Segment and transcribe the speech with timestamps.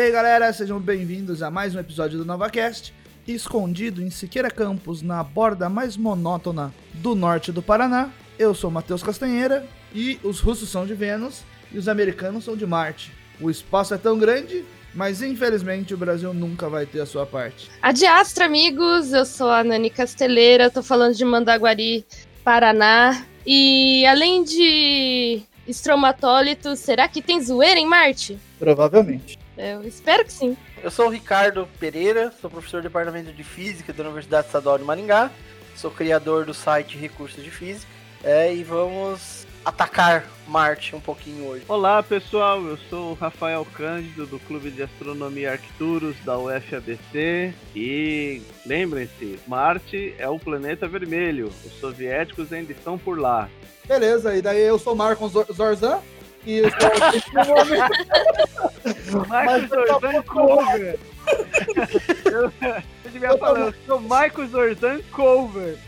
[0.00, 2.94] aí, galera, sejam bem-vindos a mais um episódio do NovaCast.
[3.28, 8.08] Escondido em Siqueira Campos, na borda mais monótona do norte do Paraná,
[8.38, 12.66] eu sou Matheus Castanheira e os russos são de Vênus e os americanos são de
[12.66, 13.12] Marte.
[13.38, 17.68] O espaço é tão grande, mas infelizmente o Brasil nunca vai ter a sua parte.
[17.82, 22.06] Adiastra, amigos, eu sou a Nani Casteleira, tô falando de Mandaguari,
[22.42, 23.26] Paraná.
[23.44, 28.38] E além de estromatólito, será que tem zoeira em Marte?
[28.58, 29.39] Provavelmente.
[29.56, 30.56] Eu espero que sim.
[30.82, 34.84] Eu sou o Ricardo Pereira, sou professor do Departamento de Física da Universidade Estadual de
[34.84, 35.30] Maringá,
[35.76, 37.86] sou criador do site Recursos de Física,
[38.22, 41.64] é, e vamos atacar Marte um pouquinho hoje.
[41.68, 48.42] Olá pessoal, eu sou o Rafael Cândido do Clube de Astronomia Arcturus da UFABC e
[48.64, 53.48] lembrem-se, Marte é o planeta vermelho, os soviéticos ainda estão por lá.
[53.86, 56.00] Beleza, e daí eu sou Marcos Zorzan,
[56.46, 56.70] e eu
[59.10, 60.98] sou Michael Zorzan Cover.
[62.24, 65.78] eu, eu devia falar, eu sou Michael Zorzan Cover.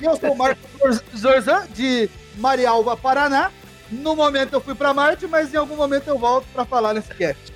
[0.00, 3.50] E eu sou o Marcos Zorzan, de Marialva, Paraná.
[3.90, 7.12] No momento eu fui pra Marte, mas em algum momento eu volto pra falar nesse
[7.14, 7.52] cast.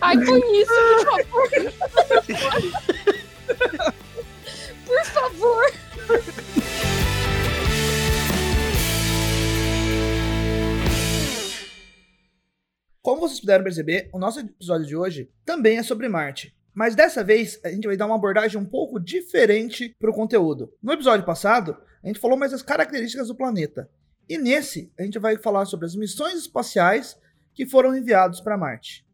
[0.00, 1.50] Ai, com isso, por favor.
[4.86, 5.72] por favor.
[13.06, 16.52] Como vocês puderam perceber, o nosso episódio de hoje também é sobre Marte.
[16.74, 20.74] Mas dessa vez a gente vai dar uma abordagem um pouco diferente para o conteúdo.
[20.82, 23.88] No episódio passado, a gente falou mais das características do planeta.
[24.28, 27.16] E nesse, a gente vai falar sobre as missões espaciais
[27.54, 29.06] que foram enviadas para Marte.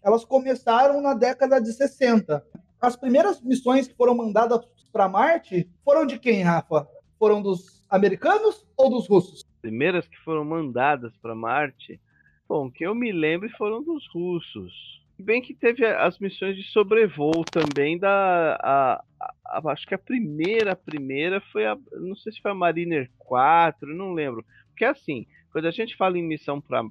[0.00, 2.46] Elas começaram na década de 60.
[2.80, 4.60] As primeiras missões que foram mandadas
[4.92, 6.86] para Marte foram de quem, Rafa?
[7.18, 9.42] Foram dos americanos ou dos russos?
[9.60, 12.00] Primeiras que foram mandadas para Marte,
[12.48, 14.98] bom, que eu me lembro foram dos russos.
[15.20, 18.56] Bem que teve as missões de sobrevoo também da.
[18.62, 19.04] A,
[19.44, 21.76] a, acho que a primeira, a primeira foi a.
[21.92, 24.44] Não sei se foi a Mariner 4, não lembro.
[24.68, 26.82] Porque assim, quando a gente fala em missão para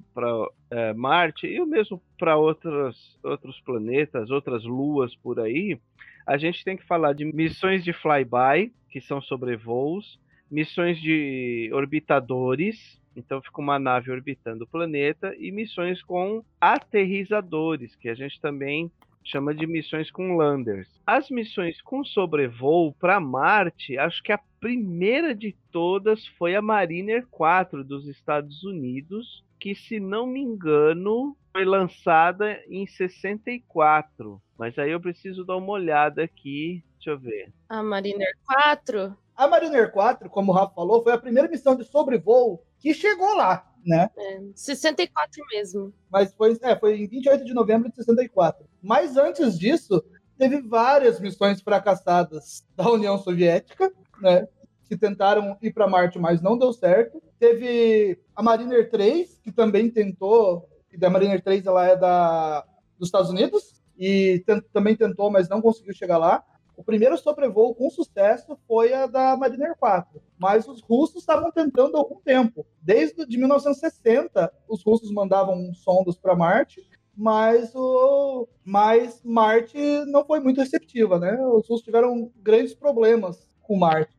[0.70, 5.78] é, Marte, e mesmo para outros planetas, outras luas por aí,
[6.26, 10.20] a gente tem que falar de missões de flyby, que são sobrevoos,
[10.50, 18.08] missões de orbitadores, então fica uma nave orbitando o planeta, e missões com aterrizadores, que
[18.08, 18.90] a gente também
[19.24, 20.88] chama de missões com landers.
[21.06, 27.26] As missões com sobrevoo para Marte, acho que a primeira de todas foi a Mariner
[27.30, 34.40] 4 dos Estados Unidos, que se não me engano foi lançada em 64.
[34.56, 37.52] Mas aí eu preciso dar uma olhada aqui, deixa eu ver.
[37.68, 39.16] A Mariner 4?
[39.36, 43.34] A Mariner 4, como o Rafa falou, foi a primeira missão de sobrevoo que chegou
[43.34, 44.10] lá, né?
[44.16, 45.92] É, 64 mesmo.
[46.10, 48.66] Mas foi, é, foi em 28 de novembro de 64.
[48.82, 50.02] Mas antes disso,
[50.36, 54.46] teve várias missões fracassadas da União Soviética, né?
[54.88, 57.22] Que tentaram ir para Marte, mas não deu certo.
[57.38, 62.64] Teve a Mariner 3, que também tentou, e da Mariner 3 ela é da,
[62.98, 66.42] dos Estados Unidos, e também tentou, mas não conseguiu chegar lá.
[66.78, 71.96] O primeiro sobrevoo com sucesso foi a da Mariner 4, mas os russos estavam tentando
[71.96, 72.64] há algum tempo.
[72.80, 80.38] Desde de 1960, os russos mandavam sondas para Marte, mas, o, mas Marte não foi
[80.38, 81.36] muito receptiva, né?
[81.46, 84.14] Os russos tiveram grandes problemas com Marte.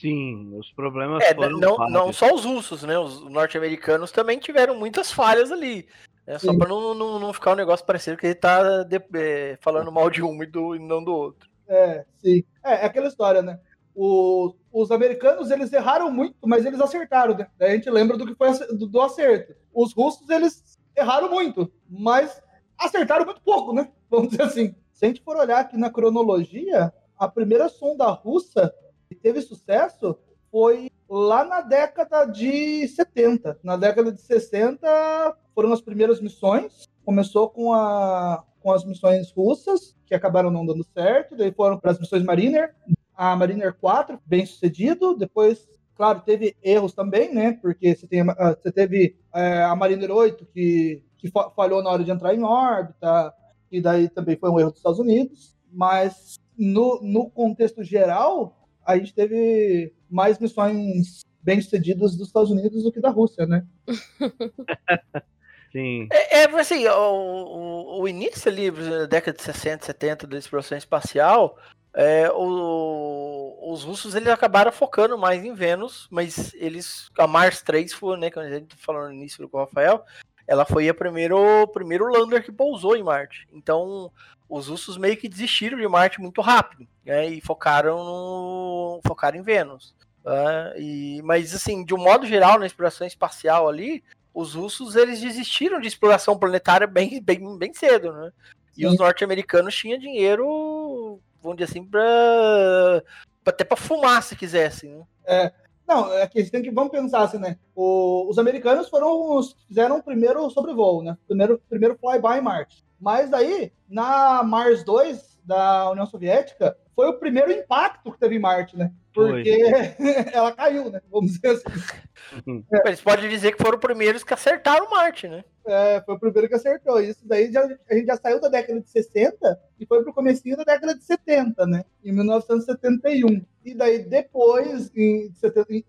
[0.00, 2.98] Sim, os problemas é, foram não, não só os russos, né?
[2.98, 5.86] Os norte-americanos também tiveram muitas falhas ali.
[6.26, 9.58] É só para não, não, não, ficar um negócio parecido que ele tá de, é,
[9.60, 11.49] falando mal de um e, do, e não do outro.
[11.70, 12.42] É, sim.
[12.64, 13.60] É, é aquela história, né?
[13.94, 17.46] O, os americanos, eles erraram muito, mas eles acertaram, né?
[17.60, 19.54] A gente lembra do que foi do, do acerto.
[19.72, 22.42] Os russos, eles erraram muito, mas
[22.76, 23.90] acertaram muito pouco, né?
[24.10, 24.74] Vamos dizer assim.
[24.92, 28.74] Se a gente for olhar aqui na cronologia, a primeira sonda russa
[29.08, 30.18] que teve sucesso
[30.50, 33.60] foi lá na década de 70.
[33.62, 36.88] Na década de 60 foram as primeiras missões.
[37.04, 41.92] Começou com a com as missões russas, que acabaram não dando certo, daí foram para
[41.92, 42.74] as missões Mariner,
[43.16, 48.72] a Mariner 4, bem sucedido, depois, claro, teve erros também, né, porque você, tem, você
[48.72, 53.34] teve é, a Mariner 8, que, que falhou na hora de entrar em órbita,
[53.70, 58.96] e daí também foi um erro dos Estados Unidos, mas no, no contexto geral, a
[58.96, 63.66] gente teve mais missões bem-sucedidas dos Estados Unidos do que da Rússia, né?
[65.72, 66.08] Sim.
[66.10, 70.76] É, é assim, o, o, o, início ali, da década de 60, 70 da exploração
[70.76, 71.56] espacial,
[71.94, 77.92] é, o, os russos eles acabaram focando mais em Vênus, mas eles, a Mars 3
[77.92, 80.04] foi, né, que a gente falou no início com o Rafael,
[80.46, 83.46] ela foi a primeiro, o primeiro lander que pousou em Marte.
[83.52, 84.10] Então,
[84.48, 87.28] os russos meio que desistiram de Marte muito rápido, né?
[87.28, 89.94] E focaram no focaram em Vênus.
[90.24, 90.74] Né?
[90.76, 94.02] E, mas assim, de um modo geral, na exploração espacial ali,
[94.34, 98.32] os russos eles desistiram de exploração planetária bem, bem, bem cedo, né?
[98.76, 98.86] E Sim.
[98.86, 103.02] os norte-americanos tinham dinheiro, vamos dizer assim, para
[103.44, 104.94] até para fumar se quisessem.
[104.94, 105.04] Né?
[105.26, 105.52] É,
[105.86, 107.58] não, é que tem que vamos pensar assim, né?
[107.74, 111.16] O, os americanos foram os fizeram o primeiro sobrevoo, né?
[111.26, 112.84] Primeiro primeiro flyby em Marte.
[113.00, 118.38] Mas aí na Mars 2 da União Soviética foi o primeiro impacto que teve em
[118.38, 118.92] Marte, né?
[119.12, 119.58] Porque
[120.32, 121.00] ela caiu, né?
[121.10, 122.64] Vamos dizer assim.
[122.72, 122.88] É.
[122.88, 125.42] Eles podem dizer que foram os primeiros que acertaram Marte, né?
[125.66, 127.00] É, foi o primeiro que acertou.
[127.00, 130.56] Isso daí já, a gente já saiu da década de 60 e foi pro comecinho
[130.56, 131.84] da década de 70, né?
[132.04, 133.44] Em 1971.
[133.64, 135.32] E daí depois, em,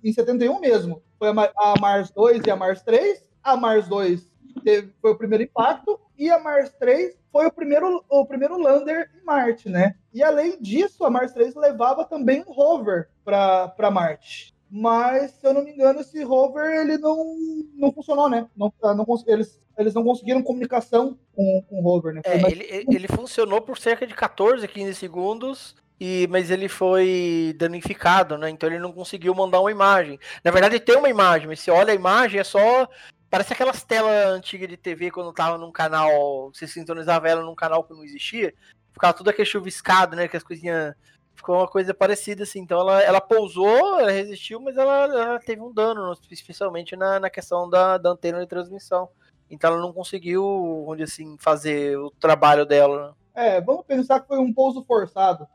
[0.04, 3.26] em 71 mesmo, foi a, a Mars 2 e a Mars 3.
[3.44, 4.32] A Mars 2
[4.64, 9.10] teve, foi o primeiro impacto e a Mars 3 foi o primeiro, o primeiro lander
[9.20, 9.96] em Marte, né?
[10.14, 14.54] E além disso, a Mars 3 levava também um rover para Marte.
[14.70, 17.36] Mas, se eu não me engano, esse rover ele não,
[17.76, 18.48] não funcionou, né?
[18.56, 22.22] Não, ah, não, eles, eles não conseguiram comunicação com, com o rover, né?
[22.24, 22.54] É, mais...
[22.54, 28.50] ele, ele funcionou por cerca de 14, 15 segundos, e, mas ele foi danificado, né?
[28.50, 30.20] Então ele não conseguiu mandar uma imagem.
[30.44, 32.90] Na verdade, tem uma imagem, mas se olha a imagem, é só.
[33.32, 36.52] Parece aquelas telas antigas de TV quando tava num canal.
[36.54, 38.54] Você sintonizava ela num canal que não existia.
[38.92, 40.28] Ficava tudo aquele chuviscado, né?
[40.28, 40.94] Que as coisinhas
[41.34, 42.60] ficou uma coisa parecida, assim.
[42.60, 47.30] Então ela, ela pousou, ela resistiu, mas ela, ela teve um dano, especialmente na, na
[47.30, 49.08] questão da, da antena de transmissão.
[49.50, 50.44] Então ela não conseguiu,
[50.86, 53.16] onde assim, fazer o trabalho dela.
[53.34, 55.48] É, vamos pensar que foi um pouso forçado.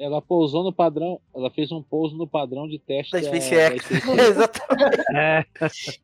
[0.00, 3.90] Ela pousou no padrão, ela fez um pouso no padrão de teste da SpaceX.
[3.90, 5.04] Exatamente.
[5.14, 5.44] É.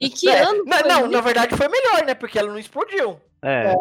[0.01, 0.43] E que é.
[0.43, 0.65] ano?
[0.65, 2.15] Não, não na verdade foi melhor, né?
[2.15, 3.21] Porque ela não explodiu.
[3.43, 3.75] É.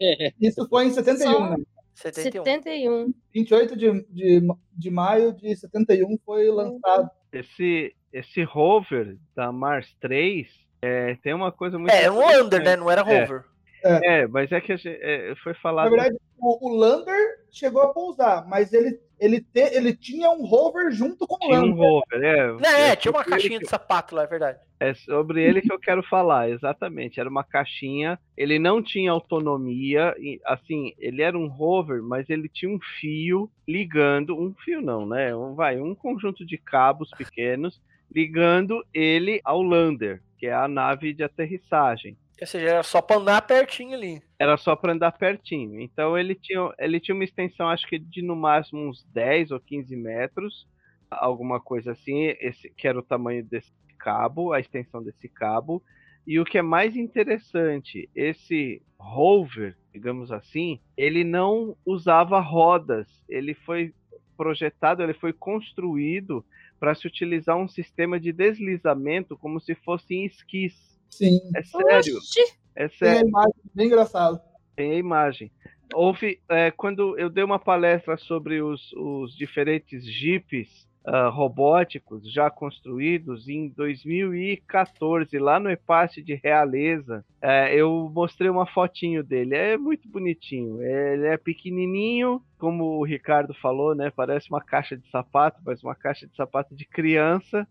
[0.00, 0.32] é.
[0.40, 1.50] Isso foi em 71, Só...
[1.50, 1.56] né?
[1.94, 2.44] 71.
[2.44, 3.14] 71.
[3.32, 7.10] 28 de, de, de maio de 71 foi lançado.
[7.32, 10.46] Esse, esse rover da Mars 3
[10.82, 11.92] é, tem uma coisa muito.
[11.92, 12.76] É, um lander, né?
[12.76, 13.20] Não era é.
[13.20, 13.44] rover.
[13.82, 15.90] É, é mas é que gente, é, foi falado.
[15.90, 20.44] Na verdade, o, o, lander chegou a pousar, mas ele, ele, te, ele tinha um
[20.44, 21.72] rover junto com o lander.
[21.72, 22.46] um rover, é.
[22.52, 24.58] Não, é, é tinha uma caixinha de sapato lá, é verdade.
[24.78, 27.18] É sobre ele que eu quero falar, exatamente.
[27.18, 30.14] Era uma caixinha, ele não tinha autonomia,
[30.44, 35.34] assim, ele era um rover, mas ele tinha um fio ligando, um fio não, né?
[35.34, 37.80] Um, vai, um conjunto de cabos pequenos
[38.14, 42.16] ligando ele ao lander, que é a nave de aterrissagem.
[42.40, 44.22] Ou seja, era só para andar pertinho ali.
[44.38, 45.80] Era só para andar pertinho.
[45.80, 49.60] Então ele tinha, ele tinha uma extensão, acho que de no máximo uns 10 ou
[49.60, 50.66] 15 metros,
[51.10, 55.82] alguma coisa assim, esse que era o tamanho desse cabo, a extensão desse cabo.
[56.26, 63.08] E o que é mais interessante, esse rover, digamos assim, ele não usava rodas.
[63.28, 63.94] Ele foi
[64.36, 66.44] projetado, ele foi construído
[66.78, 70.95] para se utilizar um sistema de deslizamento como se fossem esquis.
[71.10, 71.40] Sim.
[71.54, 72.16] É sério.
[72.18, 72.40] Oxi.
[72.74, 73.14] É sério.
[73.14, 74.40] Tem a imagem, bem engraçado.
[74.74, 75.50] Tem a imagem.
[75.94, 82.50] Houve, é, quando eu dei uma palestra sobre os, os diferentes jipes uh, robóticos já
[82.50, 89.54] construídos em 2014, lá no EPAST de Realeza, é, eu mostrei uma fotinho dele.
[89.54, 90.82] É muito bonitinho.
[90.82, 94.10] Ele é pequenininho, como o Ricardo falou, né?
[94.14, 97.66] Parece uma caixa de sapato, mas uma caixa de sapato de criança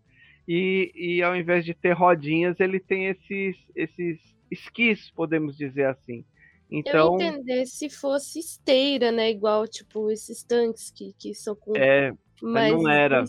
[0.46, 4.18] e, e ao invés de ter rodinhas, ele tem esses, esses
[4.50, 6.24] esquis, podemos dizer assim.
[6.70, 9.30] Então, eu entender se fosse esteira, né?
[9.30, 11.76] Igual, tipo, esses tanques que, que são com.
[11.76, 12.12] É,
[12.42, 13.24] mas não era.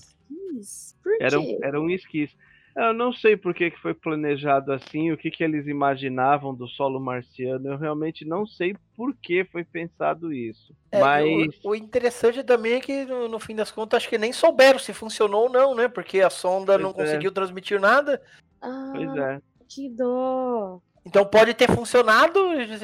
[1.19, 2.35] Era um, era um esquis.
[2.77, 6.67] Eu não sei por que, que foi planejado assim, o que, que eles imaginavam do
[6.67, 7.69] solo marciano.
[7.69, 10.75] Eu realmente não sei por que foi pensado isso.
[10.91, 11.25] É, Mas.
[11.63, 14.77] O, o, interessante também é que, no, no, fim das contas, acho que nem souberam
[14.77, 15.87] se funcionou ou não, né?
[15.87, 16.93] Porque a sonda pois não é.
[16.93, 18.21] conseguiu transmitir nada.
[18.61, 19.41] Ah, pois é.
[19.67, 20.79] Que dó.
[21.03, 22.39] Então pode ter funcionado,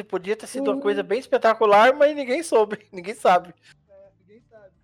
[0.08, 3.54] podia ter sido uma coisa bem espetacular, mas ninguém soube, ninguém sabe.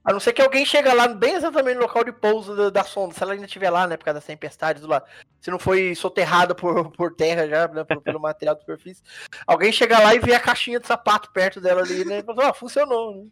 [0.04, 2.84] A não ser que alguém chega lá bem exatamente no local de pouso da, da
[2.84, 5.04] sonda, se ela ainda estiver lá, né, por causa das tempestades lá.
[5.42, 9.04] Se não foi soterrada por, por terra já, né, pelo, pelo material de superfície.
[9.46, 12.50] Alguém chega lá e vê a caixinha de sapato perto dela ali, né, e fala,
[12.50, 13.28] ah, funcionou.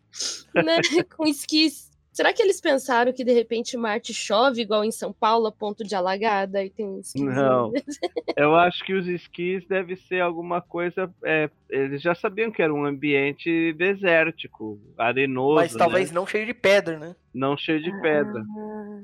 [0.53, 0.61] Né?
[0.63, 0.79] né
[1.15, 1.86] com esquis
[2.17, 5.83] Será que eles pensaram que de repente Marte chove igual em São Paulo, a ponto
[5.83, 7.21] de alagada e tem esquis?
[7.21, 7.71] Não.
[8.35, 11.13] Eu acho que os esquis deve ser alguma coisa.
[11.23, 15.57] É, eles já sabiam que era um ambiente desértico, arenoso.
[15.57, 16.15] Mas talvez né?
[16.15, 17.15] não cheio de pedra, né?
[17.31, 18.41] Não cheio de pedra.
[18.41, 19.01] Ah.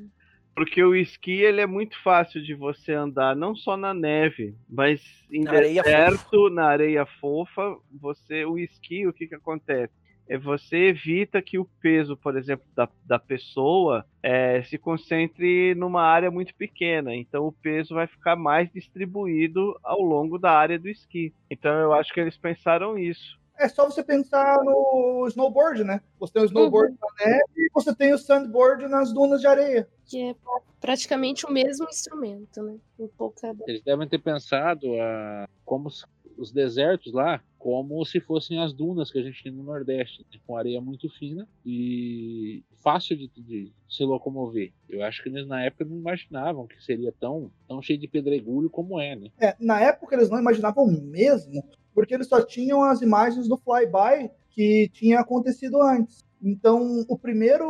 [0.56, 5.04] Porque o esqui ele é muito fácil de você andar, não só na neve, mas
[5.32, 9.94] em Na areia deserto, na areia fofa, você o esqui, o que que acontece?
[10.28, 16.02] É você evita que o peso, por exemplo, da, da pessoa é, se concentre numa
[16.02, 17.14] área muito pequena.
[17.14, 21.34] Então o peso vai ficar mais distribuído ao longo da área do esqui.
[21.50, 23.38] Então eu acho que eles pensaram isso.
[23.60, 26.02] É só você pensar no snowboard, né?
[26.20, 29.88] Você tem o snowboard na neve e você tem o sandboard nas dunas de areia.
[30.06, 30.36] Que é
[30.82, 32.76] praticamente o mesmo instrumento, né?
[32.98, 33.64] Um pouco cada.
[33.68, 39.10] Eles devem ter pensado a, como se- os desertos lá como se fossem as dunas
[39.10, 40.38] que a gente tem no Nordeste, né?
[40.46, 44.74] com areia muito fina e fácil de, de se locomover.
[44.90, 48.70] Eu acho que eles na época não imaginavam que seria tão, tão cheio de pedregulho
[48.70, 49.30] como é, né?
[49.40, 51.64] É, na época eles não imaginavam mesmo,
[51.96, 56.22] porque eles só tinham as imagens do flyby que tinha acontecido antes.
[56.42, 57.66] Então, o primeiro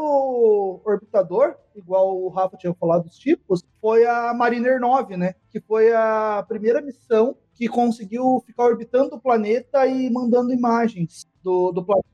[0.84, 5.36] orbitador, igual o Rafa tinha falado dos tipos, foi a Mariner 9, né?
[5.52, 11.72] Que foi a primeira missão que conseguiu ficar orbitando o planeta e mandando imagens do,
[11.72, 12.08] do planeta.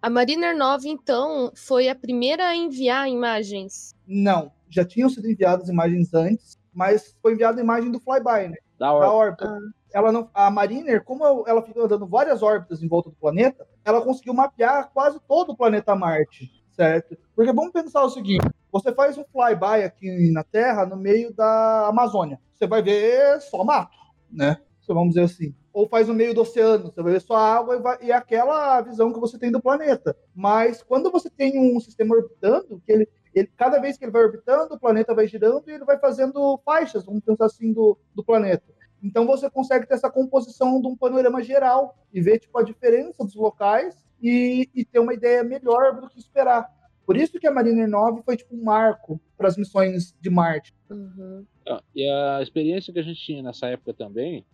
[0.00, 3.94] A Mariner 9, então, foi a primeira a enviar imagens.
[4.06, 8.56] Não, já tinham sido enviadas imagens antes, mas foi enviada a imagem do flyby, né?
[8.78, 9.58] Da Da órbita.
[9.92, 14.02] Ela não, a Mariner, como ela fica dando várias órbitas em volta do planeta, ela
[14.02, 17.16] conseguiu mapear quase todo o planeta Marte, certo?
[17.34, 21.88] Porque vamos pensar o seguinte: você faz um flyby aqui na Terra, no meio da
[21.88, 23.96] Amazônia, você vai ver só mato,
[24.30, 24.58] né?
[24.94, 25.54] Vamos dizer assim.
[25.72, 28.14] Ou faz no meio do oceano, você vai ver só água e, vai- e é
[28.14, 30.16] aquela visão que você tem do planeta.
[30.34, 34.22] Mas quando você tem um sistema orbitando, que ele, ele- cada vez que ele vai
[34.24, 38.24] orbitando, o planeta vai girando e ele vai fazendo faixas, vamos pensar assim, do, do
[38.24, 38.64] planeta.
[39.02, 43.24] Então você consegue ter essa composição de um panorama geral e ver tipo, a diferença
[43.24, 46.68] dos locais e, e ter uma ideia melhor do que esperar.
[47.06, 50.74] Por isso que a Mariner 9 foi tipo um marco para as missões de Marte.
[50.90, 51.46] Uhum.
[51.66, 54.44] Ah, E a experiência que a gente tinha nessa época também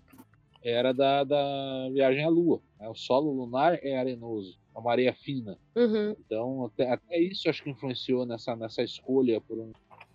[0.64, 2.61] era da, da viagem à Lua.
[2.80, 2.88] né?
[2.88, 5.59] O solo lunar é arenoso, é uma areia fina.
[5.76, 6.16] Uhum.
[6.25, 9.73] Então, até, até isso acho que influenciou nessa, nessa escolha por um,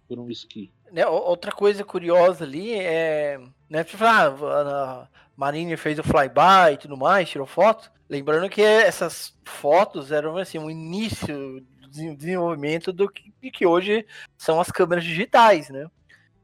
[0.07, 0.71] por um esqui.
[0.91, 3.39] Né, outra coisa curiosa ali é.
[3.69, 7.91] Né, você fala, ah, a Mariner fez o flyby e tudo mais, tirou foto.
[8.09, 14.03] Lembrando que essas fotos eram assim, um início do desen- desenvolvimento do que, que hoje
[14.35, 15.87] são as câmeras digitais, né?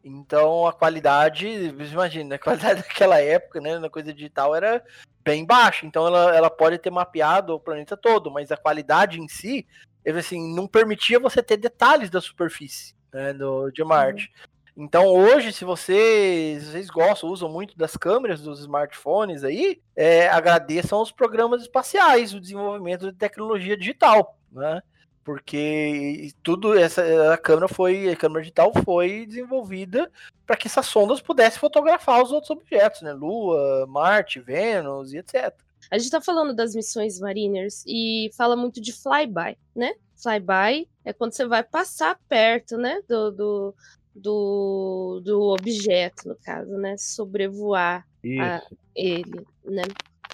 [0.07, 4.83] Então a qualidade, imagina, a qualidade daquela época, né, na coisa digital era
[5.23, 5.83] bem baixa.
[5.85, 9.65] Então ela, ela pode ter mapeado o planeta todo, mas a qualidade em si,
[10.05, 14.31] assim, não permitia você ter detalhes da superfície né, do, de Marte.
[14.77, 20.99] Então hoje, se vocês, vocês gostam, usam muito das câmeras dos smartphones aí, é, agradeçam
[20.99, 24.83] aos programas espaciais, o desenvolvimento de tecnologia digital, né?
[25.25, 30.09] Porque tudo essa a câmera foi a câmera digital foi desenvolvida
[30.45, 33.11] para que essas sondas pudessem fotografar os outros objetos, né?
[33.11, 35.51] Lua, Marte, Vênus e etc.
[35.89, 39.93] A gente tá falando das missões Mariners e fala muito de flyby, né?
[40.15, 43.01] Flyby é quando você vai passar perto, né?
[43.09, 43.75] Do, do,
[44.13, 46.97] do, do objeto, no caso, né?
[46.99, 48.05] Sobrevoar.
[48.39, 48.61] Ah.
[48.95, 49.83] ele, né?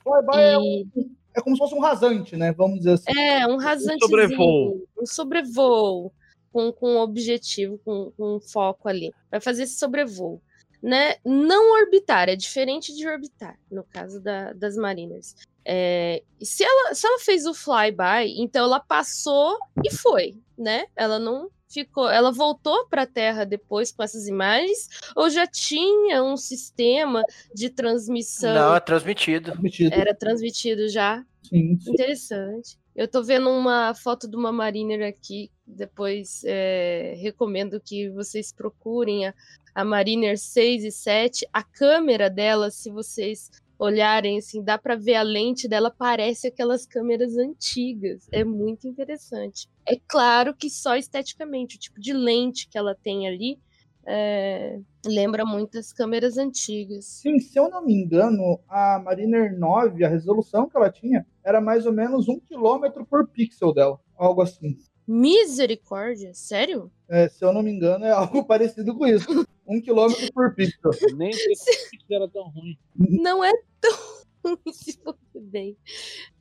[0.03, 2.51] Flyby é, E é como se fosse um rasante, né?
[2.51, 3.17] Vamos dizer assim.
[3.19, 4.87] é um rasantezinho, sobrevoo.
[4.99, 6.11] um sobrevoo
[6.51, 9.13] com, com um objetivo, com, com um foco ali.
[9.29, 10.41] Vai fazer esse sobrevoo.
[10.81, 11.15] Né?
[11.23, 15.35] Não orbitar, é diferente de orbitar, no caso da- das Mariners.
[15.63, 20.85] É, e se, ela, se ela fez o flyby, então ela passou e foi, né?
[20.95, 22.09] Ela não ficou.
[22.09, 27.23] Ela voltou para a Terra depois com essas imagens, ou já tinha um sistema
[27.53, 28.53] de transmissão?
[28.53, 29.53] Não, é transmitido.
[29.93, 31.23] Era transmitido já?
[31.43, 31.91] Sim, sim.
[31.91, 32.79] Interessante.
[32.95, 35.49] Eu tô vendo uma foto de uma Mariner aqui.
[35.65, 39.33] Depois é, recomendo que vocês procurem a,
[39.73, 41.47] a Mariner 6 e 7.
[41.53, 43.49] A câmera dela, se vocês
[43.81, 48.27] olharem, assim, dá para ver a lente dela, parece aquelas câmeras antigas.
[48.31, 49.67] É muito interessante.
[49.87, 53.59] É claro que só esteticamente, o tipo de lente que ela tem ali
[54.05, 57.05] é, lembra muito as câmeras antigas.
[57.05, 61.59] Sim, se eu não me engano, a Mariner 9, a resolução que ela tinha, era
[61.59, 63.99] mais ou menos um quilômetro por pixel dela.
[64.15, 64.77] Algo assim.
[65.07, 66.91] Misericórdia, sério?
[67.09, 69.45] É, se eu não me engano, é algo parecido com isso.
[69.71, 70.91] Um quilômetro por pixel.
[71.15, 72.77] Nem que era tão ruim.
[72.95, 73.97] Não é tão
[74.45, 75.77] ruim se for ver bem.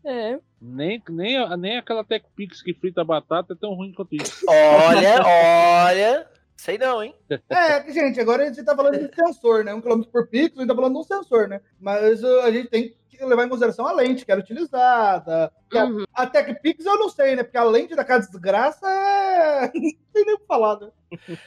[0.05, 0.39] É.
[0.61, 4.45] Nem, nem, a- nem aquela Tech Pix que frita batata é tão ruim quanto isso.
[4.49, 6.29] Olha, olha.
[6.57, 7.15] Sei não, hein?
[7.49, 9.73] É, que, gente, agora a gente tá falando de sensor, né?
[9.73, 11.61] Um quilômetro por pixel, a gente tá falando de um sensor, né?
[11.81, 12.95] Mas uh, a gente tem.
[13.21, 15.53] Que- levar em consideração a lente que era utilizada.
[15.73, 16.05] a- Uhum.
[16.15, 17.43] A TechPix eu não sei, né?
[17.43, 19.71] Porque a lente daquela desgraça é.
[19.75, 20.89] Não tem nem o que falar, né?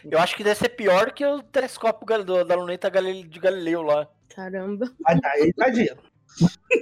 [0.09, 2.07] Eu acho que deve ser pior que o telescópio
[2.45, 4.07] da luneta de Galileu lá.
[4.33, 4.89] Caramba.
[5.01, 5.97] Mas daí, tadinho.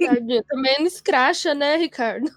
[0.06, 0.44] Tadinho.
[0.44, 2.30] Também não escracha, né, Ricardo?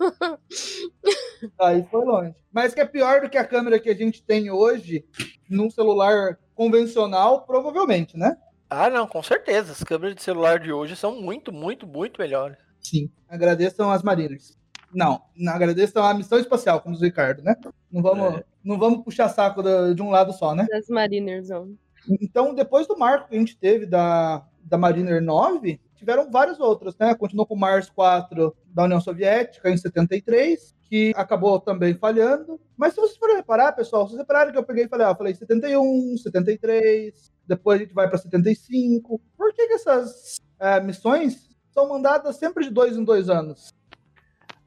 [1.59, 2.33] Aí foi longe.
[2.51, 5.05] Mas que é pior do que a câmera que a gente tem hoje
[5.49, 8.37] num celular convencional, provavelmente, né?
[8.69, 9.71] Ah, não, com certeza.
[9.71, 12.57] As câmeras de celular de hoje são muito, muito, muito melhores.
[12.79, 13.09] Sim.
[13.27, 14.57] Agradeçam as Mariners.
[14.93, 17.55] Não, não agradeçam a missão espacial, como diz o Ricardo, né?
[17.91, 19.61] Não vamos, não vamos puxar saco
[19.93, 20.65] de um lado só, né?
[20.69, 21.65] Das Mariners, ó.
[22.21, 26.95] Então, depois do marco que a gente teve da, da Mariner 9, tiveram várias outras,
[26.97, 27.15] né?
[27.15, 32.59] Continuou com o Mars 4 da União Soviética em 73, que acabou também falhando.
[32.77, 35.33] Mas se vocês forem reparar, pessoal, vocês repararam que eu peguei e falei, ah, falei
[35.33, 39.21] 71, 73, depois a gente vai para 75.
[39.37, 43.73] Por que, que essas eh, missões são mandadas sempre de dois em dois anos?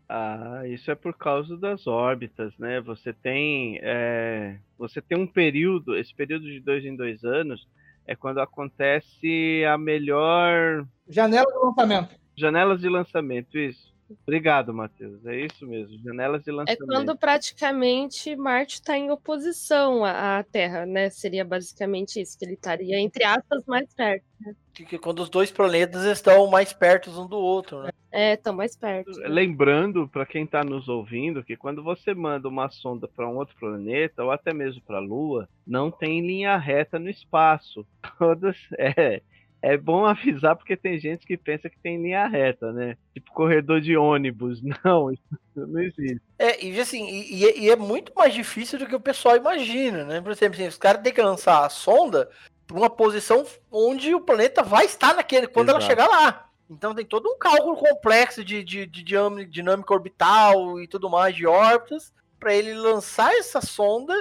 [0.09, 2.81] Ah, isso é por causa das órbitas, né?
[2.81, 7.69] Você tem, é, você tem um período, esse período de dois em dois anos
[8.07, 12.17] é quando acontece a melhor Janela de lançamento.
[12.35, 13.95] janelas de lançamento, isso.
[14.23, 15.25] Obrigado, Matheus.
[15.27, 16.87] É isso mesmo, janelas de É lançamento.
[16.87, 21.11] quando praticamente Marte está em oposição à Terra, né?
[21.11, 24.25] Seria basicamente isso, que ele estaria, entre aspas, mais perto.
[24.73, 27.91] Que, que quando os dois planetas estão mais perto um do outro, né?
[28.11, 29.11] É, estão mais perto.
[29.27, 33.57] Lembrando para quem está nos ouvindo que quando você manda uma sonda para um outro
[33.59, 37.87] planeta ou até mesmo para a Lua, não tem linha reta no espaço.
[38.19, 39.23] Todas é
[39.61, 42.97] é bom avisar porque tem gente que pensa que tem linha reta, né?
[43.13, 44.61] Tipo corredor de ônibus.
[44.85, 45.23] Não, isso
[45.57, 46.21] não existe.
[46.39, 49.37] É, e assim, e, e é- e é muito mais difícil do que o pessoal
[49.37, 50.21] imagina, né?
[50.21, 52.31] Por exemplo, assim, os caras têm que lançar a sonda
[52.65, 55.91] para uma posição onde o planeta vai estar naquele, quando ela Exato.
[55.91, 56.49] chegar lá.
[56.71, 61.35] Então tem todo um cálculo complexo de, de, de dinâmica, dinâmica orbital e tudo mais
[61.35, 64.15] de órbitas para ele lançar essa sonda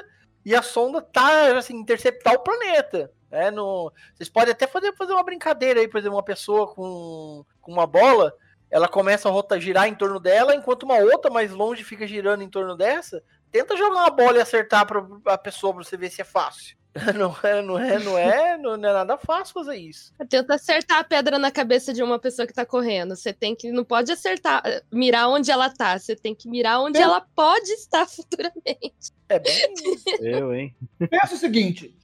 [0.45, 3.11] e a sonda tá assim interceptar o planeta.
[3.31, 7.45] É, no, vocês podem até fazer, fazer uma brincadeira aí, por exemplo, uma pessoa com,
[7.61, 8.33] com uma bola,
[8.71, 12.41] ela começa a rota, girar em torno dela, enquanto uma outra mais longe fica girando
[12.43, 13.21] em torno dessa.
[13.51, 16.75] Tenta jogar uma bola e acertar para a pessoa para você ver se é fácil.
[17.15, 20.11] Não é, não é, não é, não é nada fácil fazer isso.
[20.27, 23.15] Tenta acertar a pedra na cabeça de uma pessoa que tá correndo.
[23.15, 23.71] Você tem que.
[23.71, 25.99] Não pode acertar, mirar onde ela tá.
[25.99, 27.01] Você tem que mirar onde É.
[27.01, 29.11] ela pode estar futuramente.
[29.29, 29.75] É bem
[30.21, 30.75] Eu, hein?
[31.07, 31.95] Pensa o seguinte: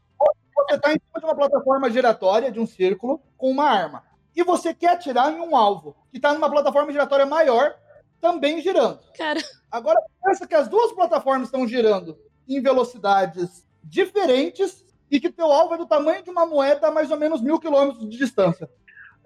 [0.56, 4.04] você está em cima de uma plataforma giratória de um círculo com uma arma.
[4.36, 7.76] E você quer atirar em um alvo que está numa plataforma giratória maior,
[8.20, 9.00] também girando.
[9.18, 9.40] Cara,
[9.74, 12.16] Agora pensa que as duas plataformas estão girando
[12.48, 17.10] em velocidades diferentes e que teu alvo é do tamanho de uma moeda a mais
[17.10, 18.70] ou menos mil quilômetros de distância.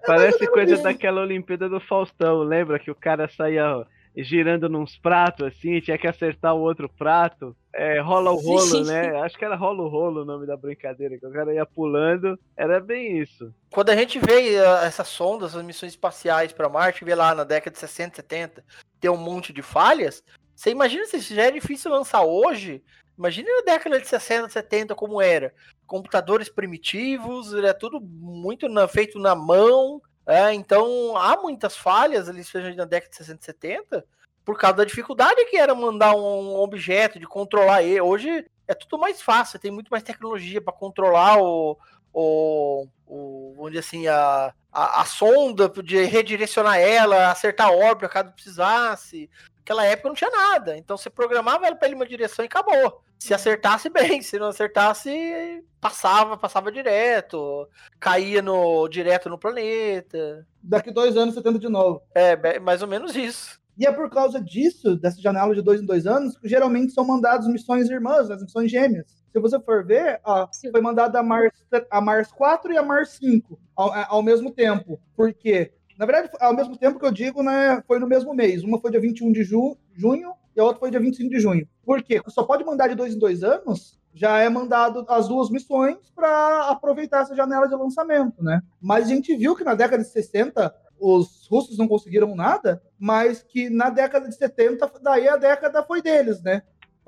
[0.06, 0.82] Parece coisa isso.
[0.82, 6.06] daquela Olimpíada do Faustão, lembra que o cara saía girando nos pratos assim, tinha que
[6.06, 7.56] acertar o outro prato.
[7.72, 9.20] É, rola o rolo, né?
[9.20, 12.38] Acho que era rola o rolo o nome da brincadeira, que o cara ia pulando.
[12.56, 13.54] Era bem isso.
[13.70, 17.44] Quando a gente vê eh, essas sondas, as missões espaciais para Marte, vê lá na
[17.44, 18.64] década de 60, 70,
[19.00, 20.24] tem um monte de falhas.
[20.56, 22.82] Você imagina se isso já é difícil lançar hoje?
[23.16, 25.52] Imagina na década de 60, 70 como era.
[25.86, 30.00] Computadores primitivos, era tudo muito na- feito na mão.
[30.28, 34.04] É, então há muitas falhas ali, seja na década de 60, 70,
[34.44, 38.00] por causa da dificuldade que era mandar um objeto, de controlar ele.
[38.00, 41.78] Hoje é tudo mais fácil, tem muito mais tecnologia para controlar o,
[42.12, 48.08] o, o, vamos dizer assim, a, a, a sonda, de redirecionar ela, acertar a órbita
[48.08, 49.30] caso precisasse.
[49.58, 53.02] Naquela época não tinha nada, então você programava ela para ir uma direção e acabou.
[53.18, 57.68] Se acertasse bem, se não acertasse, passava, passava direto,
[58.00, 60.46] caía no direto no planeta.
[60.62, 62.02] Daqui dois anos você tenta de novo.
[62.14, 63.58] É, mais ou menos isso.
[63.76, 67.04] E é por causa disso, dessa janela de dois em dois anos, que geralmente são
[67.04, 69.17] mandadas missões irmãs, as missões gêmeas.
[69.32, 71.52] Se você for ver, ó, foi mandada a Mars,
[71.90, 75.00] a Mars 4 e a Mars 5 ao, ao mesmo tempo.
[75.16, 75.72] Por quê?
[75.98, 78.62] Na verdade, ao mesmo tempo que eu digo, né, foi no mesmo mês.
[78.62, 81.68] Uma foi dia 21 de ju junho e a outra foi dia 25 de junho.
[81.84, 82.22] Por quê?
[82.28, 86.68] Só pode mandar de dois em dois anos, já é mandado as duas missões para
[86.68, 88.62] aproveitar essa janela de lançamento, né?
[88.80, 93.42] Mas a gente viu que na década de 60 os russos não conseguiram nada, mas
[93.42, 96.62] que na década de 70, daí a década foi deles, né?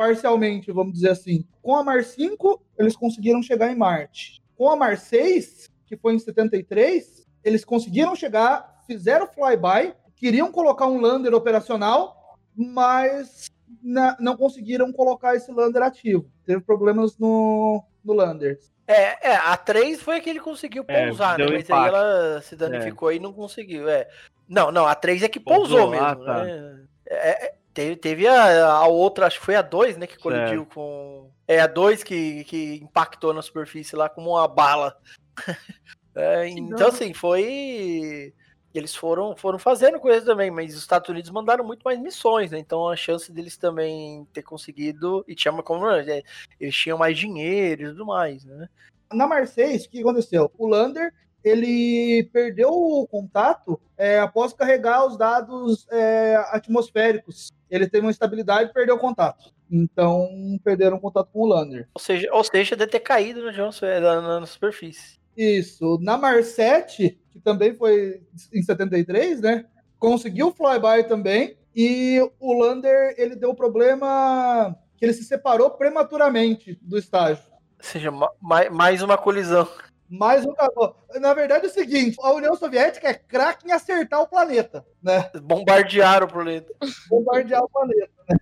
[0.05, 1.45] Parcialmente, vamos dizer assim.
[1.61, 4.41] Com a Mars 5, eles conseguiram chegar em Marte.
[4.57, 10.87] Com a Mars 6, que foi em 73, eles conseguiram chegar, fizeram flyby, queriam colocar
[10.87, 13.51] um lander operacional, mas
[13.83, 16.25] na- não conseguiram colocar esse lander ativo.
[16.47, 18.59] Teve problemas no, no Lander.
[18.87, 21.57] É, é, a 3 foi a que ele conseguiu É, pousar, deu né?
[21.57, 21.83] Mas impacto.
[21.83, 23.87] aí ela se danificou e não conseguiu.
[23.87, 24.09] É.
[24.49, 26.07] Não, não, a 3 é que Pousou, pousou, mesmo.
[26.07, 26.45] ah, tá.
[26.45, 26.85] né?
[27.07, 30.07] É, é, teve teve a, a outra, acho que foi a 2, né?
[30.07, 31.31] Que colidiu com.
[31.49, 34.97] É a 2 que, que impactou na superfície lá como uma bala.
[36.13, 38.35] É, então, assim, foi.
[38.75, 42.59] Eles foram, foram fazendo coisas também, mas os Estados Unidos mandaram muito mais missões, né?
[42.59, 45.25] Então a chance deles também ter conseguido.
[45.29, 45.89] E tinha como.
[45.89, 46.23] é,
[46.59, 48.69] Eles tinham mais dinheiro e tudo mais, né?
[49.13, 50.51] Na Marseille, o que aconteceu?
[50.59, 57.51] O Lander ele perdeu o contato é, após carregar os dados é, atmosféricos.
[57.71, 59.53] Ele teve uma instabilidade e perdeu o contato.
[59.71, 60.29] Então,
[60.65, 61.89] perderam o contato com o Lander.
[61.95, 65.19] Ou seja, ou seja, deve ter caído no Johnson, na, na- superfície.
[65.37, 65.99] Isso.
[66.03, 68.21] Na Marsette, que também foi
[68.53, 69.65] em 73, né?
[69.99, 71.57] Conseguiu o flyby também.
[71.75, 77.45] E o Lander, ele deu problema que ele se separou prematuramente do estágio.
[77.79, 79.69] Ou seja, ma- ma- mais uma colisão.
[80.11, 80.97] Mais um cagou.
[81.21, 85.31] Na verdade é o seguinte, a União Soviética é craque em acertar o planeta, né?
[85.43, 86.73] Bombardearam o planeta.
[87.09, 88.37] Bombardear o planeta, né?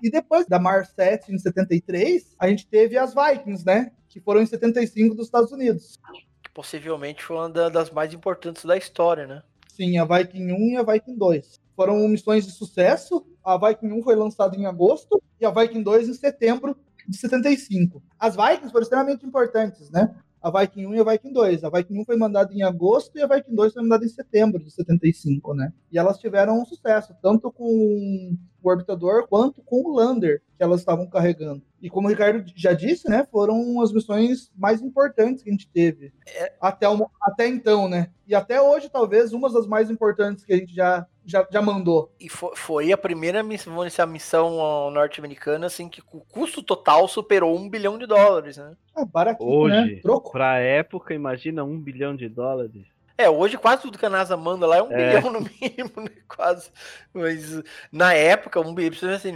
[0.00, 3.90] E depois da Marsette, em 73, a gente teve as Vikings, né?
[4.08, 5.98] Que foram em 75 dos Estados Unidos.
[6.44, 9.42] Que possivelmente foi uma da- das mais importantes da história, né?
[9.68, 11.60] Sim, a Viking 1 e a Viking 2.
[11.74, 13.26] Foram missões de sucesso.
[13.44, 16.76] A Viking 1 foi lançada em agosto e a Viking 2 em setembro
[17.06, 18.00] de 75.
[18.20, 20.14] As Vikings foram extremamente importantes, né?
[20.42, 21.64] A Viking 1 e a Viking 2.
[21.64, 24.62] A Viking 1 foi mandada em agosto e a Viking 2 foi mandada em setembro
[24.62, 25.72] de 75, né?
[25.90, 30.80] E elas tiveram um sucesso, tanto com o orbitador quanto com o lander que elas
[30.80, 31.62] estavam carregando.
[31.80, 35.68] E como o Ricardo já disse, né, foram as missões mais importantes que a gente
[35.68, 36.12] teve
[36.60, 38.10] até, o- até então, né?
[38.26, 42.12] E até hoje, talvez, uma das mais importantes que a gente já, já, já mandou.
[42.18, 47.56] E fo- foi, a primeira missão, a missão norte-americana, assim, que o custo total superou
[47.56, 48.72] um bilhão de dólares, né?
[48.96, 50.00] Ah, baratinho, Hoje, né?
[50.02, 50.32] Troco.
[50.32, 52.86] pra época, imagina um bilhão de dólares.
[53.20, 55.20] É, hoje quase tudo que a NASA manda lá é um É.
[55.20, 56.10] bilhão no mínimo, né?
[56.28, 56.70] Quase.
[57.12, 57.60] Mas
[57.92, 59.32] na época, um bilhão, assim,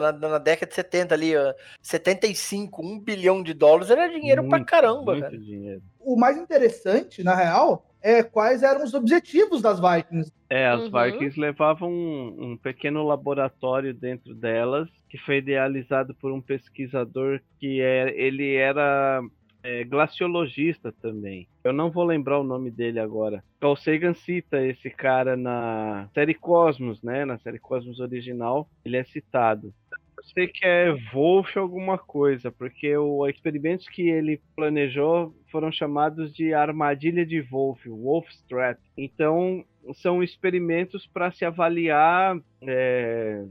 [0.00, 4.58] na, na década de 70 ali, ó, 75, um bilhão de dólares era dinheiro pra
[4.58, 5.36] Muito, caramba, muito cara.
[5.38, 5.82] dinheiro.
[5.98, 10.30] O mais interessante, na real, é quais eram os objetivos das Vikings.
[10.48, 10.90] É, as Uhum.
[10.92, 17.80] Vikings levavam um, um pequeno laboratório dentro delas, que foi idealizado por um pesquisador que
[17.80, 19.20] é, ele era
[19.62, 21.48] é, glaciologista também.
[21.62, 23.42] Eu não vou lembrar o nome dele agora.
[23.60, 27.24] Carl Sagan cita esse cara na série Cosmos, né?
[27.24, 29.72] Na série Cosmos original, ele é citado.
[30.16, 36.32] Eu sei que é Wolf alguma coisa, porque os experimentos que ele planejou foram chamados
[36.32, 38.78] de armadilha de Wolf, Wolf Strat.
[38.96, 43.44] Então, são experimentos para se avaliar é,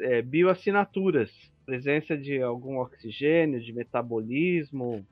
[0.00, 1.30] é, bioassinaturas,
[1.64, 5.04] presença de algum oxigênio, de metabolismo.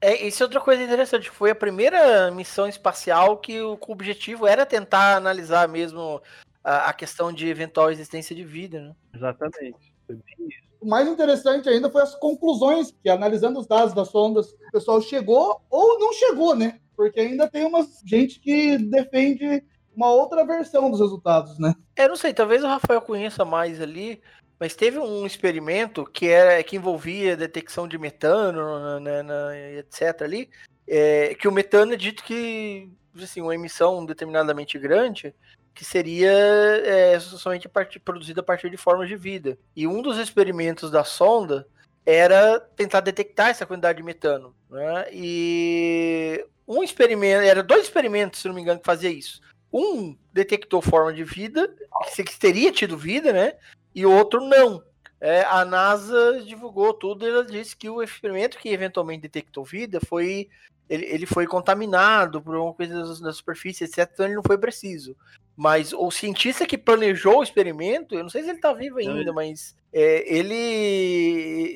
[0.00, 1.30] É, isso é outra coisa interessante.
[1.30, 6.20] Foi a primeira missão espacial que o, objetivo era tentar analisar mesmo
[6.62, 8.94] a, a questão de eventual existência de vida, né?
[9.14, 9.94] Exatamente.
[10.06, 10.64] Foi bem isso.
[10.80, 15.00] O mais interessante ainda foi as conclusões, que analisando os dados das sondas, o pessoal
[15.00, 16.78] chegou ou não chegou, né?
[16.94, 19.64] Porque ainda tem uma gente que defende
[19.96, 21.74] uma outra versão dos resultados, né?
[21.96, 24.20] É, não sei, talvez o Rafael conheça mais ali,
[24.58, 30.22] mas teve um experimento que era que envolvia detecção de metano, na- etc.
[30.22, 30.50] ali,
[30.86, 32.90] é, que o metano é dito que
[33.22, 35.34] assim, uma emissão determinadamente grande
[35.74, 39.58] que seria é, somente a partir, produzida a partir de formas de vida.
[39.74, 41.66] E um dos experimentos da sonda
[42.06, 44.54] era tentar detectar essa quantidade de metano.
[44.70, 45.06] Né?
[45.12, 49.40] E um experimento, era dois experimentos, se não me engano, que fazia isso.
[49.72, 51.68] Um detectou forma de vida,
[52.14, 53.54] que teria tido vida, né?
[53.94, 54.82] E o outro não.
[55.20, 60.00] É, a NASA divulgou tudo e ela disse que o experimento que eventualmente detectou vida
[60.06, 60.48] foi.
[60.86, 64.10] Ele, ele foi contaminado por alguma coisa na superfície, etc.
[64.12, 65.16] Então ele não foi preciso.
[65.56, 69.32] Mas o cientista que planejou o experimento, eu não sei se ele tá vivo ainda,
[69.32, 70.54] mas é, ele,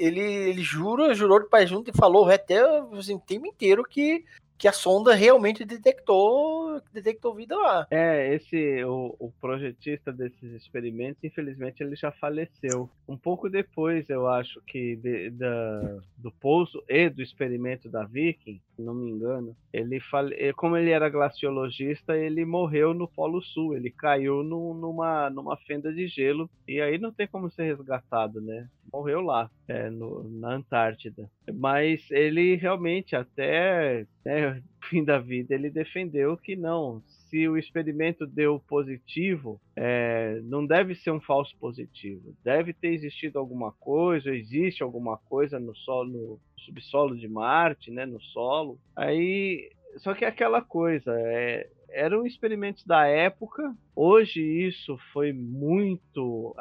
[0.01, 2.59] ele ele jura, jurou de paz junto e falou até
[2.99, 4.25] assim, o tempo inteiro que,
[4.59, 7.87] que a sonda realmente detectou, detectou vida lá.
[7.90, 12.90] É, esse o, o projetista desses experimentos, infelizmente, ele já faleceu.
[13.09, 18.61] Um pouco depois, eu acho que de- da, do pouso e do experimento da Viking,
[18.77, 23.40] se não me engano, ele fale, eh, como ele era glaciologista, ele morreu no Polo
[23.42, 23.75] Sul.
[23.77, 28.40] Ele caiu no- numa, numa fenda de gelo e aí não tem como ser resgatado,
[28.40, 28.66] né?
[28.92, 31.29] Morreu lá, é, no- na Antártida.
[31.55, 34.48] Mas ele realmente até né,
[34.89, 37.03] fim da vida, ele defendeu que não.
[37.29, 42.35] se o experimento deu positivo, é, não deve ser um falso positivo.
[42.43, 48.07] Deve ter existido alguma coisa, existe alguma coisa no solo, no subsolo de Marte, né,
[48.07, 48.79] no solo.
[48.97, 53.75] Aí, só que é aquela coisa, é, eram experimentos da época.
[53.95, 56.55] Hoje isso foi muito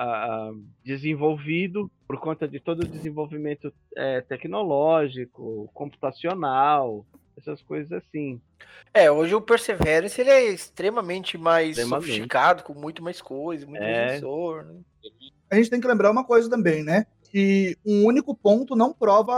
[0.84, 7.06] desenvolvido por conta de todo o desenvolvimento é, tecnológico, computacional,
[7.38, 8.42] essas coisas assim.
[8.94, 12.06] É, hoje o Perseverance ele é extremamente mais extremamente.
[12.08, 14.06] sofisticado, com muito mais coisas, muito é.
[14.06, 14.66] mais sensor.
[14.66, 14.76] Né?
[15.50, 17.06] A gente tem que lembrar uma coisa também, né?
[17.32, 19.34] Que um único ponto não prova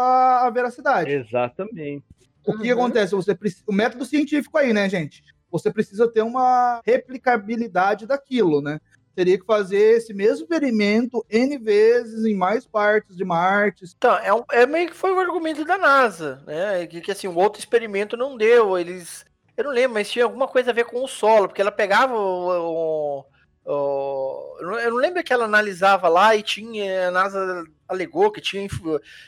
[0.45, 1.11] a veracidade.
[1.11, 2.03] Exatamente.
[2.45, 2.79] O que uhum.
[2.79, 3.13] acontece?
[3.13, 5.23] Você o método científico aí, né, gente?
[5.51, 8.79] Você precisa ter uma replicabilidade daquilo, né?
[9.19, 13.83] Teria que fazer esse mesmo experimento N vezes em mais partes de Marte.
[13.97, 16.87] Então, é, um, é meio que foi o argumento da NASA, né?
[16.87, 18.77] Que, que assim, o outro experimento não deu.
[18.77, 19.25] Eles.
[19.57, 22.13] Eu não lembro, mas tinha alguma coisa a ver com o solo, porque ela pegava
[22.15, 23.25] o.
[23.25, 23.25] o,
[23.65, 27.09] o eu não lembro que ela analisava lá e tinha.
[27.09, 28.65] A NASA alegou que tinha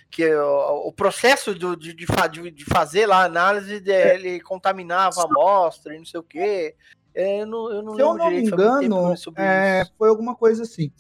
[0.09, 2.05] que o, o processo do, de, de,
[2.51, 4.39] de, fazer lá a análise dele é.
[4.39, 6.77] contaminava a amostra e não sei o quê.
[7.13, 10.91] É, eu não, eu não Se eu não me engano, é, foi alguma coisa assim.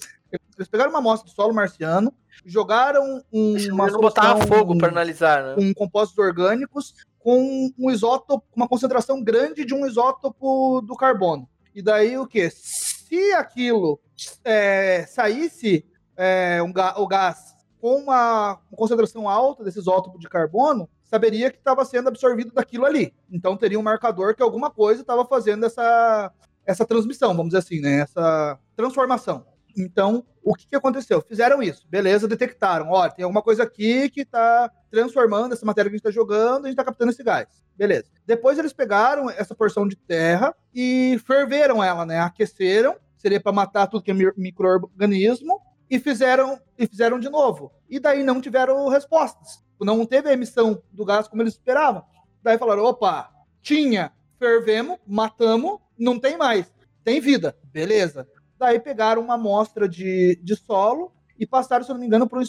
[0.57, 2.13] Eles pegaram uma amostra de solo marciano,
[2.45, 5.55] jogaram um, uma não botava fogo para analisar, né?
[5.55, 11.47] com compostos orgânicos com um isótopo, uma concentração grande de um isótopo do carbono.
[11.73, 12.49] E daí o que?
[12.49, 13.99] Se aquilo
[14.43, 15.85] é, saísse
[16.17, 21.57] é, um, o gás com uma, uma concentração alta desse isótopo de carbono, saberia que
[21.57, 23.13] estava sendo absorvido daquilo ali.
[23.29, 26.31] Então teria um marcador que alguma coisa estava fazendo essa,
[26.65, 27.99] essa transmissão, vamos dizer assim, né?
[27.99, 29.45] Essa transformação.
[29.77, 31.21] Então, o que, que aconteceu?
[31.21, 32.89] Fizeram isso, beleza, detectaram.
[32.89, 36.65] Olha, tem alguma coisa aqui que está transformando essa matéria que a gente está jogando,
[36.65, 37.47] a gente está captando esse gás.
[37.75, 38.05] Beleza.
[38.25, 42.19] Depois eles pegaram essa porção de terra e ferveram ela, né?
[42.19, 45.61] Aqueceram, seria para matar tudo que é microorganismo,
[45.91, 47.71] e fizeram e fizeram de novo.
[47.87, 52.03] E daí não tiveram respostas não teve a emissão do gás como eles esperavam.
[52.41, 56.71] Daí falaram: opa, tinha, fervemos, matamos, não tem mais,
[57.03, 58.27] tem vida, beleza.
[58.57, 62.37] Daí pegaram uma amostra de, de solo e passaram, se eu não me engano, para
[62.37, 62.43] um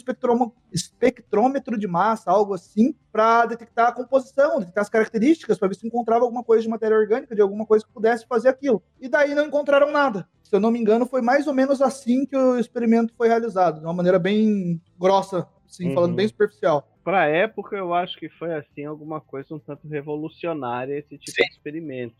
[0.71, 5.87] espectrômetro de massa, algo assim, para detectar a composição, detectar as características, para ver se
[5.87, 8.83] encontrava alguma coisa de matéria orgânica, de alguma coisa que pudesse fazer aquilo.
[9.01, 10.29] E daí não encontraram nada.
[10.43, 13.79] Se eu não me engano, foi mais ou menos assim que o experimento foi realizado,
[13.79, 15.95] de uma maneira bem grossa, assim, uhum.
[15.95, 19.87] falando bem superficial para a época, eu acho que foi assim alguma coisa um tanto
[19.89, 21.43] revolucionária esse tipo Sim.
[21.43, 22.15] de experimento.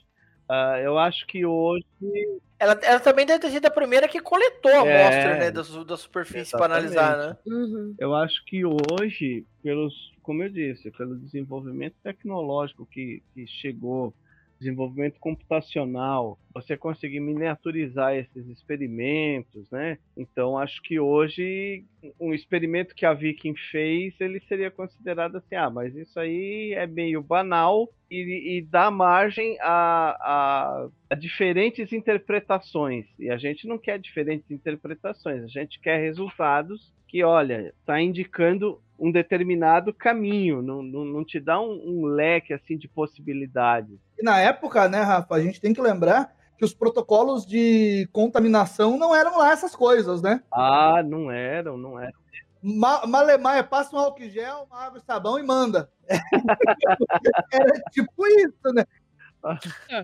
[0.50, 1.86] Uh, eu acho que hoje.
[2.60, 5.62] Ela, ela também deve ter sido a primeira que coletou a é, amostra né, da,
[5.84, 7.38] da superfície para analisar, né?
[7.46, 7.96] Uhum.
[8.00, 14.14] Eu acho que hoje, pelos, como eu disse, pelo desenvolvimento tecnológico que, que chegou
[14.64, 19.98] desenvolvimento computacional, você conseguir miniaturizar esses experimentos, né?
[20.16, 21.84] Então acho que hoje
[22.20, 26.88] um experimento que a Viking fez, ele seria considerado assim, ah, mas isso aí é
[26.88, 33.06] meio banal e, e dá margem a, a, a diferentes interpretações.
[33.20, 38.82] E a gente não quer diferentes interpretações, a gente quer resultados que, olha, está indicando
[38.98, 44.00] um determinado caminho, não, não, não te dá um, um, leque assim de possibilidades.
[44.18, 48.98] E na época, né, Rafa, a gente tem que lembrar que os protocolos de contaminação
[48.98, 50.42] não eram lá essas coisas, né?
[50.52, 52.18] Ah, não eram, não eram.
[52.64, 55.92] Ma Malemar é passa um álcool gel, uma água e sabão e manda.
[57.52, 58.86] Era tipo isso, né?
[59.44, 59.60] Ah,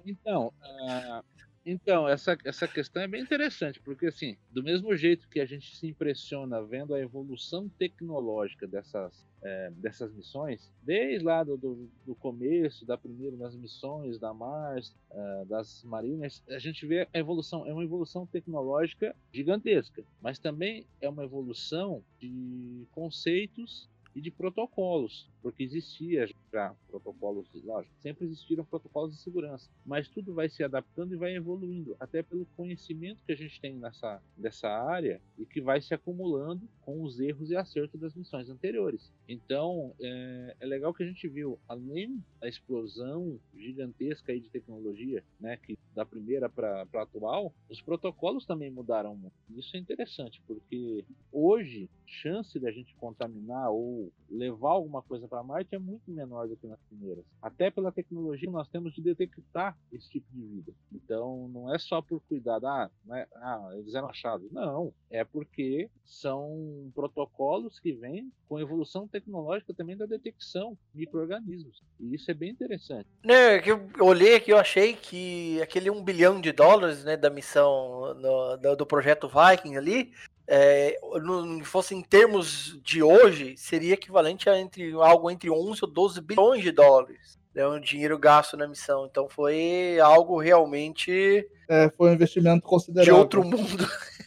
[0.05, 1.23] então, uh,
[1.71, 5.75] então, essa, essa questão é bem interessante, porque assim, do mesmo jeito que a gente
[5.75, 12.15] se impressiona vendo a evolução tecnológica dessas, é, dessas missões, desde lá do, do, do,
[12.15, 17.65] começo, da primeira das missões da Mars, é, das Mariners, a gente vê a evolução,
[17.67, 25.29] é uma evolução tecnológica gigantesca, mas também é uma evolução de conceitos e de protocolos,
[25.41, 31.13] porque existia já protocolos, lógico, sempre existiram protocolos de segurança, mas tudo vai se adaptando
[31.13, 35.61] e vai evoluindo, até pelo conhecimento que a gente tem nessa dessa área e que
[35.61, 39.11] vai se acumulando com os erros e acertos das missões anteriores.
[39.27, 45.23] Então, é, é legal que a gente viu, além da explosão gigantesca aí de tecnologia,
[45.39, 49.35] né, que da primeira para atual, os protocolos também mudaram muito.
[49.49, 55.75] Isso é interessante, porque hoje, chance da gente contaminar ou levar alguma coisa para Marte
[55.75, 57.23] é muito menor do que nas primeiras.
[57.41, 60.73] Até pela tecnologia nós temos de detectar esse tipo de vida.
[60.91, 64.51] Então, não é só por cuidado, ah, é, ah eles eram achados.
[64.51, 71.81] Não, é porque são protocolos que vêm com evolução tecnológica também da detecção de micro-organismos.
[71.99, 73.07] E isso é bem interessante.
[73.23, 77.29] Né, que eu olhei aqui, eu achei que aquele um bilhão de dólares né, da
[77.29, 80.11] missão no, do, do projeto Viking ali
[80.51, 85.91] é, no, fosse em termos de hoje, seria equivalente a entre, algo entre 11 ou
[85.91, 87.37] 12 bilhões de dólares.
[87.53, 89.05] É um dinheiro gasto na missão.
[89.05, 91.47] Então foi algo realmente.
[91.67, 93.13] É, foi um investimento considerável.
[93.13, 93.87] De outro mundo.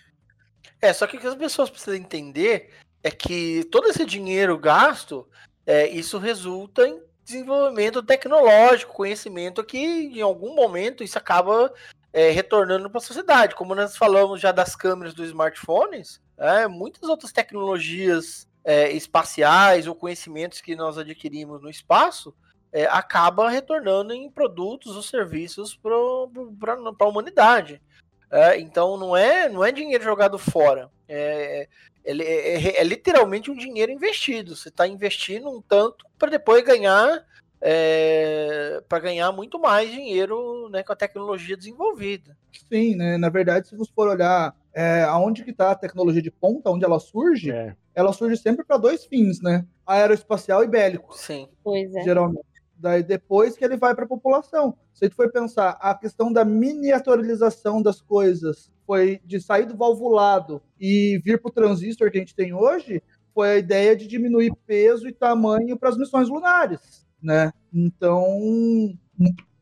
[0.85, 2.71] É, só que o que as pessoas precisam entender
[3.05, 5.29] é que todo esse dinheiro gasto,
[5.65, 11.73] é, isso resulta em desenvolvimento tecnológico, conhecimento que em algum momento isso acaba
[12.12, 13.55] é, retornando para a sociedade.
[13.55, 19.94] Como nós falamos já das câmeras dos smartphones, é, muitas outras tecnologias é, espaciais ou
[19.94, 22.35] conhecimentos que nós adquirimos no espaço
[22.72, 27.83] é, acaba retornando em produtos ou serviços para a humanidade.
[28.31, 30.90] É, então não é, não é dinheiro jogado fora.
[31.07, 31.68] É,
[32.03, 34.57] é, é, é literalmente um dinheiro investido.
[34.57, 37.25] Você está investindo um tanto para depois ganhar
[37.64, 42.37] é, para ganhar muito mais dinheiro né, com a tecnologia desenvolvida.
[42.68, 43.16] Sim, né?
[43.16, 46.85] Na verdade, se você for olhar é, aonde que está a tecnologia de ponta, onde
[46.85, 47.77] ela surge, é.
[47.94, 49.64] ela surge sempre para dois fins, né?
[49.87, 51.16] Aeroespacial e bélico.
[51.16, 51.48] Sim.
[51.62, 52.03] Pois é.
[52.03, 52.44] Geralmente.
[52.77, 54.77] Daí depois que ele vai para a população.
[54.92, 59.77] Se a gente for pensar, a questão da miniaturização das coisas foi de sair do
[59.77, 63.01] valvulado e vir para o transistor que a gente tem hoje,
[63.33, 67.53] foi a ideia de diminuir peso e tamanho para as missões lunares né?
[67.73, 68.25] Então,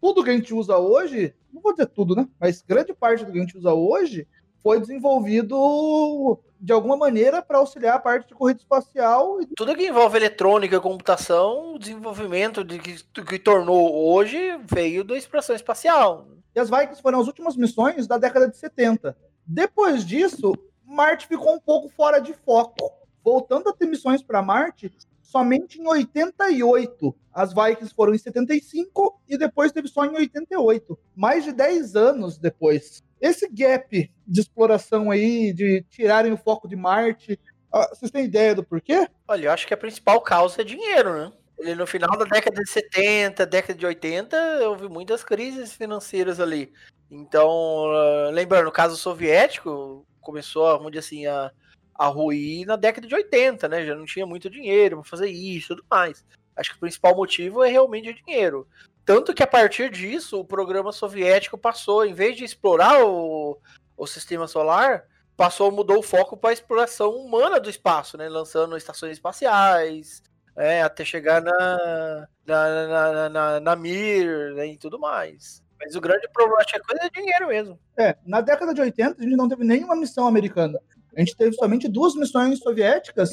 [0.01, 2.29] tudo que a gente usa hoje, não vou dizer tudo, né?
[2.39, 4.27] Mas grande parte do que a gente usa hoje
[4.63, 9.39] foi desenvolvido de alguma maneira para auxiliar a parte de corrida espacial.
[9.57, 16.29] Tudo que envolve eletrônica, computação, desenvolvimento de que, que tornou hoje veio da exploração espacial.
[16.55, 19.17] E as Vikings foram as últimas missões da década de 70.
[19.47, 20.53] Depois disso,
[20.85, 22.93] Marte ficou um pouco fora de foco.
[23.25, 24.93] Voltando a ter missões para Marte,
[25.31, 27.15] somente em 88.
[27.33, 30.99] As Vikings foram em 75 e depois teve só em 88.
[31.15, 33.03] Mais de 10 anos depois.
[33.21, 37.39] Esse gap de exploração aí, de tirarem o foco de Marte,
[37.73, 39.07] ah, vocês têm ideia do porquê?
[39.29, 41.33] Olha, eu acho que a principal causa é dinheiro, né?
[41.61, 46.73] Ele, no final da década de 70, década de 80, houve muitas crises financeiras ali.
[47.09, 51.53] Então, ah, lembrando, no caso soviético, começou, vamos dizer assim, a,
[52.01, 53.85] a ruir na década de 80, né?
[53.85, 56.25] Já não tinha muito dinheiro para fazer isso e tudo mais.
[56.57, 58.67] Acho que o principal motivo é realmente o dinheiro.
[59.05, 63.59] Tanto que a partir disso, o programa soviético passou, em vez de explorar o,
[63.99, 65.05] o sistema solar,
[65.37, 68.31] passou, mudou o foco para a exploração humana do espaço, né?
[68.31, 70.23] Lançando estações espaciais,
[70.57, 75.63] é, até chegar na, na, na, na, na Mir né, e tudo mais.
[75.79, 77.79] Mas o grande problema, a coisa é dinheiro mesmo.
[77.99, 80.81] É, na década de 80, a gente não teve nenhuma missão americana.
[81.17, 83.31] A gente teve somente duas missões soviéticas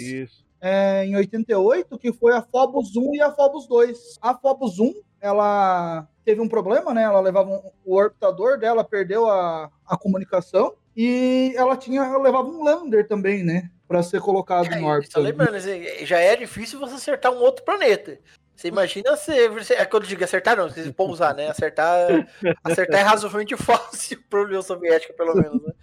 [0.61, 4.17] é, em 88, que foi a Phobos 1 e a Phobos 2.
[4.21, 7.03] A Phobos 1, ela teve um problema, né?
[7.03, 12.47] Ela levava um, o orbitador dela perdeu a, a comunicação e ela tinha ela levava
[12.47, 13.69] um lander também, né?
[13.87, 15.19] Para ser colocado é, em órbita.
[15.19, 18.19] lembrando, assim, já é difícil você acertar um outro planeta.
[18.57, 19.31] Você imagina se.
[19.75, 21.47] É quando eu digo acertar, não, você pousar, né?
[21.47, 22.27] Acertar,
[22.63, 25.73] acertar é razoavelmente fácil para a União Soviética, pelo menos, né?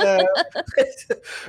[0.00, 0.18] É.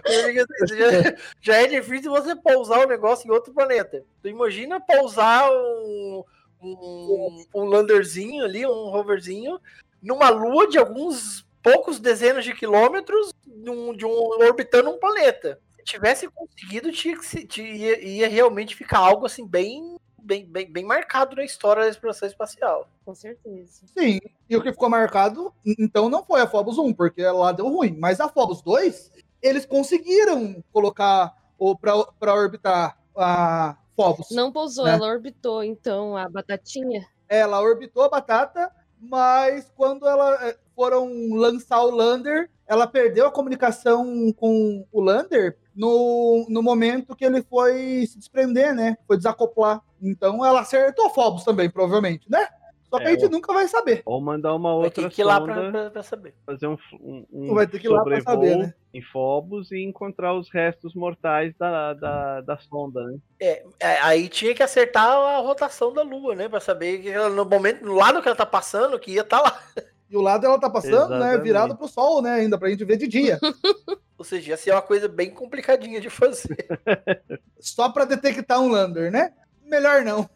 [0.67, 4.03] já, já, é difícil você pousar o um negócio em outro planeta.
[4.19, 6.23] Então, imagina pousar um,
[6.59, 9.61] um, um landerzinho ali, um roverzinho,
[10.01, 15.59] numa lua de alguns poucos dezenas de quilômetros, de um, orbitando um planeta.
[15.77, 17.15] Se tivesse conseguido, tinha,
[17.47, 19.94] tinha, ia realmente ficar algo assim bem
[20.25, 22.89] bem, bem, bem marcado na história da exploração espacial.
[23.05, 23.83] Com certeza.
[23.97, 27.67] Sim, e o que ficou marcado, então não foi a Phobos 1, porque lá deu
[27.69, 29.11] ruim, mas a Phobos 2,
[29.41, 34.27] eles conseguiram colocar ou para orbitar a Phobos.
[34.31, 34.93] Não pousou, né?
[34.93, 37.07] ela orbitou então a batatinha.
[37.29, 43.31] Ela orbitou a batata, mas quando ela eh, foram lançar o lander, ela perdeu a
[43.31, 48.97] comunicação com o lander no, no momento que ele foi se desprender, né?
[49.07, 49.81] Foi desacoplar.
[50.01, 52.47] Então ela acertou Phobos também, provavelmente, né?
[52.89, 54.03] Só que é, a gente nunca vai saber.
[54.05, 56.33] Ou mandar uma outra vai ter que ir lá pra, pra, pra, saber.
[56.45, 58.73] Fazer um, um, um vai ter que ir lá pra saber, né?
[58.93, 63.17] em Phobos e encontrar os restos mortais da, da, da sonda, né?
[63.41, 66.47] É, é, aí tinha que acertar a rotação da Lua, né?
[66.47, 69.41] Pra saber que ela, no momento, no lado que ela tá passando, que ia estar
[69.41, 69.83] tá lá.
[70.09, 71.37] E o lado ela tá passando, né, Exatamente.
[71.37, 71.43] né?
[71.43, 72.35] Virado pro sol, né?
[72.35, 73.39] Ainda pra gente ver de dia.
[74.17, 76.67] Ou seja, ia ser uma coisa bem complicadinha de fazer.
[77.59, 79.33] Só para detectar um lander, né?
[79.65, 80.29] melhor não.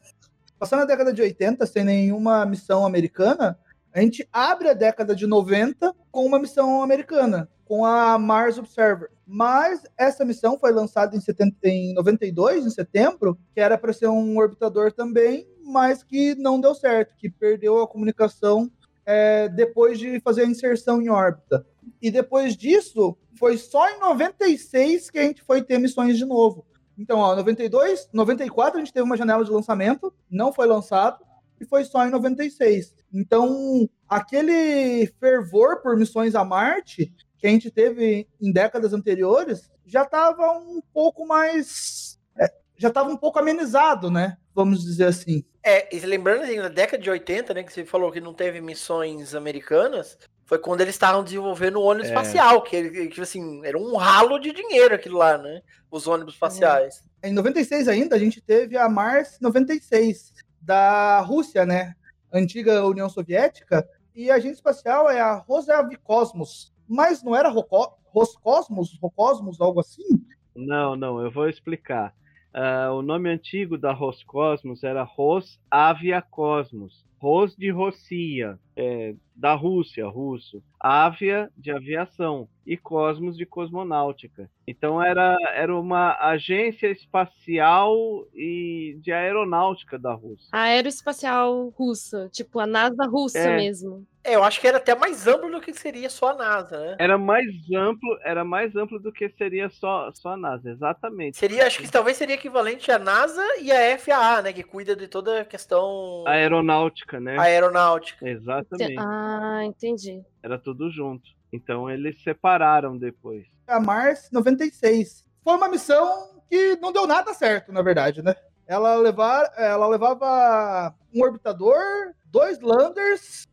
[0.57, 3.57] Passando a década de 80 sem nenhuma missão americana,
[3.93, 9.09] a gente abre a década de 90 com uma missão americana, com a Mars Observer.
[9.25, 14.07] Mas essa missão foi lançada em, 70, em 92, em setembro, que era para ser
[14.07, 18.69] um orbitador também, mas que não deu certo, que perdeu a comunicação
[19.05, 21.65] é, depois de fazer a inserção em órbita.
[22.01, 26.65] E depois disso, foi só em 96 que a gente foi ter missões de novo.
[26.97, 31.23] Então, ó, 92, 94 a gente teve uma janela de lançamento, não foi lançado,
[31.59, 32.93] e foi só em 96.
[33.13, 40.03] Então, aquele fervor por missões a Marte que a gente teve em décadas anteriores já
[40.03, 42.19] estava um pouco mais.
[42.37, 44.37] É, já estava um pouco amenizado, né?
[44.53, 45.43] Vamos dizer assim.
[45.63, 49.33] É, lembrando assim, na década de 80, né, que você falou que não teve missões
[49.33, 50.17] americanas,
[50.49, 52.09] foi quando eles estavam desenvolvendo o ônibus é.
[52.09, 55.61] espacial, que, que assim, era um ralo de dinheiro aquilo lá, né?
[55.91, 57.03] Os ônibus espaciais.
[57.21, 61.93] Em 96 ainda, a gente teve a Mars 96, da Rússia, né?
[62.33, 69.61] Antiga União Soviética, e a agente espacial é a Rosavicosmos, mas não era Roscosmos, Rocosmos,
[69.61, 70.19] algo assim?
[70.55, 72.11] Não, não, eu vou explicar.
[72.55, 77.07] Uh, o nome antigo da Roscosmos era Rosaviacosmos.
[77.21, 80.63] Ros de Rossia, é, da Rússia, russo.
[80.79, 84.49] Avia de aviação e Cosmos de cosmonáutica.
[84.65, 90.47] Então era, era uma agência espacial e de aeronáutica da Rússia.
[90.51, 93.57] Aeroespacial russa, tipo a NASA russa é.
[93.57, 94.05] mesmo.
[94.23, 96.95] É, eu acho que era até mais amplo do que seria só a NASA, né?
[96.99, 101.37] Era mais amplo, era mais amplo do que seria só, só a NASA, exatamente.
[101.37, 104.53] Seria, acho que talvez seria equivalente à NASA e à FAA, né?
[104.53, 106.25] Que cuida de toda a questão.
[106.27, 107.39] Aeronáutica, né?
[107.39, 108.27] Aeronáutica.
[108.71, 108.99] Exatamente.
[108.99, 110.23] Ah, entendi.
[110.43, 111.29] Era tudo junto.
[111.51, 113.47] Então eles separaram depois.
[113.67, 115.25] A Mars 96.
[115.43, 118.35] Foi uma missão que não deu nada certo, na verdade, né?
[118.67, 123.47] Ela, levar, ela levava um orbitador, dois landers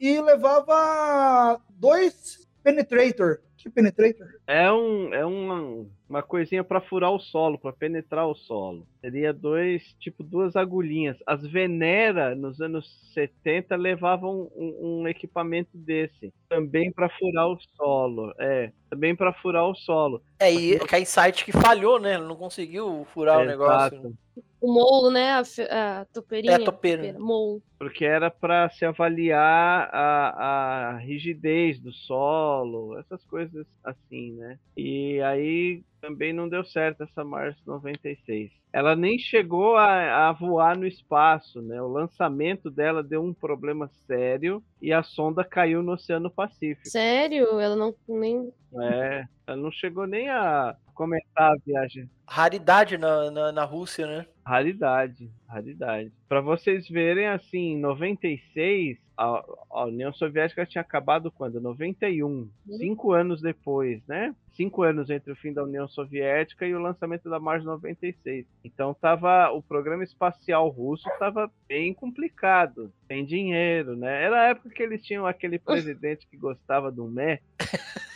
[0.00, 3.40] e levava dois Penetrator.
[3.56, 4.35] Que Penetrator?
[4.46, 8.86] É, um, é uma, uma coisinha para furar o solo, para penetrar o solo.
[9.00, 11.16] Seria dois, tipo, duas agulhinhas.
[11.26, 16.32] As Venera, nos anos 70, levavam um, um equipamento desse.
[16.48, 18.32] Também para furar o solo.
[18.38, 20.22] É, também para furar o solo.
[20.38, 22.16] É, e é a Insight que falhou, né?
[22.16, 23.98] Não conseguiu furar é, o negócio.
[23.98, 24.16] Exato.
[24.60, 25.32] O molo, né?
[25.32, 26.52] A, a topeirinha.
[26.52, 27.18] É, a topeira.
[27.18, 27.62] Molo.
[27.78, 34.58] Porque era para se avaliar a, a rigidez do solo, essas coisas assim, né?
[34.76, 38.52] E aí também não deu certo essa Mars 96.
[38.72, 41.80] Ela nem chegou a, a, voar no espaço, né?
[41.80, 46.88] O lançamento dela deu um problema sério e a sonda caiu no Oceano Pacífico.
[46.88, 47.58] Sério?
[47.58, 48.52] Ela não nem.
[48.80, 52.08] É, ela não chegou nem a comentar a viagem.
[52.28, 54.26] Raridade na, na, na Rússia, né?
[54.46, 56.12] Raridade, raridade.
[56.28, 61.60] Para vocês verem, assim, em 96, a, a, União Soviética tinha acabado quando?
[61.60, 62.24] 91.
[62.28, 62.48] Uhum.
[62.78, 64.32] Cinco anos depois, né?
[64.54, 68.46] Cinco anos entre o fim da União Soviética e o lançamento da Mars 96.
[68.64, 74.22] Então tava o programa espacial russo estava bem complicado, sem dinheiro, né?
[74.22, 77.40] Era a época que eles tinham aquele presidente que gostava do Mé,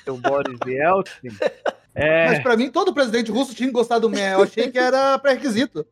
[0.06, 1.30] o Boris Yeltsin.
[1.92, 2.28] É...
[2.28, 4.34] Mas para mim todo presidente russo tinha gostado do Mé.
[4.34, 5.84] Eu achei que era pré-requisito.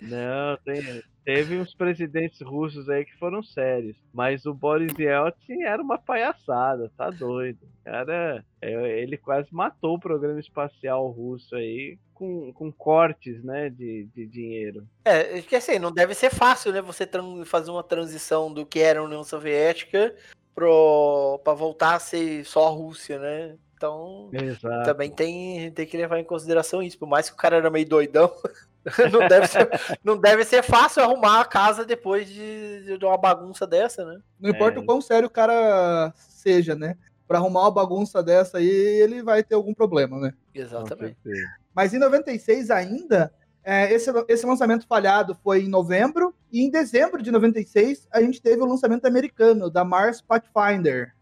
[0.00, 5.82] Não, tem, teve uns presidentes russos aí que foram sérios, mas o Boris Yeltsin era
[5.82, 7.60] uma palhaçada, tá doido.
[7.84, 14.08] Cara, é, ele quase matou o programa espacial russo aí com, com cortes, né, de,
[14.14, 14.86] de dinheiro.
[15.04, 17.08] É, que assim, não deve ser fácil, né, você
[17.44, 20.14] fazer uma transição do que era a União Soviética
[20.54, 23.56] para voltar a ser só a Rússia, né?
[23.76, 24.84] Então, Exato.
[24.84, 26.98] também tem, tem que levar em consideração isso.
[26.98, 28.32] Por mais que o cara era meio doidão,
[29.12, 29.68] não, deve ser,
[30.02, 34.20] não deve ser fácil arrumar a casa depois de, de uma bagunça dessa, né?
[34.38, 34.82] Não importa é.
[34.82, 36.96] o quão sério o cara seja, né?
[37.26, 40.34] Para arrumar uma bagunça dessa aí, ele vai ter algum problema, né?
[40.54, 41.16] Exatamente.
[41.74, 43.32] Mas em 96 ainda,
[43.64, 48.40] é, esse, esse lançamento falhado foi em novembro, e em dezembro de 96 a gente
[48.42, 51.14] teve o lançamento americano da Mars Pathfinder,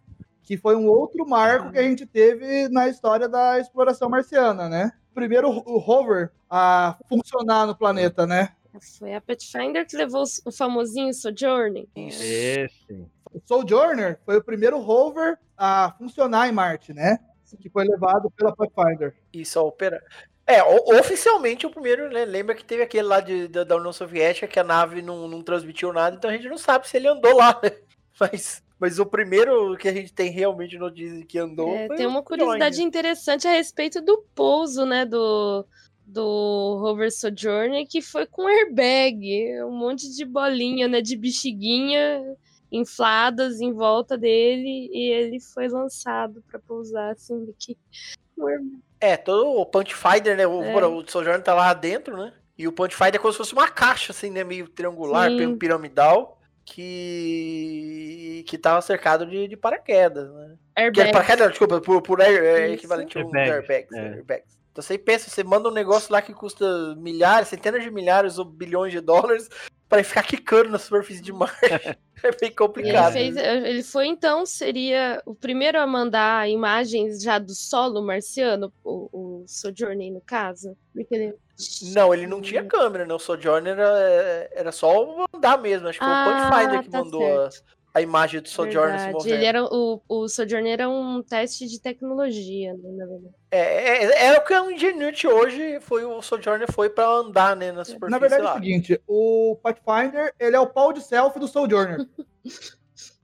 [0.43, 4.93] que foi um outro marco que a gente teve na história da exploração marciana, né?
[5.15, 8.55] Primeiro o rover a funcionar no planeta, né?
[8.99, 11.87] Foi a Pathfinder que levou o famosinho Sojourner.
[11.95, 13.07] Esse.
[13.33, 17.19] O Sojourner foi o primeiro rover a funcionar em Marte, né?
[17.61, 19.15] Que foi levado pela Pathfinder.
[19.33, 20.03] Isso, a opera.
[20.47, 20.63] É,
[20.99, 22.25] oficialmente o primeiro, né?
[22.25, 25.43] Lembra que teve aquele lá de, da, da União Soviética que a nave não, não
[25.43, 27.71] transmitiu nada, então a gente não sabe se ele andou lá, né?
[28.19, 31.73] Mas mas o primeiro que a gente tem realmente notícia que andou.
[31.73, 35.07] É, tem uma curiosidade interessante a respeito do pouso, né?
[35.07, 35.65] Do,
[36.05, 42.25] do rover Sojourner que foi com airbag, um monte de bolinha, né, de bexiguinha
[42.73, 47.79] infladas em volta dele e ele foi lançado para pousar assim aqui.
[49.01, 50.45] É, todo o Punch Finder, né?
[50.45, 50.87] O, É.
[50.89, 52.33] o Sojourner tá lá dentro, né?
[52.59, 54.43] E o Punch Finder é como se fosse uma caixa, assim, né?
[54.43, 55.37] Meio triangular, Sim.
[55.37, 56.42] meio piramidal,
[56.73, 60.57] que que tava cercado de, de paraquedas, né?
[60.75, 61.13] Que é Airbag.
[61.13, 63.93] paraquedas, desculpa, por, por air, é equivalente a um Airbags, airbags.
[63.93, 64.01] é.
[64.15, 64.59] airbags.
[64.73, 68.45] Então você pensa, você manda um negócio lá que custa milhares, centenas de milhares ou
[68.45, 69.49] bilhões de dólares
[69.89, 71.57] para ficar quicando na superfície de Marte.
[72.25, 73.13] é bem E ele, complicado.
[73.13, 79.43] fez, ele foi, então, seria o primeiro a mandar imagens já do solo marciano, o,
[79.43, 80.75] o Sojourner, no caso.
[80.95, 81.35] Porque ele...
[81.95, 83.15] Não, ele não tinha câmera, né?
[83.15, 85.89] O Sojourner era, era só andar mesmo.
[85.89, 87.51] Acho que foi o Punchfinder que tá mandou a,
[87.95, 89.13] a imagem do Sojourner se Verdade.
[89.13, 89.35] movendo.
[89.35, 93.35] Ele era, o, o Sojourner era um teste de tecnologia, né, na verdade.
[93.51, 97.71] É, é, é o que o Ingenuity hoje foi, o Sojourner foi pra andar, né,
[97.71, 98.53] na superfície Na verdade é lá.
[98.53, 101.99] o seguinte, o Pathfinder, ele é o pau de selfie do Sojourner.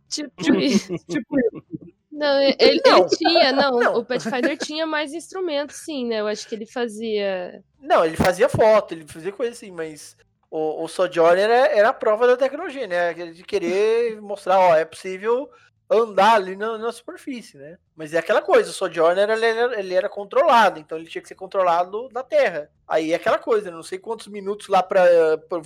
[0.09, 0.95] Tipo, isso.
[1.07, 1.97] tipo isso.
[2.19, 3.07] Não, ele, ele Não.
[3.07, 3.95] tinha, não, Não.
[3.95, 6.19] o Pathfinder tinha mais instrumentos, sim, né?
[6.19, 7.62] Eu acho que ele fazia.
[7.81, 10.16] Não, ele fazia foto, ele fazia coisa assim, mas
[10.51, 13.14] o, o Sojourner era, era a prova da tecnologia, né?
[13.14, 15.49] De querer mostrar, ó, é possível
[15.89, 17.79] andar ali na, na superfície, né?
[17.95, 21.29] Mas é aquela coisa, o Sojourner ele era, ele era controlado, então ele tinha que
[21.29, 22.69] ser controlado da Terra.
[22.87, 24.83] Aí é aquela coisa, não sei quantos minutos lá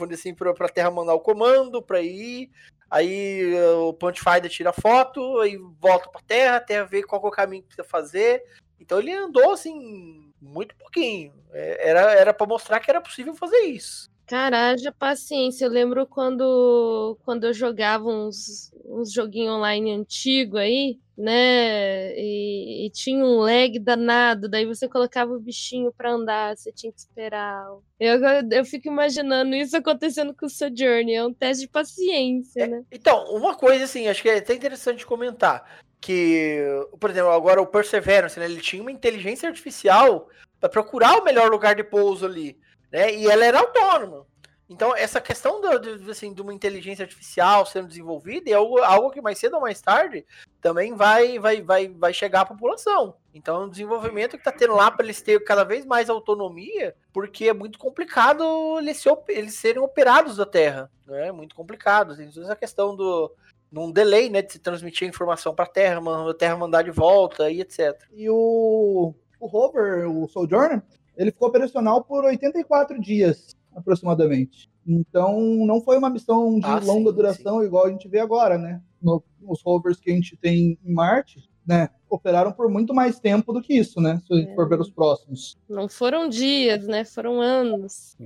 [0.06, 2.50] dizer assim, pra, pra Terra mandar o comando pra ir.
[2.92, 3.54] Aí
[3.88, 7.30] o Punchfinder tira a foto, aí volta pra Terra, a Terra vê qual é o
[7.30, 8.44] caminho que precisa fazer.
[8.78, 11.32] Então ele andou assim, muito pouquinho.
[11.52, 14.11] É, Era, era para mostrar que era possível fazer isso.
[14.26, 15.64] Cara, haja paciência.
[15.64, 22.14] Eu lembro quando, quando eu jogava uns, uns joguinhos online antigo aí, né?
[22.16, 24.48] E, e tinha um lag danado.
[24.48, 27.66] Daí você colocava o bichinho pra andar, você tinha que esperar.
[27.98, 28.20] Eu,
[28.50, 31.16] eu fico imaginando isso acontecendo com o Sojourner.
[31.16, 32.82] É um teste de paciência, né?
[32.90, 35.80] Então, uma coisa assim, acho que é até interessante comentar.
[36.00, 36.64] Que,
[36.98, 41.50] por exemplo, agora o Perseverance, né, ele tinha uma inteligência artificial para procurar o melhor
[41.50, 42.58] lugar de pouso ali,
[42.92, 43.14] né?
[43.14, 44.26] E ela era autônoma.
[44.68, 49.10] Então, essa questão do, do- assim, de uma inteligência artificial sendo desenvolvida é algo, algo
[49.10, 50.24] que mais cedo ou mais tarde
[50.62, 53.14] também vai, vai, vai, vai chegar à população.
[53.34, 56.94] Então, é um desenvolvimento que está tendo lá para eles terem cada vez mais autonomia,
[57.12, 60.90] porque é muito complicado eles, se eles serem operados da Terra.
[61.06, 61.28] Né?
[61.28, 62.16] É muito complicado.
[62.16, 63.30] Tem toda essa questão do
[63.70, 66.90] num delay, né, de se transmitir a informação para a Terra, a Terra mandar de
[66.90, 67.98] volta e etc.
[68.12, 70.82] E o, o rover, o Sojourner,
[71.16, 74.70] ele ficou operacional por 84 dias, aproximadamente.
[74.86, 78.58] Então, não foi uma missão de Ah, longa sim, duração, igual a gente vê agora,
[78.58, 78.80] né?
[79.00, 81.88] No- nos rovers que a gente tem em Marte, né?
[82.10, 84.20] Operaram por muito mais tempo do que isso, né?
[84.26, 85.56] Se a gente for ver os próximos.
[85.68, 87.04] Não foram dias, né?
[87.04, 88.16] Foram anos.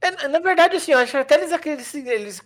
[0.00, 1.52] É, na verdade, assim, eu acho que até eles,
[1.94, 1.94] eles,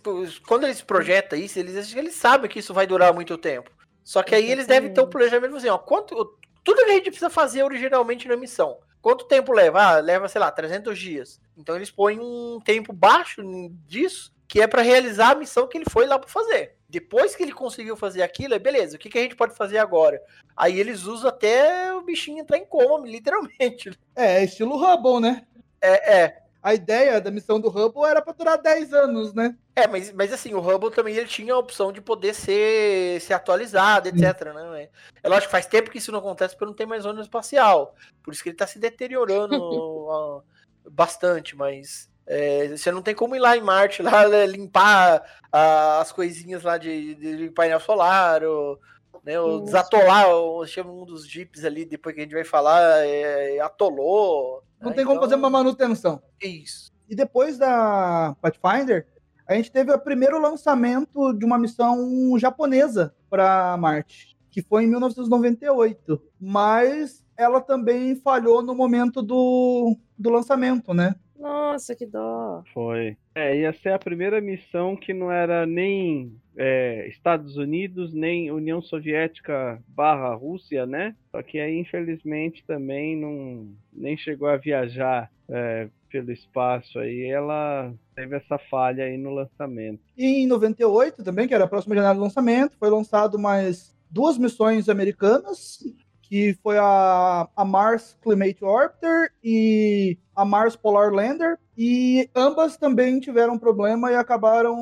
[0.05, 3.37] eles- quando eles projetam isso, eles, acho que eles sabem que isso vai durar muito
[3.37, 3.69] tempo.
[4.03, 6.15] Só que aí eles devem ter um planejamento assim, ó, quanto,
[6.63, 8.77] tudo que a gente precisa fazer originalmente na missão.
[9.01, 9.81] Quanto tempo leva?
[9.81, 11.41] Ah, leva, sei lá, 300 dias.
[11.57, 13.41] Então eles põem um tempo baixo
[13.87, 16.75] disso, que é para realizar a missão que ele foi lá para fazer.
[16.87, 19.77] Depois que ele conseguiu fazer aquilo, é beleza, o que, que a gente pode fazer
[19.77, 20.21] agora?
[20.55, 23.97] Aí eles usam até o bichinho entrar em coma, literalmente.
[24.15, 25.45] É, é estilo Hubble, né?
[25.81, 26.40] É, é.
[26.63, 29.55] A ideia da missão do Hubble era para durar 10 anos, né?
[29.75, 33.33] É, mas, mas assim, o Hubble também ele tinha a opção de poder ser, ser
[33.33, 34.53] atualizado, etc.
[34.53, 34.89] Né?
[35.23, 37.95] É lógico que faz tempo que isso não acontece porque não tem mais ônibus espacial.
[38.23, 40.43] Por isso que ele está se deteriorando
[40.89, 45.99] bastante, mas é, você não tem como ir lá em Marte, lá né, limpar ah,
[45.99, 48.79] as coisinhas lá de, de- de painel solar, ou,
[49.23, 49.65] né, ou Isso.
[49.65, 50.25] desatolar,
[50.67, 54.63] chama um dos jeeps ali, depois que a gente vai falar, é, atolou.
[54.79, 54.95] Não né?
[54.95, 56.21] tem como Então, fazer uma manutenção.
[56.41, 56.91] Isso.
[57.09, 59.07] E depois da Pathfinder,
[59.47, 64.87] a gente teve o primeiro lançamento de uma missão japonesa para Marte, que foi em
[64.87, 66.21] 1998.
[66.39, 71.15] Mas ela também falhou no momento do, do lançamento, né?
[71.37, 72.63] Nossa, que dó.
[72.73, 73.17] Foi.
[73.33, 78.81] É, ia ser a primeira missão que não era nem é, Estados Unidos, nem União
[78.81, 81.15] Soviética barra Rússia, né?
[81.31, 87.25] Só que aí, infelizmente, também não nem chegou a viajar é, pelo espaço aí.
[87.25, 90.01] Ela teve essa falha aí no lançamento.
[90.17, 94.37] E em 98 também, que era a próxima janela de lançamento, foi lançado mais duas
[94.37, 95.79] missões americanas,
[96.21, 103.19] que foi a, a Mars Climate Orbiter e a Mars Polar Lander, e ambas também
[103.19, 104.77] tiveram problema e acabaram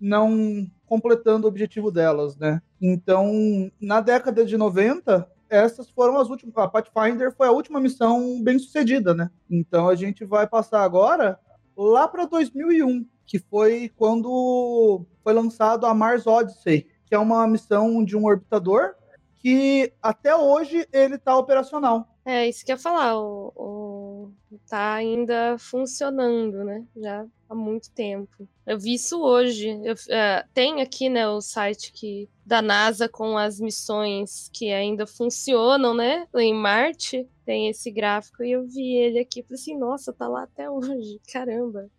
[0.00, 2.60] não completando o objetivo delas, né?
[2.82, 6.56] Então, na década de 90, essas foram as últimas.
[6.56, 9.30] A Pathfinder foi a última missão bem sucedida, né?
[9.48, 11.38] Então a gente vai passar agora
[11.76, 18.04] lá para 2001, que foi quando foi lançado a Mars Odyssey, que é uma missão
[18.04, 18.94] de um orbitador
[19.38, 22.08] que até hoje ele está operacional.
[22.24, 24.32] É, isso que eu ia falar, o, o,
[24.68, 26.84] tá ainda funcionando, né?
[26.96, 28.48] Já há muito tempo.
[28.64, 29.68] Eu vi isso hoje.
[29.82, 35.06] Eu, é, tem aqui, né, o site que, da NASA com as missões que ainda
[35.06, 36.26] funcionam, né?
[36.36, 39.42] Em Marte, tem esse gráfico e eu vi ele aqui.
[39.42, 41.20] Falei assim, nossa, tá lá até hoje.
[41.32, 41.90] Caramba.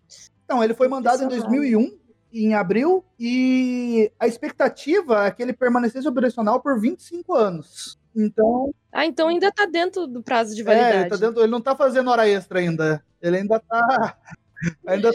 [0.45, 1.99] Então, ele foi mandado em 2001,
[2.33, 7.99] em abril, e a expectativa é que ele permanecesse operacional por 25 anos.
[8.15, 8.73] Então.
[8.91, 10.95] Ah, então ainda tá dentro do prazo de validade.
[10.95, 13.03] É, ele, tá dentro, ele não tá fazendo hora extra ainda.
[13.21, 14.17] Ele ainda tá.
[14.85, 15.11] Ainda,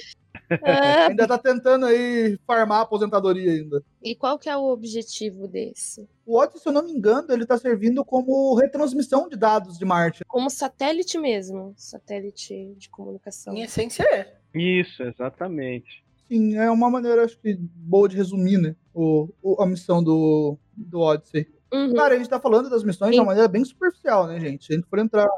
[0.50, 1.06] é.
[1.06, 3.82] ainda tá tentando aí farmar a aposentadoria ainda.
[4.02, 6.08] E qual que é o objetivo desse?
[6.24, 9.84] O Odyssey, se eu não me engano, ele tá servindo como retransmissão de dados de
[9.84, 10.24] Marte.
[10.26, 11.74] Como satélite mesmo.
[11.76, 13.54] Satélite de comunicação.
[13.54, 14.36] Em essência é.
[14.54, 16.04] Isso, exatamente.
[16.28, 18.74] Sim, é uma maneira, acho que, boa de resumir, né?
[18.92, 21.46] O, o a missão do, do Odyssey.
[21.72, 21.94] Uhum.
[21.94, 23.14] Cara, a gente tá falando das missões Sim.
[23.16, 24.64] de uma maneira bem superficial, né, gente?
[24.64, 25.28] Se a gente for entrar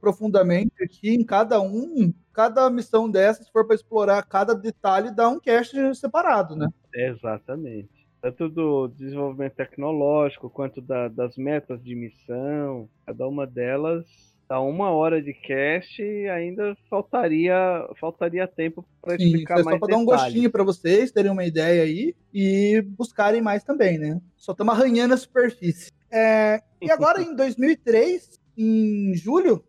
[0.00, 5.28] profundamente aqui em cada um, cada missão dessas, se for para explorar cada detalhe, dá
[5.28, 6.66] um cast separado, né?
[6.92, 7.88] Exatamente.
[8.20, 14.90] Tanto do desenvolvimento tecnológico quanto da, das metas de missão, cada uma delas dá uma
[14.90, 17.54] hora de cast e ainda faltaria
[18.00, 19.74] faltaria tempo para explicar Sim, é mais.
[19.76, 23.96] Só para dar um gostinho para vocês terem uma ideia aí e buscarem mais também,
[23.96, 24.20] né?
[24.36, 25.92] Só estamos arranhando a superfície.
[26.10, 29.64] É, e agora em 2003, em julho,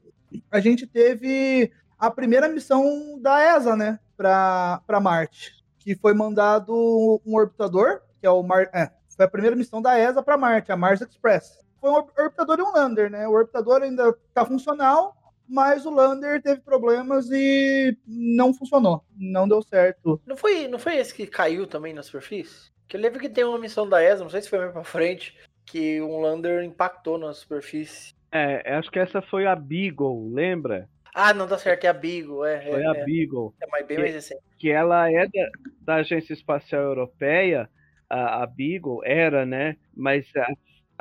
[0.50, 7.36] a gente teve a primeira missão da ESA, né, para Marte, que foi mandado um
[7.36, 10.76] orbitador, que é o Mar, é, foi a primeira missão da ESA para Marte, a
[10.76, 13.28] Mars Express foi um orbitador e um lander, né?
[13.28, 15.18] O orbitador ainda está funcional,
[15.50, 20.22] mas o lander teve problemas e não funcionou, não deu certo.
[20.26, 22.72] Não foi, não foi esse que caiu também na superfície?
[22.88, 24.84] Que eu lembro que tem uma missão da ESA, não sei se foi mais para
[24.84, 28.14] frente, que um lander impactou na superfície.
[28.32, 30.88] É, acho que essa foi a Beagle, lembra?
[31.14, 32.62] Ah, não dá certo, é a Beagle, é.
[32.62, 33.54] Foi é, a Beagle.
[33.62, 34.42] É, mais bem que, mais recente.
[34.58, 35.50] Que ela é da,
[35.82, 37.70] da Agência Espacial Europeia,
[38.10, 39.76] a, a Beagle era, né?
[39.94, 40.48] Mas a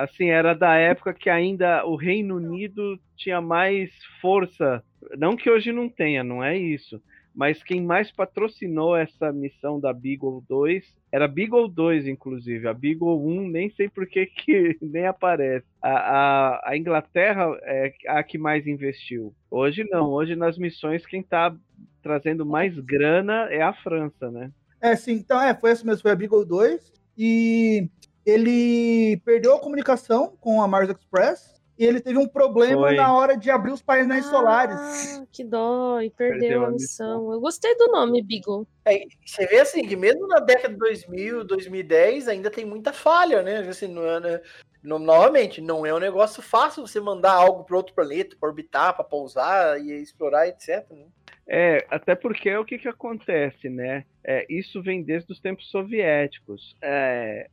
[0.03, 3.91] assim, era da época que ainda o Reino Unido tinha mais
[4.21, 4.83] força.
[5.17, 7.01] Não que hoje não tenha, não é isso.
[7.33, 12.67] Mas quem mais patrocinou essa missão da Beagle 2 era Beagle 2, inclusive.
[12.67, 15.65] A Beagle 1, nem sei por que, que nem aparece.
[15.81, 19.33] A, a, a, Inglaterra é a que mais investiu.
[19.49, 20.09] Hoje não.
[20.09, 21.55] Hoje nas missões, quem está
[22.03, 24.51] trazendo mais grana é a França, né?
[24.81, 25.13] É, sim.
[25.13, 26.01] Então, é, foi essa mesmo.
[26.01, 26.91] Foi a Beagle 2.
[27.17, 27.89] E
[28.25, 32.95] ele perdeu a comunicação com a Mars Express e ele teve um problema Foi.
[32.95, 35.23] na hora de abrir os painéis ah, solares.
[35.31, 37.21] Que dó, e perdeu, perdeu a, missão.
[37.21, 37.33] missão.
[37.33, 38.67] Eu gostei do nome, Beagle.
[38.85, 43.41] É, você vê assim, que mesmo na década de 2000, 2010, ainda tem muita falha,
[43.41, 43.59] né?
[43.59, 44.41] Assim, não é, né?
[44.83, 49.03] novamente, não é um negócio fácil você mandar algo para outro planeta, para orbitar, para
[49.03, 50.87] pousar e explorar, etc.
[50.89, 51.05] Né?
[51.47, 54.05] É, até porque o que, que acontece, né?
[54.23, 56.75] É, isso vem desde os tempos soviéticos.
[56.81, 57.49] É,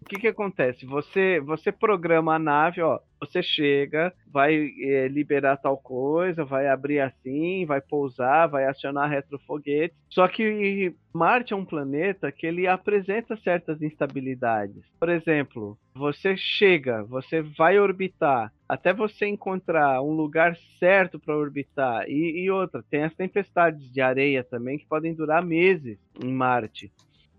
[0.00, 0.86] o que que acontece?
[0.86, 7.00] Você você programa a nave, ó, você chega, vai é, liberar tal coisa, vai abrir
[7.00, 9.94] assim, vai pousar, vai acionar retrofoguete.
[10.08, 14.82] Só que Marte é um planeta que ele apresenta certas instabilidades.
[15.00, 22.08] Por exemplo, você chega, você vai orbitar, até você encontrar um lugar certo para orbitar.
[22.08, 26.92] E, e outra, tem as tempestades de areia também que podem durar meses em Marte.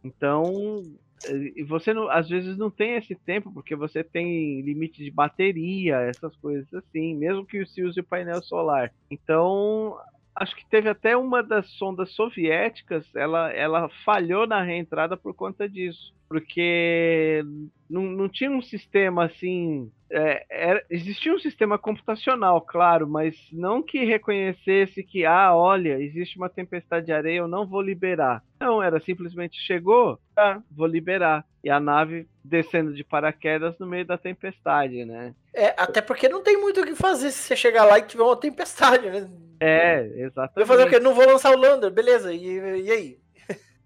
[0.03, 0.81] Então,
[1.25, 5.97] e você não, às vezes não tem esse tempo porque você tem limite de bateria,
[5.97, 8.91] essas coisas assim, mesmo que se use o painel solar.
[9.11, 9.97] Então,
[10.35, 15.67] acho que teve até uma das sondas soviéticas, ela, ela falhou na reentrada por conta
[15.67, 17.43] disso, porque
[17.89, 23.83] não, não tinha um sistema assim é, era, existia um sistema computacional, claro, mas não
[23.83, 28.43] que reconhecesse que, ah, olha, existe uma tempestade de areia, eu não vou liberar.
[28.59, 31.45] Não, era simplesmente chegou, tá, vou liberar.
[31.63, 35.35] E a nave descendo de paraquedas no meio da tempestade, né?
[35.53, 38.23] É, até porque não tem muito o que fazer se você chegar lá e tiver
[38.23, 39.29] uma tempestade, né?
[39.59, 40.55] É, exatamente.
[40.55, 40.99] Vai fazer o quê?
[40.99, 43.19] Não vou lançar o Lander, beleza, e, e aí?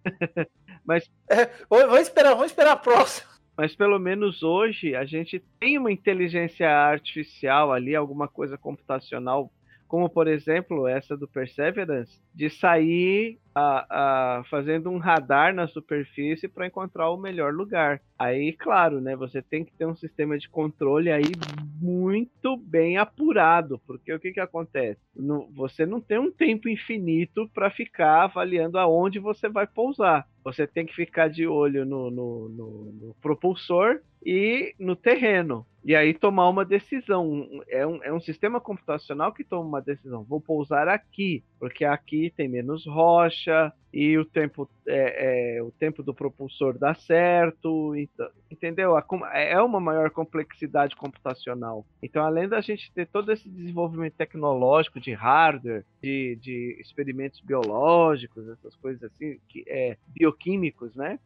[0.86, 1.09] mas.
[1.29, 5.91] É, vamos esperar, vamos esperar a próxima mas pelo menos hoje a gente tem uma
[5.91, 9.51] inteligência artificial ali, alguma coisa computacional
[9.94, 16.48] como por exemplo essa do Perseverance, de sair a, a, fazendo um radar na superfície
[16.48, 18.02] para encontrar o melhor lugar.
[18.18, 21.32] Aí, claro, né, você tem que ter um sistema de controle aí
[21.80, 25.00] muito bem apurado, porque o que, que acontece?
[25.16, 30.28] No, você não tem um tempo infinito para ficar avaliando aonde você vai pousar.
[30.44, 35.68] Você tem que ficar de olho no, no, no, no propulsor e no terreno.
[35.84, 37.47] E aí tomar uma decisão.
[37.67, 40.23] É um, é um sistema computacional que toma uma decisão.
[40.23, 46.01] Vou pousar aqui, porque aqui tem menos rocha e o tempo, é, é o tempo
[46.01, 47.95] do propulsor dá certo.
[47.95, 48.93] Então, entendeu?
[49.34, 51.86] É uma maior complexidade computacional.
[52.01, 58.47] Então, além da gente ter todo esse desenvolvimento tecnológico de hardware, de, de experimentos biológicos,
[58.47, 61.19] essas coisas assim, que, é, bioquímicos, né?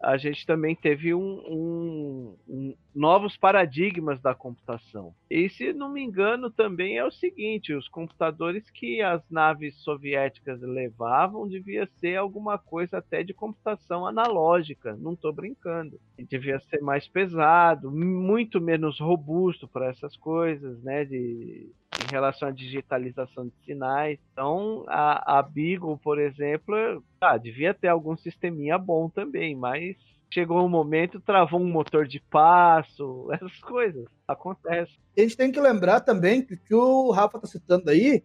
[0.00, 5.12] A gente também teve um, um, um, novos paradigmas da computação.
[5.28, 10.60] E se não me engano, também é o seguinte: os computadores que as naves soviéticas
[10.60, 14.96] levavam devia ser alguma coisa até de computação analógica.
[14.96, 16.00] Não estou brincando.
[16.16, 21.04] E devia ser mais pesado, muito menos robusto para essas coisas, né?
[21.04, 21.72] De,
[22.04, 24.18] em relação à digitalização de sinais.
[24.32, 29.96] Então, a, a Beagle, por exemplo, ah, devia ter algum sisteminha bom também, mas
[30.30, 34.04] chegou um momento, travou um motor de passo, essas coisas.
[34.26, 34.92] Acontece.
[35.16, 38.22] A gente tem que lembrar também que, que o Rafa está citando aí,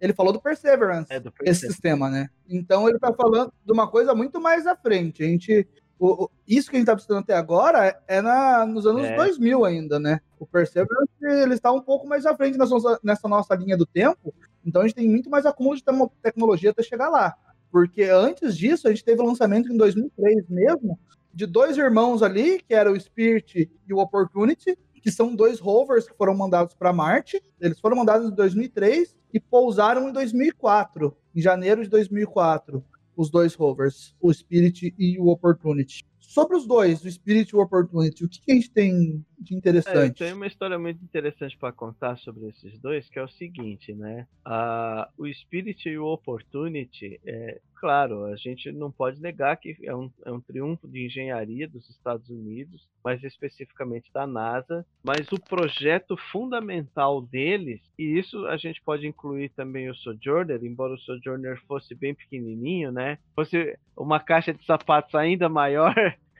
[0.00, 2.28] ele falou do Perseverance, é, do Perseverance, esse sistema, né?
[2.48, 5.22] Então ele está falando de uma coisa muito mais à frente.
[5.22, 5.66] A gente
[6.00, 9.14] o, o, isso que a gente está precisando até agora é na, nos anos é.
[9.14, 10.18] 2000 ainda, né?
[10.38, 12.74] O Perseverance, ele está um pouco mais à frente nessa,
[13.04, 14.34] nessa nossa linha do tempo,
[14.64, 15.84] então a gente tem muito mais acúmulo de
[16.22, 17.36] tecnologia até chegar lá.
[17.70, 20.98] Porque antes disso, a gente teve o lançamento em 2003 mesmo,
[21.34, 26.08] de dois irmãos ali, que era o Spirit e o Opportunity, que são dois rovers
[26.08, 27.42] que foram mandados para Marte.
[27.60, 32.82] Eles foram mandados em 2003 e pousaram em 2004, em janeiro de 2004
[33.20, 36.06] os dois rovers, o Spirit e o Opportunity.
[36.18, 39.54] Sobre os dois, o Spirit e o Opportunity, o que, que a gente tem de
[39.54, 40.22] interessante?
[40.22, 43.94] É, tem uma história muito interessante para contar sobre esses dois, que é o seguinte,
[43.94, 44.26] né?
[44.46, 49.94] Uh, o Spirit e o Opportunity, é, claro, a gente não pode negar que é
[49.96, 55.40] um, é um triunfo de engenharia dos Estados Unidos, mais especificamente da NASA, mas o
[55.40, 61.58] projeto fundamental deles, e isso a gente pode incluir também o Sojourner, embora o Sojourner
[61.66, 63.18] fosse bem pequenininho, né?
[63.34, 65.94] Fosse uma caixa de sapatos ainda maior.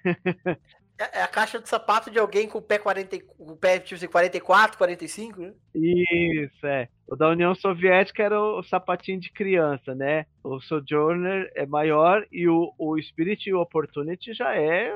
[1.01, 3.79] É, é a caixa de sapato de alguém com o pé, 40, com o pé
[3.79, 5.55] tipo assim, 44, 45, né?
[5.75, 6.89] Isso, é.
[7.07, 10.27] O da União Soviética era o sapatinho de criança, né?
[10.45, 14.93] O Sojourner é maior e o, o Spirit e o Opportunity já é,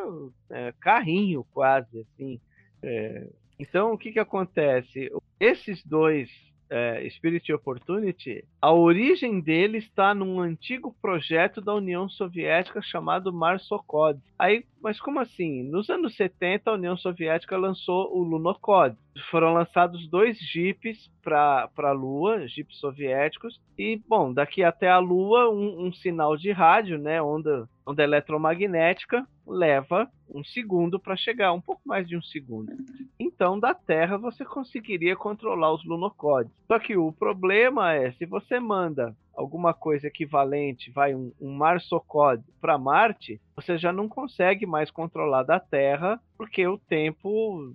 [0.51, 2.39] é carrinho, quase, assim.
[2.83, 3.27] É.
[3.59, 5.11] Então, o que que acontece?
[5.41, 6.29] Esses dois
[6.71, 14.19] é, Spirit Opportunity, a origem dele está num antigo projeto da União Soviética chamado Marsocod.
[14.39, 15.63] Aí, mas como assim?
[15.63, 18.97] Nos anos 70, a União Soviética lançou o Lunokhod.
[19.31, 25.49] Foram lançados dois jipes para a Lua, jipes soviéticos, e, bom, daqui até a Lua,
[25.49, 31.61] um, um sinal de rádio, né, onda, onda eletromagnética, leva um segundo para chegar, um
[31.61, 32.73] pouco mais de um segundo.
[33.19, 36.53] Então, da Terra, você conseguiria controlar os lunocodes.
[36.67, 42.45] Só que o problema é, se você manda alguma coisa equivalente, vai um, um marsocode
[42.61, 47.75] para Marte, você já não consegue mais controlar da Terra, porque o tempo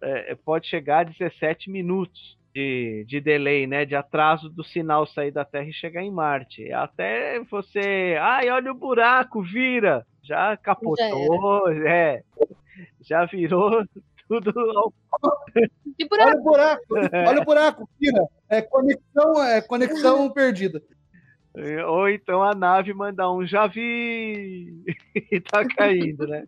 [0.00, 3.84] é, pode chegar a 17 minutos de, de delay, né?
[3.84, 6.72] De atraso do sinal sair da Terra e chegar em Marte.
[6.72, 8.16] Até você.
[8.20, 10.06] Ai, olha o buraco, vira!
[10.22, 12.22] Já capotou, já é.
[13.00, 13.84] Já virou
[14.28, 14.92] tudo ao...
[16.10, 16.94] Olha o buraco,
[17.28, 18.26] olha o buraco, vira.
[18.48, 20.82] É conexão, é conexão perdida.
[21.86, 24.82] Ou então a nave mandar um já vi
[25.30, 26.46] e tá caindo, né?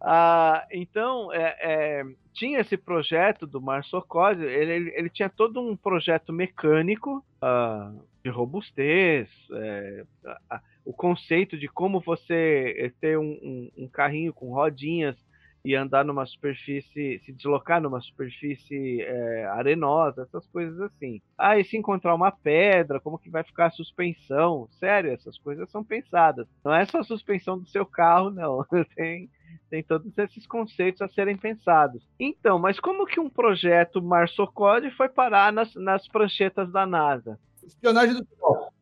[0.00, 5.76] Ah, então, é, é, tinha esse projeto do Marsocode, ele, ele, ele, tinha todo um
[5.76, 10.04] projeto mecânico uh, de robustez, é,
[10.48, 15.16] a, o conceito de como você ter um, um, um, carrinho com rodinhas
[15.64, 21.20] e andar numa superfície, se deslocar numa superfície é, arenosa, essas coisas assim.
[21.36, 24.68] Ah, e se encontrar uma pedra, como que vai ficar a suspensão?
[24.78, 26.46] Sério, essas coisas são pensadas.
[26.64, 28.64] Não é só a suspensão do seu carro, não.
[28.94, 29.28] Tem
[29.68, 32.02] tem todos esses conceitos a serem pensados.
[32.18, 37.38] Então, mas como que um projeto Marsocode foi parar nas, nas pranchetas da NASA?
[37.64, 38.26] Espionagem do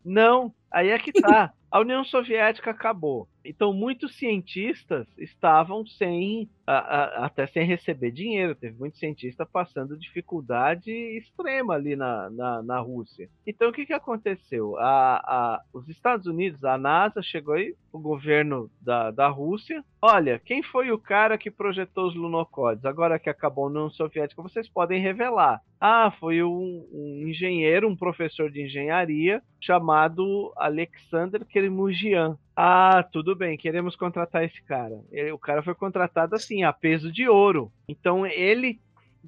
[0.05, 1.53] Não, aí é que tá.
[1.71, 3.29] A União Soviética acabou.
[3.45, 8.55] Então, muitos cientistas estavam sem, a, a, até sem receber dinheiro.
[8.55, 13.29] Teve muitos cientistas passando dificuldade extrema ali na, na, na Rússia.
[13.47, 14.77] Então, o que, que aconteceu?
[14.79, 19.83] A, os Estados Unidos, a NASA, chegou aí, o governo da, da Rússia.
[20.01, 22.85] Olha, quem foi o cara que projetou os lunocodes?
[22.85, 25.61] Agora que acabou a União Soviética, vocês podem revelar.
[25.81, 32.37] Ah, foi um, um engenheiro, um professor de engenharia chamado Alexander Kermugian.
[32.61, 35.01] Ah, tudo bem, queremos contratar esse cara.
[35.13, 37.71] Ele, o cara foi contratado assim, a peso de ouro.
[37.89, 38.81] Então ele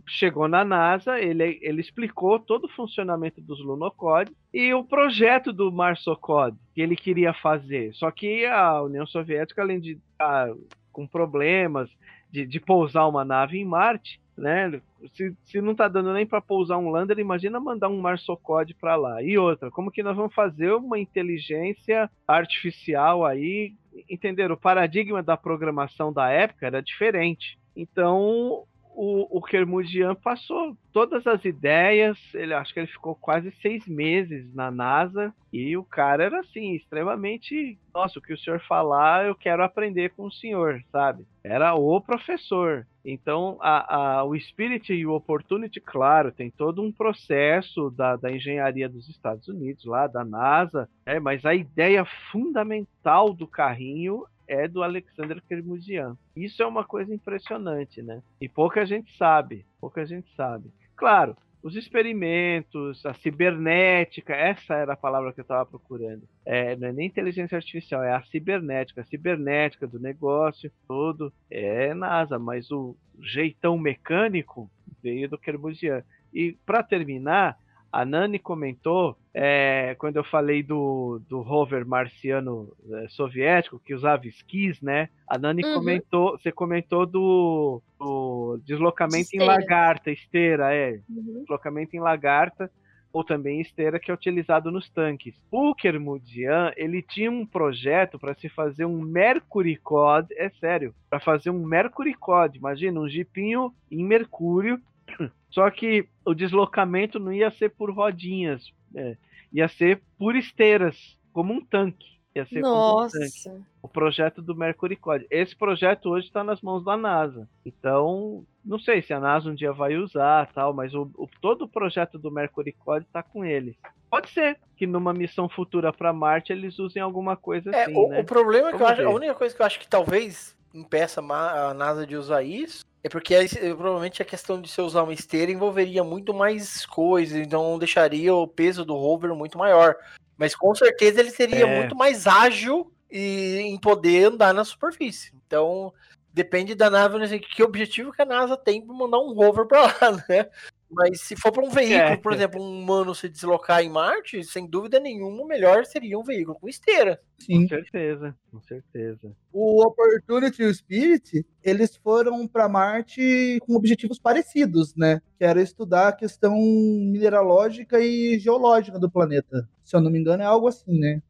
[0.05, 5.71] chegou na NASA, ele, ele explicou todo o funcionamento dos lunocodes e o projeto do
[5.71, 7.95] Marsocode que ele queria fazer.
[7.95, 10.53] Só que a União Soviética, além de estar
[10.91, 11.89] com problemas
[12.33, 14.81] de, de pousar uma nave em Marte, né?
[15.15, 18.97] Se, se não está dando nem para pousar um lander, imagina mandar um marsocode para
[18.97, 19.23] lá.
[19.23, 23.75] E outra, como que nós vamos fazer uma inteligência artificial aí?
[24.09, 24.55] Entenderam?
[24.55, 27.59] O paradigma da programação da época era diferente.
[27.77, 28.65] Então,
[29.03, 32.19] o, o Kermudian passou todas as ideias.
[32.35, 36.75] Ele acho que ele ficou quase seis meses na NASA e o cara era assim
[36.75, 41.25] extremamente, nossa, o que o senhor falar eu quero aprender com o senhor, sabe?
[41.43, 42.87] Era o professor.
[43.03, 48.31] Então a, a, o Spirit e o Opportunity, claro, tem todo um processo da, da
[48.31, 54.67] engenharia dos Estados Unidos lá, da NASA, é, mas a ideia fundamental do carrinho é
[54.67, 56.17] do Alexander Kermusian.
[56.35, 58.21] Isso é uma coisa impressionante, né?
[58.41, 60.73] E pouca gente sabe, pouca gente sabe.
[60.97, 66.23] Claro, os experimentos, a cibernética, essa era a palavra que eu estava procurando.
[66.45, 71.95] É, não é nem inteligência artificial, é a cibernética, a cibernética do negócio todo é
[71.95, 74.69] NASA, mas o jeitão mecânico
[75.03, 76.03] veio do Kermusian.
[76.33, 77.59] E para terminar,
[77.93, 84.27] a Nani comentou, é, quando eu falei do, do rover marciano é, soviético, que usava
[84.27, 85.09] esquis, né?
[85.27, 85.75] A Nani uhum.
[85.75, 91.01] comentou, você comentou do, do deslocamento em lagarta, esteira, é.
[91.09, 91.41] Uhum.
[91.41, 92.71] Deslocamento em lagarta,
[93.13, 95.35] ou também esteira, que é utilizado nos tanques.
[95.51, 101.19] O Kermudian, ele tinha um projeto para se fazer um Mercury Code, é sério, para
[101.19, 104.81] fazer um Mercury Code, imagina, um jipinho em mercúrio,
[105.51, 109.17] só que o deslocamento não ia ser por rodinhas, é,
[109.53, 112.21] ia ser por esteiras, como um tanque.
[112.35, 113.19] Ia ser Nossa.
[113.19, 113.65] como um tanque.
[113.83, 115.27] O projeto do Mercury Code.
[115.31, 117.49] Esse projeto hoje está nas mãos da NASA.
[117.67, 121.63] Então, não sei se a NASA um dia vai usar, tal, mas o, o todo
[121.63, 123.77] o projeto do Mercury Code está com eles.
[124.09, 128.09] Pode ser que numa missão futura para Marte eles usem alguma coisa é, assim, o,
[128.09, 128.21] né?
[128.21, 131.21] O problema é que eu acho, a única coisa que eu acho que talvez impeça
[131.21, 135.13] a NASA de usar isso é porque aí, provavelmente a questão de você usar uma
[135.13, 139.97] esteira envolveria muito mais coisas, então deixaria o peso do rover muito maior.
[140.37, 141.79] Mas com certeza ele seria é.
[141.79, 145.33] muito mais ágil e em poder andar na superfície.
[145.47, 145.93] Então
[146.33, 149.67] depende da nave, não sei que objetivo que a NASA tem para mandar um rover
[149.67, 149.95] para lá,
[150.29, 150.49] né?
[150.91, 152.17] Mas se for para um veículo, é.
[152.17, 156.23] por exemplo, um humano se deslocar em Marte, sem dúvida nenhuma, o melhor seria um
[156.25, 157.21] veículo com esteira.
[157.39, 157.63] Sim.
[157.63, 159.37] Com certeza, com certeza.
[159.53, 165.23] O Opportunity e o Spirit, eles foram para Marte com objetivos parecidos, né?
[165.39, 169.69] Que era estudar a questão mineralógica e geológica do planeta.
[169.85, 171.23] Se eu não me engano, é algo assim, né?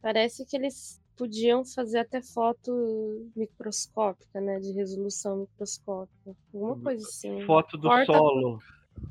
[0.00, 4.58] Parece que eles podiam fazer até foto microscópica, né?
[4.58, 6.34] De resolução microscópica.
[6.52, 7.44] Alguma coisa assim.
[7.46, 8.12] Foto do Porta...
[8.12, 8.58] solo.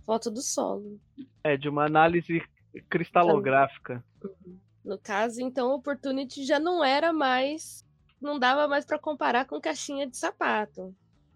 [0.05, 0.99] Foto do solo.
[1.43, 2.41] É, de uma análise
[2.89, 4.03] cristalográfica.
[4.23, 4.57] Uhum.
[4.83, 7.85] No caso, então, o Opportunity já não era mais.
[8.21, 10.93] Não dava mais para comparar com caixinha de sapato.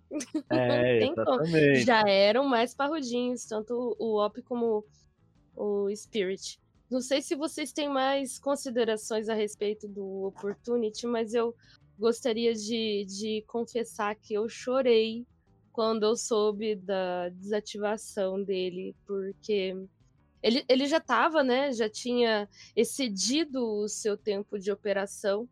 [0.49, 1.81] É, exatamente.
[1.81, 4.85] Já eram mais parrudinhos, tanto o Op como
[5.53, 6.57] o Spirit.
[6.89, 11.53] Não sei se vocês têm mais considerações a respeito do Opportunity, mas eu
[11.99, 15.25] gostaria de, de confessar que eu chorei
[15.77, 19.77] quando eu soube da desativação dele, porque
[20.41, 21.71] ele, ele já estava, né?
[21.71, 25.47] Já tinha excedido o seu tempo de operação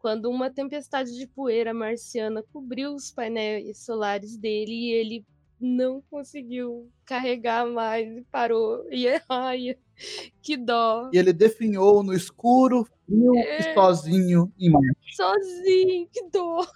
[0.00, 5.26] quando uma tempestade de poeira marciana cobriu os painéis solares dele e ele
[5.60, 8.84] não conseguiu carregar mais e parou.
[8.90, 9.78] E ai,
[10.42, 11.08] que dó.
[11.12, 13.70] E ele definhou no escuro, frio é...
[13.70, 15.14] e sozinho em Marte.
[15.14, 16.66] Sozinho, que dó.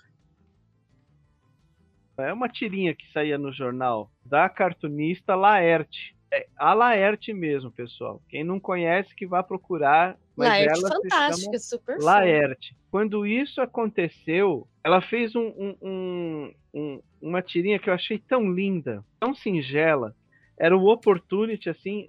[2.19, 6.15] É uma tirinha que saía no jornal da cartunista Laerte.
[6.33, 8.23] É a Laerte mesmo, pessoal.
[8.29, 10.17] Quem não conhece, que vá procurar.
[10.37, 12.77] Mas Laerte ela fantástica, super Laerte.
[12.91, 19.05] Quando isso aconteceu, ela fez um, um, um, uma tirinha que eu achei tão linda,
[19.21, 20.15] tão singela.
[20.59, 22.07] Era o Opportunity, assim,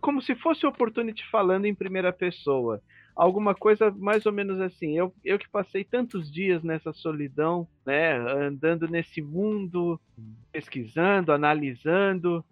[0.00, 2.80] como se fosse o Opportunity falando em primeira pessoa.
[3.14, 4.96] Alguma coisa mais ou menos assim.
[4.96, 10.00] Eu, eu que passei tantos dias nessa solidão, né, andando nesse mundo,
[10.52, 12.44] pesquisando, analisando,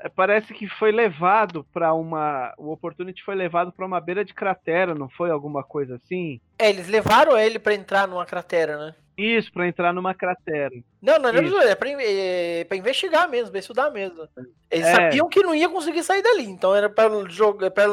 [0.00, 2.54] é, parece que foi levado para uma.
[2.56, 6.40] O Opportunity foi levado para uma beira de cratera, não foi alguma coisa assim?
[6.58, 8.94] É, eles levaram ele para entrar numa cratera, né?
[9.16, 10.72] Isso, para entrar numa cratera.
[11.02, 14.28] Não, não, não é pra, é pra investigar mesmo, pra estudar mesmo.
[14.70, 14.94] Eles é.
[14.94, 17.08] sabiam que não ia conseguir sair dali, então era pra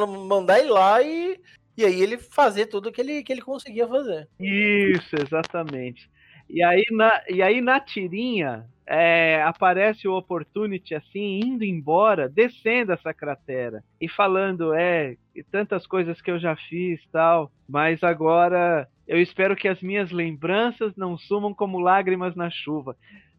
[0.05, 1.41] mandar ele lá e,
[1.77, 4.27] e aí ele fazer tudo que ele, que ele conseguia fazer.
[4.39, 6.09] Isso, exatamente.
[6.49, 12.91] E aí na, e aí na tirinha é, aparece o Opportunity assim, indo embora, descendo
[12.91, 15.17] essa cratera e falando, é,
[15.51, 20.95] tantas coisas que eu já fiz tal, mas agora eu espero que as minhas lembranças
[20.95, 22.95] não sumam como lágrimas na chuva.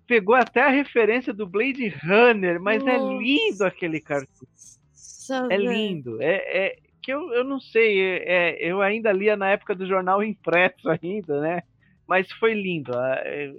[0.06, 3.14] Pegou até a referência do Blade Runner, mas é Nossa.
[3.14, 4.46] é lindo aquele cartoon.
[5.50, 6.22] É lindo.
[6.22, 6.76] É, é
[7.06, 10.88] que eu, eu não sei, é, é, eu ainda lia na época do jornal impresso
[10.90, 11.62] ainda, né?
[12.04, 12.90] Mas foi lindo.
[12.98, 13.54] É,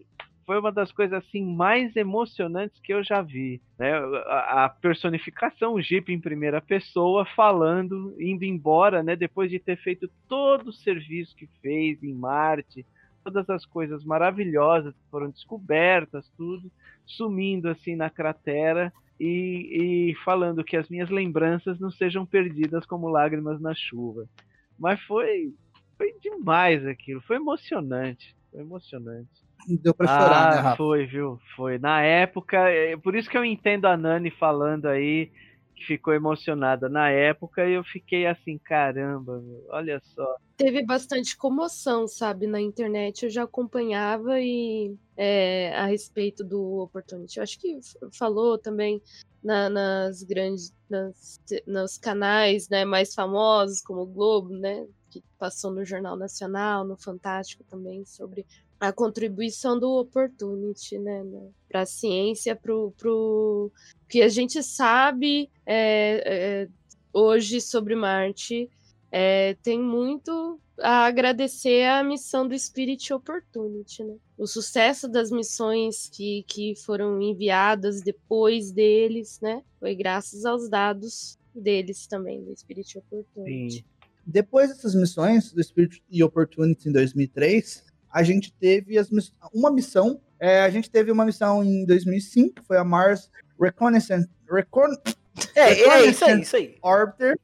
[0.46, 3.94] foi uma das coisas assim mais emocionantes que eu já vi, né?
[4.28, 9.16] A, personificação, o Jeep em primeira pessoa falando, indo embora, né?
[9.16, 12.86] Depois de ter feito todo o serviço que fez em Marte,
[13.24, 16.70] todas as coisas maravilhosas que foram descobertas, tudo
[17.06, 23.10] sumindo assim na cratera e, e falando que as minhas lembranças não sejam perdidas como
[23.10, 24.26] lágrimas na chuva.
[24.78, 25.54] Mas foi
[25.98, 30.78] foi demais aquilo, foi emocionante, foi emocionante deu pra chorar, ah, né, Rafa?
[30.78, 31.40] Foi, viu?
[31.56, 31.78] Foi.
[31.78, 35.32] Na época, é, por isso que eu entendo a Nani falando aí
[35.86, 36.90] ficou emocionada.
[36.90, 40.36] Na época eu fiquei assim, caramba, olha só.
[40.56, 43.24] Teve bastante comoção, sabe, na internet.
[43.24, 47.38] Eu já acompanhava e é, a respeito do Opportunity.
[47.38, 47.80] Eu acho que
[48.12, 49.02] falou também
[49.44, 54.86] na, nas grandes, nas, nos canais né, mais famosos, como o Globo, né?
[55.10, 58.46] Que passou no Jornal Nacional, no Fantástico também, sobre
[58.80, 63.72] a contribuição do Opportunity, né, né para a ciência, para o
[64.08, 66.68] que a gente sabe é, é,
[67.12, 68.70] hoje sobre Marte,
[69.12, 74.16] é, tem muito a agradecer à missão do Spirit Opportunity, né?
[74.38, 79.64] O sucesso das missões que, que foram enviadas depois deles, né?
[79.80, 83.78] Foi graças aos dados deles também, do Spirit Opportunity.
[83.78, 83.84] Sim.
[84.26, 89.10] Depois dessas missões do Spirit Opportunity em 2003, a gente teve as,
[89.54, 90.20] uma missão.
[90.40, 93.30] É, a gente teve uma missão em 2005, foi a Mars
[93.60, 94.30] Reconnaissance.
[94.50, 94.88] Recon,
[95.56, 96.78] é, é isso aí, isso aí.
[96.82, 97.38] Orbiter.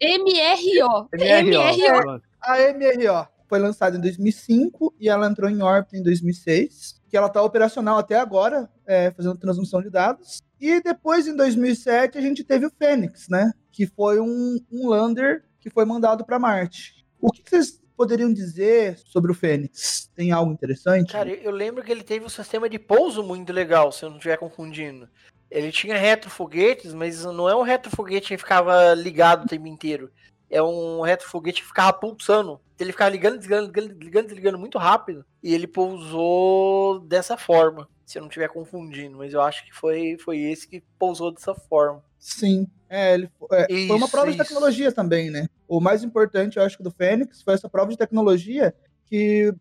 [0.00, 1.08] MRO.
[1.12, 2.22] MRO.
[2.40, 7.26] A MRO foi lançada em 2005 e ela entrou em órbita em 2006, que ela
[7.28, 10.42] está operacional até agora, é, fazendo transmissão de dados.
[10.60, 13.52] E depois, em 2007, a gente teve o Fênix, né?
[13.70, 17.04] Que foi um, um lander que foi mandado para Marte.
[17.20, 20.10] O que vocês poderiam dizer sobre o Fênix?
[20.14, 21.12] Tem algo interessante?
[21.12, 24.16] Cara, eu lembro que ele teve um sistema de pouso muito legal, se eu não
[24.16, 25.08] estiver confundindo.
[25.50, 30.10] Ele tinha retrofoguetes, mas não é um retrofoguete que ficava ligado o tempo inteiro.
[30.50, 32.60] É um retrofoguete que ficava pulsando.
[32.78, 35.24] Ele ficava ligando, desligando, ligando, desligando muito rápido.
[35.42, 37.88] E ele pousou dessa forma.
[38.04, 41.54] Se eu não estiver confundindo, mas eu acho que foi, foi esse que pousou dessa
[41.54, 42.04] forma.
[42.18, 42.68] Sim.
[42.88, 44.38] É, ele, é, isso, foi uma prova isso.
[44.38, 45.48] de tecnologia também, né?
[45.66, 48.74] O mais importante, eu acho, do Fênix foi essa prova de tecnologia
[49.04, 49.52] que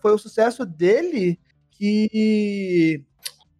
[0.00, 1.38] foi o sucesso dele
[1.70, 3.04] que.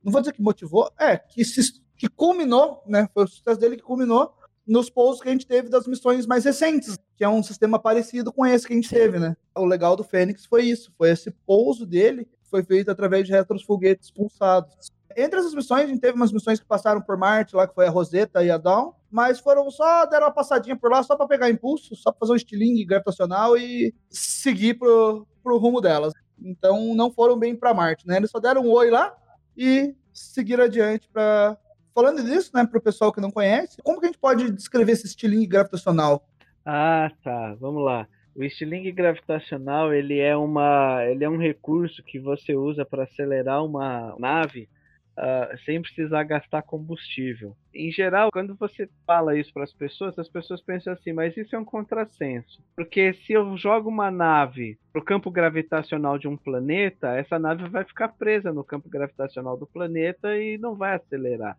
[0.02, 3.08] Não vou dizer que motivou, é, que, se, que culminou, né?
[3.14, 4.34] Foi o sucesso dele que culminou
[4.66, 8.32] nos pousos que a gente teve das missões mais recentes, que é um sistema parecido
[8.32, 9.36] com esse que a gente teve, né?
[9.54, 14.10] O legal do Fênix foi isso, foi esse pouso dele, foi feito através de retrofoguetes
[14.10, 14.90] pulsados.
[15.16, 17.86] Entre essas missões, a gente teve umas missões que passaram por Marte, lá que foi
[17.86, 21.28] a Rosetta e a Dawn, mas foram só deram uma passadinha por lá, só para
[21.28, 26.12] pegar impulso, só para fazer um estilingue gravitacional e seguir pro, pro rumo delas.
[26.40, 28.16] Então não foram bem para Marte, né?
[28.16, 29.14] Eles só deram um oi lá
[29.56, 31.56] e seguiram adiante para
[31.94, 34.92] Falando disso, né, para o pessoal que não conhece, como que a gente pode descrever
[34.92, 36.26] esse estilingue gravitacional?
[36.64, 37.54] Ah, tá.
[37.60, 38.08] Vamos lá.
[38.34, 43.62] O estilingue gravitacional ele é uma, ele é um recurso que você usa para acelerar
[43.62, 44.70] uma nave
[45.18, 47.56] uh, sem precisar gastar combustível.
[47.74, 51.54] Em geral, quando você fala isso para as pessoas, as pessoas pensam assim, mas isso
[51.56, 52.62] é um contrassenso.
[52.76, 57.68] Porque se eu jogo uma nave para o campo gravitacional de um planeta, essa nave
[57.68, 61.56] vai ficar presa no campo gravitacional do planeta e não vai acelerar.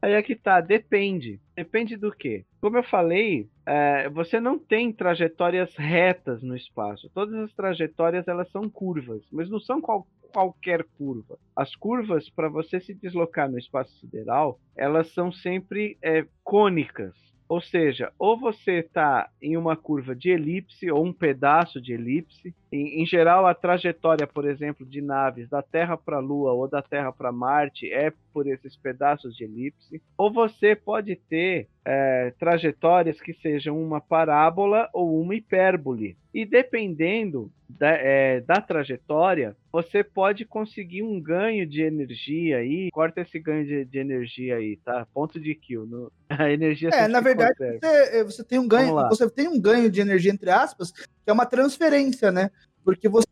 [0.00, 1.40] Aí é que tá, depende.
[1.54, 2.44] Depende do quê?
[2.60, 7.10] Como eu falei, é, você não tem trajetórias retas no espaço.
[7.14, 11.38] Todas as trajetórias elas são curvas, mas não são qual, qualquer curva.
[11.54, 17.14] As curvas, para você se deslocar no espaço sideral, elas são sempre é, cônicas.
[17.48, 22.54] Ou seja, ou você está em uma curva de elipse ou um pedaço de elipse.
[22.76, 26.68] Em, em geral, a trajetória, por exemplo, de naves da Terra para a Lua ou
[26.68, 30.02] da Terra para Marte é por esses pedaços de elipse.
[30.18, 36.16] Ou você pode ter é, trajetórias que sejam uma parábola ou uma hipérbole.
[36.34, 42.90] E dependendo da, é, da, trajetória, você pode conseguir um ganho de energia aí.
[42.92, 45.06] Corta esse ganho de, de energia aí, tá?
[45.14, 45.86] Ponto de kill.
[45.86, 49.90] No, a energia É, na verdade, você, você, tem um ganho, você tem um ganho
[49.90, 52.50] de energia, entre aspas, que é uma transferência, né?
[52.86, 53.26] Porque você,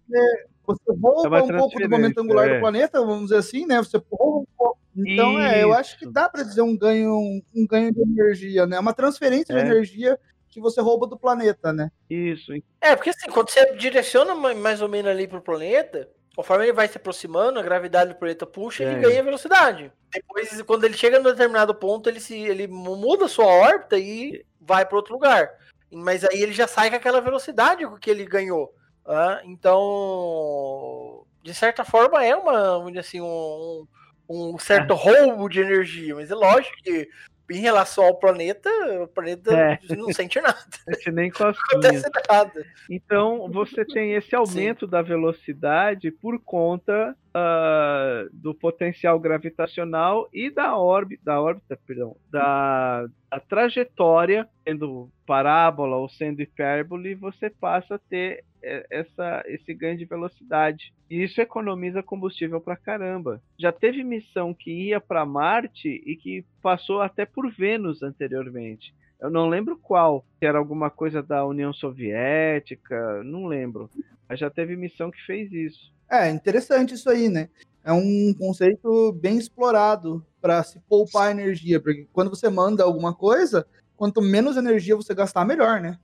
[0.66, 2.55] você rouba é um pouco do momento angular é.
[2.55, 3.78] do planeta, vamos dizer assim, né?
[3.78, 4.78] Você rouba um pouco.
[4.96, 5.40] Então, Isso.
[5.42, 8.80] é, eu acho que dá para dizer um ganho, um ganho de energia, né?
[8.80, 9.62] Uma transferência é.
[9.62, 10.18] de energia
[10.50, 11.88] que você rouba do planeta, né?
[12.11, 12.52] Isso.
[12.80, 16.88] É, porque assim, quando você direciona mais ou menos ali pro planeta, conforme ele vai
[16.88, 18.90] se aproximando, a gravidade do planeta puxa, é.
[18.90, 19.92] ele ganha velocidade.
[20.12, 24.44] Depois, quando ele chega num determinado ponto, ele se ele muda a sua órbita e
[24.61, 25.48] vai para outro lugar.
[25.92, 28.74] Mas aí ele já sai com aquela velocidade que ele ganhou.
[29.07, 33.86] Ah, então, de certa forma, é uma, assim, um,
[34.28, 34.96] um certo é.
[34.96, 37.09] roubo de energia, mas é lógico que
[37.50, 38.70] em relação ao planeta,
[39.02, 39.78] o planeta é.
[39.94, 40.64] não sente nada.
[40.84, 42.66] Sente nem Não acontece nada.
[42.90, 44.90] Então você tem esse aumento Sim.
[44.90, 53.07] da velocidade por conta uh, do potencial gravitacional e da órbita, da órbita, perdão, da,
[53.30, 58.45] da trajetória, sendo parábola ou sendo hipérbole, você passa a ter
[58.91, 60.93] essa, esse ganho de velocidade.
[61.11, 63.43] E isso economiza combustível pra caramba.
[63.59, 68.95] Já teve missão que ia para Marte e que passou até por Vênus anteriormente.
[69.20, 73.89] Eu não lembro qual, que era alguma coisa da União Soviética, não lembro.
[74.28, 75.93] Mas já teve missão que fez isso.
[76.11, 77.48] É, interessante isso aí, né?
[77.82, 83.66] É um conceito bem explorado para se poupar energia, porque quando você manda alguma coisa,
[83.96, 85.98] quanto menos energia você gastar, melhor, né?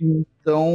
[0.00, 0.70] Então,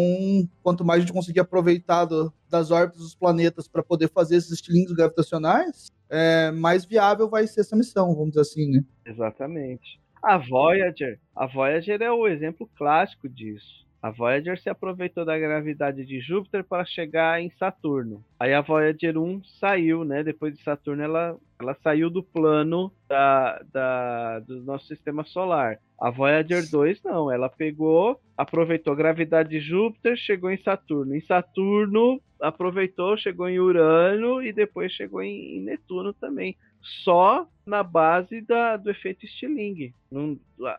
[0.61, 4.51] quanto mais a gente conseguir aproveitar do, das órbitas dos planetas para poder fazer esses
[4.51, 8.83] estilinhos gravitacionais, é, mais viável vai ser essa missão, vamos dizer assim, né?
[9.05, 10.01] Exatamente.
[10.21, 13.85] A Voyager, a Voyager é o exemplo clássico disso.
[14.01, 18.23] A Voyager se aproveitou da gravidade de Júpiter para chegar em Saturno.
[18.39, 20.23] Aí a Voyager 1 saiu, né?
[20.23, 25.77] Depois de Saturno, ela, ela saiu do plano da, da, do nosso sistema solar.
[25.99, 31.15] A Voyager 2 não, ela pegou, aproveitou a gravidade de Júpiter, chegou em Saturno.
[31.15, 37.83] Em Saturno, aproveitou, chegou em Urano e depois chegou em, em Netuno também só na
[37.83, 39.93] base da, do efeito Stirling.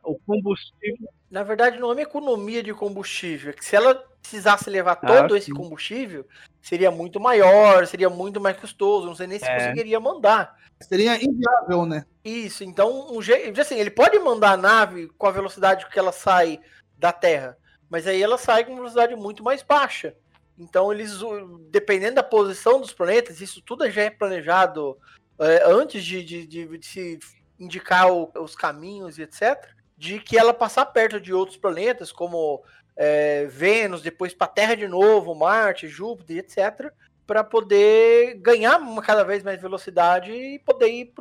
[0.05, 1.09] o combustível.
[1.31, 3.51] Na verdade, não é uma economia de combustível.
[3.51, 6.27] É que se ela precisasse levar todo ah, esse combustível,
[6.61, 9.07] seria muito maior, seria muito mais custoso.
[9.07, 9.55] Não sei nem se é.
[9.55, 10.57] conseguiria mandar.
[10.81, 12.05] Seria inviável, né?
[12.25, 12.65] Isso.
[12.65, 16.61] Então, um jeito, assim, ele pode mandar a nave com a velocidade que ela sai
[16.99, 17.57] da Terra,
[17.89, 20.15] mas aí ela sai com uma velocidade muito mais baixa.
[20.59, 21.21] Então, eles,
[21.71, 24.97] dependendo da posição dos planetas, isso tudo já é planejado
[25.43, 27.18] é, antes de, de, de, de, se
[27.59, 32.62] indicar o, os caminhos e etc., de que ela passar perto de outros planetas, como
[32.97, 36.93] é, Vênus, depois para a Terra de novo, Marte, Júpiter, etc.,
[37.26, 41.14] para poder ganhar cada vez mais velocidade e poder ir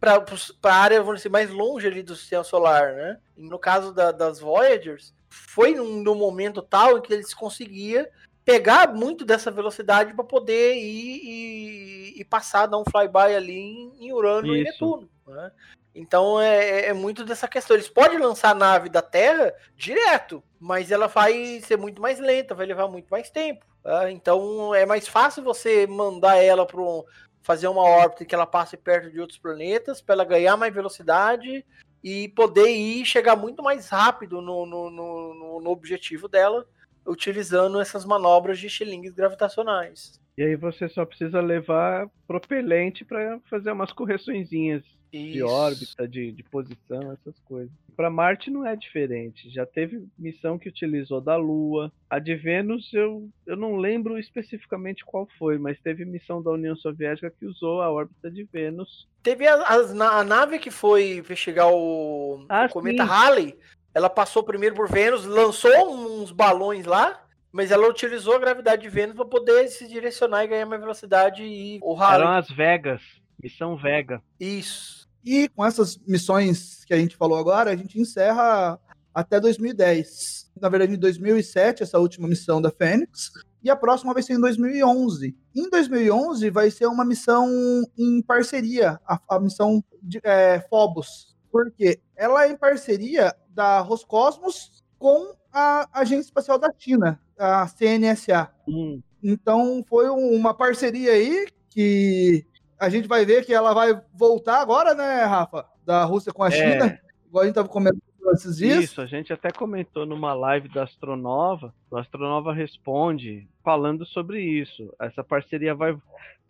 [0.00, 0.24] para
[0.64, 3.18] a área vamos dizer, mais longe ali do sistema solar, né?
[3.36, 8.06] E no caso da, das Voyagers, foi num, num momento tal em que eles conseguiam
[8.44, 13.92] pegar muito dessa velocidade para poder ir e, e, passar, dar um flyby ali em,
[14.00, 14.56] em Urano Isso.
[14.56, 15.10] e Netuno.
[15.26, 15.52] Né?
[15.94, 17.76] Então é, é, é, muito dessa questão.
[17.76, 22.54] Eles podem lançar a nave da Terra direto, mas ela vai ser muito mais lenta,
[22.54, 23.64] vai levar muito mais tempo.
[23.82, 24.10] Tá?
[24.10, 27.04] Então é mais fácil você mandar ela para um,
[27.42, 31.64] fazer uma órbita que ela passe perto de outros planetas para ela ganhar mais velocidade
[32.02, 36.66] e poder ir chegar muito mais rápido no, no, no, no objetivo dela
[37.06, 40.20] utilizando essas manobras de estilingues gravitacionais.
[40.36, 44.82] E aí você só precisa levar propelente para fazer umas correçõezinhas
[45.12, 47.70] de órbita, de, de posição, essas coisas.
[47.94, 49.50] Para Marte não é diferente.
[49.50, 51.92] Já teve missão que utilizou da Lua.
[52.08, 56.74] A de Vênus eu, eu não lembro especificamente qual foi, mas teve missão da União
[56.74, 59.06] Soviética que usou a órbita de Vênus.
[59.22, 63.54] Teve a, a, a nave que foi investigar o, ah, o cometa Halley
[63.94, 68.88] ela passou primeiro por Vênus, lançou uns balões lá, mas ela utilizou a gravidade de
[68.88, 72.22] Vênus para poder se direcionar e ganhar mais velocidade e o Halley.
[72.22, 73.02] Eram as Vegas,
[73.42, 74.22] missão Vega.
[74.40, 75.08] Isso.
[75.24, 78.78] E com essas missões que a gente falou agora, a gente encerra
[79.14, 80.50] até 2010.
[80.60, 83.30] Na verdade, em 2007, essa última missão da Fênix,
[83.62, 85.36] e a próxima vai ser em 2011.
[85.54, 87.48] Em 2011 vai ser uma missão
[87.96, 94.82] em parceria, a, a missão de é, Phobos, porque ela é em parceria da Roscosmos
[94.98, 98.50] com a Agência Espacial da China, a CNSA.
[98.66, 102.44] Hum, Então foi um- uma parceria aí que
[102.78, 105.64] a gente vai ver que ela vai voltar agora, né, Rafa?
[105.84, 106.50] Da Rússia com a É.
[106.50, 106.98] China.
[107.28, 108.00] Igual a gente tava comentando
[108.34, 108.84] esses dias.
[108.84, 111.72] Isso, a gente até comentou numa live da Astronova.
[111.90, 114.92] O Astronova responde falando sobre isso.
[115.00, 115.96] Essa parceria vai,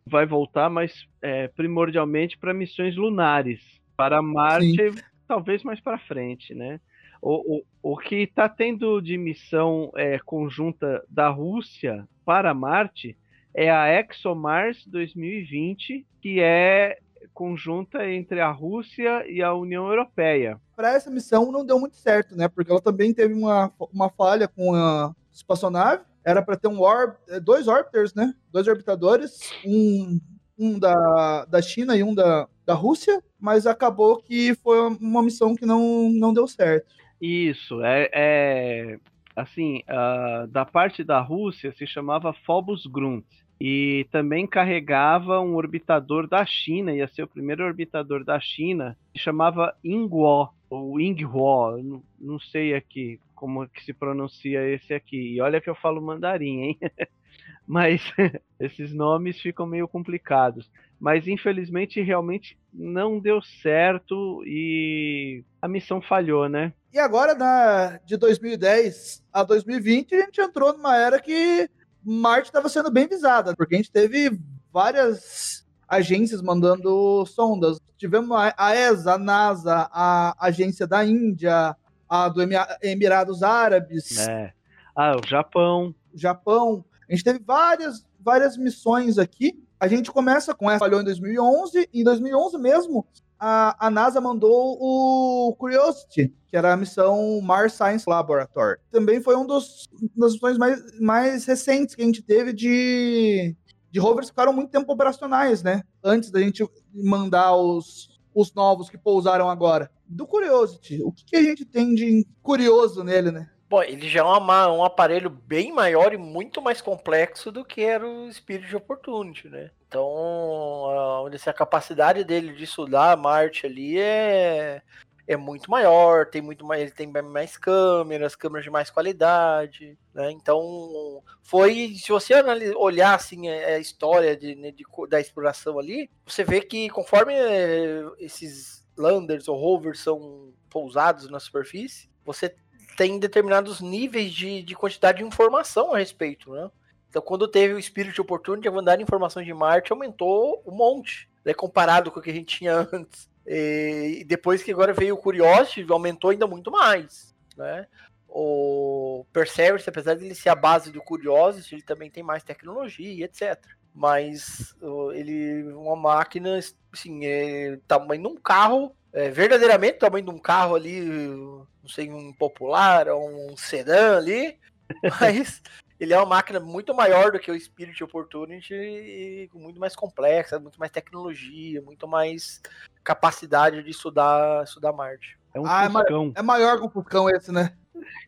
[0.06, 3.60] vai voltar, mas é, primordialmente para missões lunares.
[3.96, 4.94] Para Marte,
[5.28, 6.80] talvez mais para frente, né?
[7.22, 13.16] O, o, o que está tendo de missão é, conjunta da Rússia para Marte
[13.54, 16.98] é a ExoMars 2020, que é
[17.32, 20.60] conjunta entre a Rússia e a União Europeia.
[20.74, 22.48] Para essa missão não deu muito certo, né?
[22.48, 26.02] Porque ela também teve uma, uma falha com a espaçonave.
[26.24, 28.34] Era para ter um orb, eh, dois orbiters, né?
[28.50, 30.20] Dois orbitadores, um,
[30.58, 35.54] um da, da China e um da, da Rússia, mas acabou que foi uma missão
[35.54, 36.92] que não, não deu certo.
[37.22, 38.98] Isso, é, é-
[39.36, 43.24] assim, ah, da parte da Rússia se chamava Phobos Grunt
[43.60, 49.20] e também carregava um orbitador da China, ia ser o primeiro orbitador da China, que
[49.20, 55.34] chamava Ingwo, ou eu não, não sei aqui como que se pronuncia esse aqui.
[55.36, 56.78] E olha que eu falo mandarim, hein?
[57.66, 58.02] Mas
[58.58, 60.70] esses nomes ficam meio complicados.
[61.00, 66.72] Mas infelizmente realmente não deu certo e a missão falhou, né?
[66.92, 71.68] E agora, na, de 2010 a 2020, a gente entrou numa era que
[72.04, 74.38] Marte estava sendo bem visada, porque a gente teve
[74.72, 77.78] várias agências mandando sondas.
[77.96, 81.76] Tivemos a ESA, a NASA, a agência da Índia,
[82.08, 84.52] a do Emi- Emirados Árabes, É.
[84.94, 85.94] Ah, o Japão.
[86.14, 86.84] Japão.
[87.12, 89.62] A gente teve várias, várias missões aqui.
[89.78, 91.86] A gente começa com essa, falhou em 2011.
[91.92, 93.06] Em 2011 mesmo,
[93.38, 98.78] a, a NASA mandou o Curiosity, que era a missão Mars Science Laboratory.
[98.90, 99.86] Também foi um dos
[100.16, 103.54] das missões mais, mais recentes que a gente teve de,
[103.90, 105.82] de rovers que ficaram muito tempo operacionais, né?
[106.02, 109.90] Antes da gente mandar os, os novos que pousaram agora.
[110.06, 113.50] Do Curiosity, o que, que a gente tem de curioso nele, né?
[113.72, 117.80] Bom, ele já é uma- um aparelho bem maior e muito mais complexo do que
[117.80, 119.70] era o Spirit Opportunity, né?
[119.88, 124.82] Então, a, assim, a capacidade dele de estudar Marte ali é,
[125.26, 130.30] é muito maior, tem muito mais, ele tem mais câmeras, câmeras de mais qualidade, né?
[130.30, 132.34] Então, foi, se você
[132.76, 137.32] olhar assim a, a história de, né, de da exploração ali, você vê que conforme
[137.32, 142.54] eh, esses landers ou rovers são pousados na superfície, você
[142.96, 146.70] tem determinados níveis de, de quantidade de informação a respeito, né?
[147.08, 151.28] Então, quando teve o Spirit Opportunity, a quantidade de informação de Marte aumentou um monte,
[151.44, 151.52] né?
[151.52, 153.28] Comparado com o que a gente tinha antes.
[153.46, 157.86] E depois que agora veio o Curiosity, aumentou ainda muito mais, né?
[158.28, 163.26] O Perseverance, apesar de ele ser a base do Curiosity, ele também tem mais tecnologia,
[163.26, 163.62] etc.
[163.94, 164.74] Mas
[165.12, 166.58] ele é uma máquina,
[166.90, 172.10] assim, é tamanho de um carro, é, verdadeiramente tamanho de um carro ali, não sei,
[172.10, 174.58] um popular, ou um sedã ali,
[175.20, 175.62] mas
[176.00, 180.58] ele é uma máquina muito maior do que o Spirit Opportunity e muito mais complexa,
[180.58, 182.60] muito mais tecnologia, muito mais
[183.04, 185.38] capacidade de estudar, estudar Marte.
[185.54, 186.32] É um Ah, é Fuscão.
[186.34, 187.72] É maior que o Fuscão esse, né?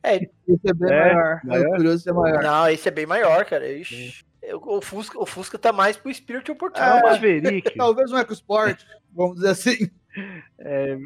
[0.03, 0.17] É.
[0.17, 1.41] Esse é bem É, maior.
[1.45, 1.67] maior?
[1.67, 2.43] É curioso, é maior.
[2.43, 3.67] Não, esse é bem maior, cara.
[3.69, 7.03] Ixi, o, Fusca, o Fusca tá mais pro Spirit É um Opportunity.
[7.03, 7.77] Maverick.
[7.77, 9.91] Talvez um EcoSport, vamos dizer assim.
[10.59, 10.97] É,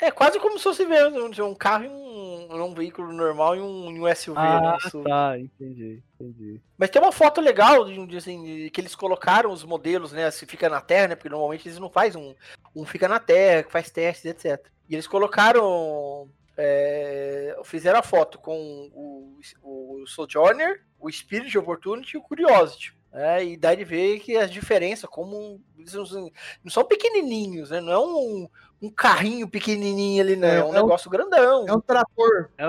[0.00, 3.60] É quase como se fosse ver um, um carro e um, um veículo normal e
[3.60, 4.38] um, um SUV.
[4.38, 6.60] ah, né, tá, entendi, entendi.
[6.78, 10.30] Mas tem uma foto legal de, um assim, que eles colocaram os modelos, né?
[10.30, 11.14] Se fica na Terra, né?
[11.14, 12.34] Porque normalmente eles não fazem um.
[12.74, 14.66] Um fica na Terra, que faz testes, etc.
[14.88, 16.28] E eles colocaram.
[16.56, 22.94] é, fizeram a foto com o, o Sojourner, o Spirit Opportunity e o Curiosity.
[23.12, 27.80] É, e dá de ver que as diferenças, como eles não, são- pequenininhos, né?
[27.80, 28.48] Não é um,
[28.80, 30.46] um carrinho pequenininho ali, não.
[30.48, 31.66] É, É, um é um- negócio grandão.
[31.68, 32.50] É um trator.
[32.56, 32.68] É-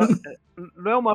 [0.76, 1.14] não é uma.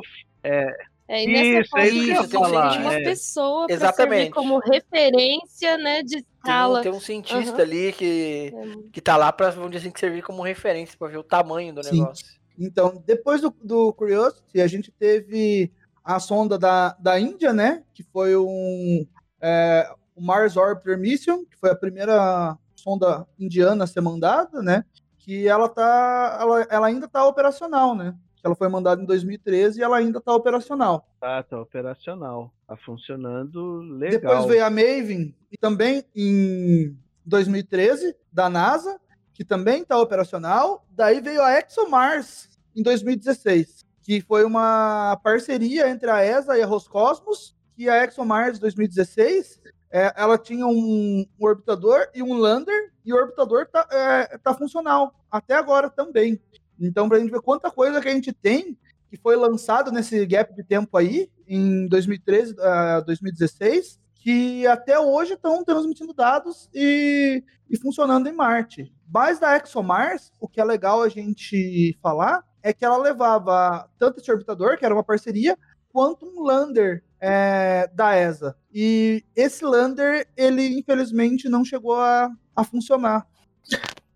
[1.09, 3.03] É, e nessa Isso, é isso que eu tem falar, uma é.
[3.03, 4.31] pessoa para Exatamente.
[4.31, 6.81] como referência, né, de Tem, um- escala.
[6.81, 7.61] tem um cientista Aham.
[7.61, 11.17] ali que, É, que tá lá vamos dizer assim, que servir como referência pra ver
[11.17, 11.99] o tamanho do Sim.
[11.99, 12.25] negócio.
[12.59, 15.71] Então, depois do, do Curiosity, a gente teve
[16.03, 17.83] a sonda da, da Índia, né?
[17.93, 19.05] Que foi um,
[19.41, 24.83] é, o Mars Orbiter Mission, que foi a primeira sonda indiana a ser mandada, né?
[25.19, 28.15] Que ela, tá, ela, ela ainda está operacional, né?
[28.43, 31.07] Ela foi mandada em 2013 e ela ainda está operacional.
[31.19, 32.53] Tá, tá operacional.
[32.65, 34.19] Tá funcionando legal.
[34.19, 38.99] Depois veio a Maven, e também em 2013, da NASA,
[39.33, 40.85] que também está operacional.
[40.89, 46.65] Daí veio a ExoMars em 2016, que foi uma parceria entre a ESA e a
[46.65, 53.13] Roscosmos, que a ExoMars 2016 é, ela tinha um, um, orbitador e um lander, e
[53.13, 56.41] o orbitador tá, é, tá funcional até agora também.
[56.79, 58.75] Então, para a gente ver quanta coisa que a gente tem
[59.09, 65.33] que foi lançado nesse gap de tempo aí, em 2013 a 2016, que até hoje
[65.33, 68.91] estão transmitindo dados e, e funcionando em Marte.
[69.09, 74.19] Mas da ExoMars, o que é legal a gente falar é que ela levava tanto
[74.19, 75.57] esse orbitador, que era uma parceria,
[75.97, 78.55] quanto um lander é, da ESA.
[78.71, 83.25] E esse lander, ele infelizmente não chegou a, a funcionar.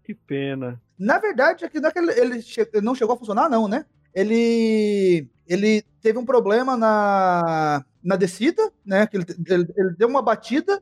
[0.03, 0.79] Que pena.
[0.99, 3.83] Na verdade, é que ele, ele, che ele não chegou a funcionar, não, né?
[4.13, 9.07] Ele, ele teve um problema na, na descida, né?
[9.07, 10.79] Que ele, ele, ele deu uma batida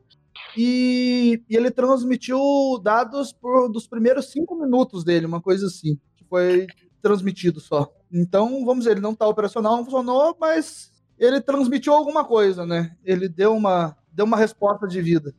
[0.54, 2.38] e, e, ele transmitiu
[2.82, 6.66] dados por, dos primeiros cinco minutos dele, uma coisa assim, que foi
[7.00, 7.90] transmitido só.
[8.12, 10.89] Então, vamos dizer, ele não está operacional, não funcionou, mas
[11.20, 12.96] ele transmitiu alguma coisa, né?
[13.04, 15.34] Ele deu uma, deu uma resposta de vida.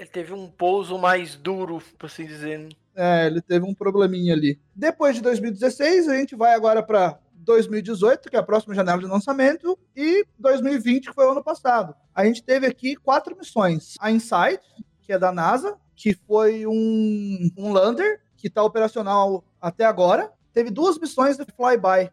[0.00, 2.58] Ele teve um pouso mais duro, por assim dizer.
[2.58, 2.68] Né?
[2.94, 4.58] É, ele teve um probleminha ali.
[4.74, 9.04] Depois de 2016, a gente vai agora para 2018, que é a próxima janela de
[9.04, 11.94] lançamento, e 2020, que foi o ano passado.
[12.14, 13.96] A gente teve aqui quatro missões.
[14.00, 14.62] A Insight,
[15.02, 20.32] que é da NASA, que foi um, um lander, que está operacional até agora.
[20.52, 22.10] Teve duas missões de flyby,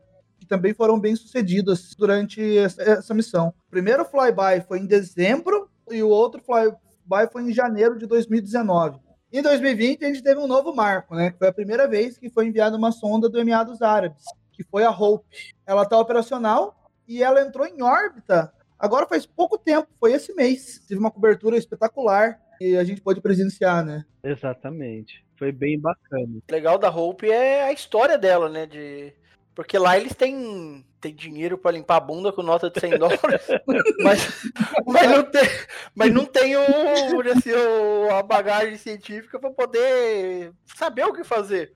[0.47, 3.49] que também foram bem sucedidas durante essa missão.
[3.67, 8.99] O primeiro flyby foi em dezembro e o outro flyby foi em janeiro de 2019.
[9.31, 11.31] Em 2020, a gente teve um novo marco, né?
[11.31, 14.85] Que foi a primeira vez que foi enviada uma sonda do Emirados Árabes, que foi
[14.85, 15.27] a Hope.
[15.65, 20.79] Ela está operacional e ela entrou em órbita agora faz pouco tempo, foi esse mês.
[20.87, 24.05] Teve uma cobertura espetacular e a gente pôde presenciar, né?
[24.23, 25.25] Exatamente.
[25.37, 26.37] Foi bem bacana.
[26.37, 28.65] O legal da Hope é a história dela, né?
[28.65, 29.13] De
[29.57, 33.47] porque lá eles têm, têm dinheiro para limpar a bunda com nota de 100 dólares,
[33.99, 34.43] mas,
[34.85, 35.49] mas, não tem,
[35.95, 36.61] mas não tem o,
[37.31, 41.73] assim, o, a bagagem científica para poder saber o que fazer.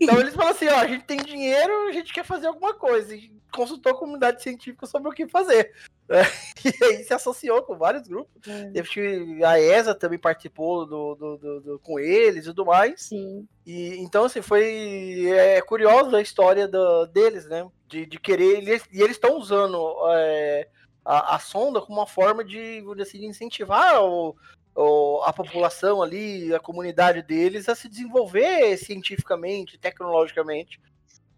[0.00, 3.14] Então eles falam assim: ó, a gente tem dinheiro, a gente quer fazer alguma coisa.
[3.14, 5.72] E consultou a comunidade científica sobre o que fazer.
[6.08, 6.22] É,
[6.64, 8.42] e aí se associou com vários grupos.
[8.46, 9.46] É.
[9.46, 13.02] A ESA também participou do, do, do, do, com eles e tudo mais.
[13.02, 13.46] Sim.
[13.64, 17.66] E, então, assim, foi é, curioso a história do, deles, né?
[17.94, 18.58] De, de querer.
[18.58, 20.68] Eles, e eles estão usando é,
[21.04, 24.34] a, a, sonda como uma forma de, assim, de incentivar o,
[24.74, 30.80] o, a população ali, a comunidade deles, a se desenvolver cientificamente, tecnologicamente.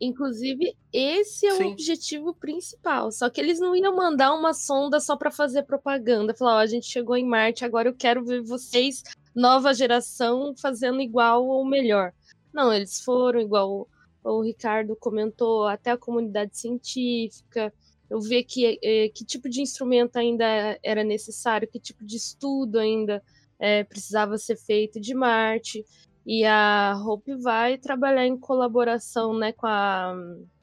[0.01, 1.65] Inclusive, esse é Sim.
[1.65, 3.12] o objetivo principal.
[3.12, 6.35] Só que eles não iam mandar uma sonda só para fazer propaganda.
[6.35, 9.03] Falar, ó, a gente chegou em Marte, agora eu quero ver vocês,
[9.35, 12.15] nova geração, fazendo igual ou melhor.
[12.51, 13.87] Não, eles foram igual
[14.27, 17.73] o Ricardo comentou, até a comunidade científica.
[18.09, 20.44] Eu vi que, eh, que tipo de instrumento ainda
[20.82, 23.23] era necessário, que tipo de estudo ainda
[23.59, 25.85] é, precisava ser feito de Marte.
[26.24, 30.15] E a Hope vai trabalhar em colaboração, né, com a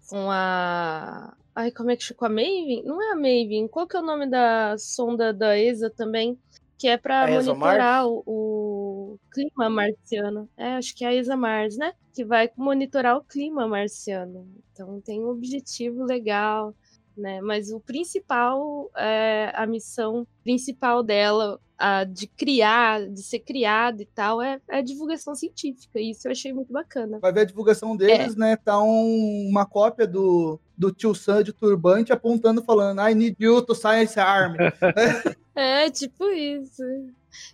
[0.10, 2.18] com a Ai, como é que chama?
[2.18, 2.84] Com a Maven?
[2.84, 3.68] Não é a Maven.
[3.68, 6.38] Qual que é o nome da sonda da ESA também?
[6.78, 8.93] Que é para monitorar o, o,
[9.32, 10.50] clima marciano.
[10.58, 11.94] É, acho que é a ESA Mars, né?
[12.14, 14.48] Que vai monitorar o clima marciano.
[14.72, 16.74] Então tem um objetivo legal,
[17.16, 17.42] né?
[17.42, 24.06] Mas o principal, é, a missão principal dela a, de criar, de ser criado e
[24.06, 26.00] tal, é, é, a divulgação científica.
[26.00, 27.20] E isso eu achei muito bacana.
[27.20, 28.40] Vai ver a divulgação deles, é.
[28.40, 28.56] né?
[28.56, 33.62] Tá um, uma cópia do, do tio Sam de turbante apontando, falando I need you
[33.62, 34.58] to science army.
[35.56, 36.84] é, tipo isso.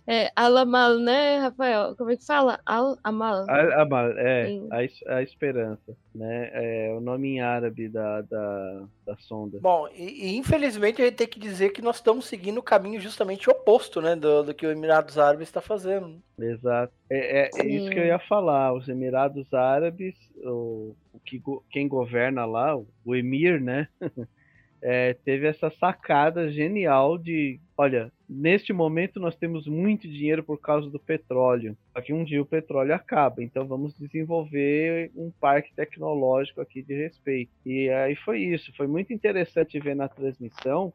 [0.06, 1.94] É, Alamal, né, Rafael?
[1.96, 2.60] Como é que fala?
[2.64, 3.46] Al Amal.
[3.78, 6.50] Amal, é, a, a esperança, né?
[6.52, 9.58] É o nome em árabe da, da, da sonda.
[9.60, 13.00] Bom, e, e, infelizmente a gente tem que dizer que nós estamos seguindo o caminho
[13.00, 16.20] justamente oposto, né, do, do que o Emirados Árabes está fazendo.
[16.38, 16.92] Exato.
[17.08, 18.72] É, é, é, isso que eu ia falar.
[18.72, 23.88] Os Emirados Árabes, o, o que, quem governa lá, o Emir, né?
[24.82, 30.88] é, teve essa sacada genial de, olha, neste momento nós temos muito dinheiro por causa
[30.88, 31.76] do petróleo.
[31.92, 36.94] Só que um dia o petróleo acaba, então vamos desenvolver um parque tecnológico aqui de
[36.94, 37.52] respeito.
[37.64, 38.72] E aí foi isso.
[38.76, 40.92] Foi muito interessante ver na transmissão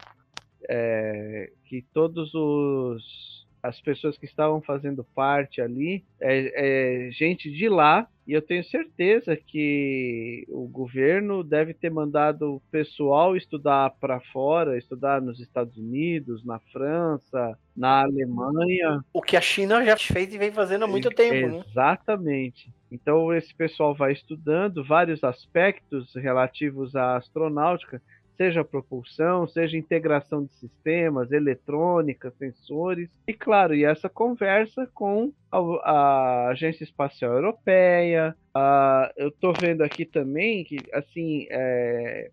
[0.68, 7.68] é, que todos os as pessoas que estavam fazendo parte ali, é, é, gente de
[7.68, 14.20] lá, e eu tenho certeza que o governo deve ter mandado o pessoal estudar para
[14.32, 19.00] fora, estudar nos Estados Unidos, na França, na Alemanha.
[19.14, 22.68] O que a China já fez e vem fazendo há muito tempo, Exatamente.
[22.68, 22.74] né?
[22.92, 28.02] Então esse pessoal vai estudando vários aspectos relativos à astronáutica,
[28.36, 35.58] seja propulsão, seja integração de sistemas, eletrônica, sensores, e claro, e essa conversa com a,
[35.58, 38.36] a Agência Espacial Europeia.
[38.54, 42.30] A, eu estou vendo aqui também que assim é,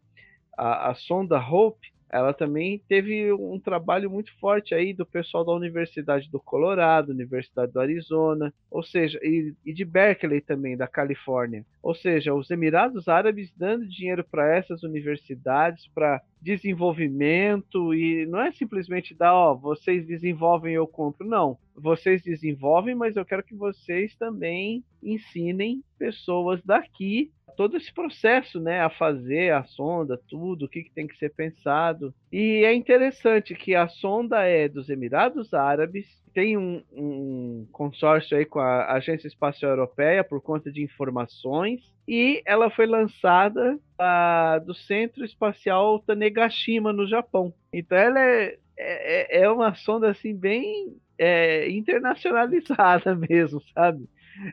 [0.57, 5.53] a, a sonda Hope ela também teve um trabalho muito forte aí do pessoal da
[5.53, 11.65] Universidade do Colorado, Universidade do Arizona, ou seja, e, e de Berkeley também, da Califórnia.
[11.83, 18.51] Ou seja, os Emirados Árabes dando dinheiro para essas universidades para desenvolvimento e não é
[18.51, 21.57] simplesmente dar, ó, vocês desenvolvem eu compro, não.
[21.75, 28.81] Vocês desenvolvem, mas eu quero que vocês também ensinem pessoas daqui todo esse processo, né,
[28.81, 32.15] a fazer a sonda, tudo, o que, que tem que ser pensado.
[32.33, 38.45] E é interessante que a sonda é dos Emirados Árabes, tem um, um, consórcio aí
[38.45, 44.75] com a Agência Espacial Europeia por conta de informações e ela foi lançada uh, do
[44.75, 47.53] Centro Espacial Tanegashima no Japão.
[47.73, 54.09] Então ela é, é, é uma sonda assim bem é, internacionalizada mesmo, sabe?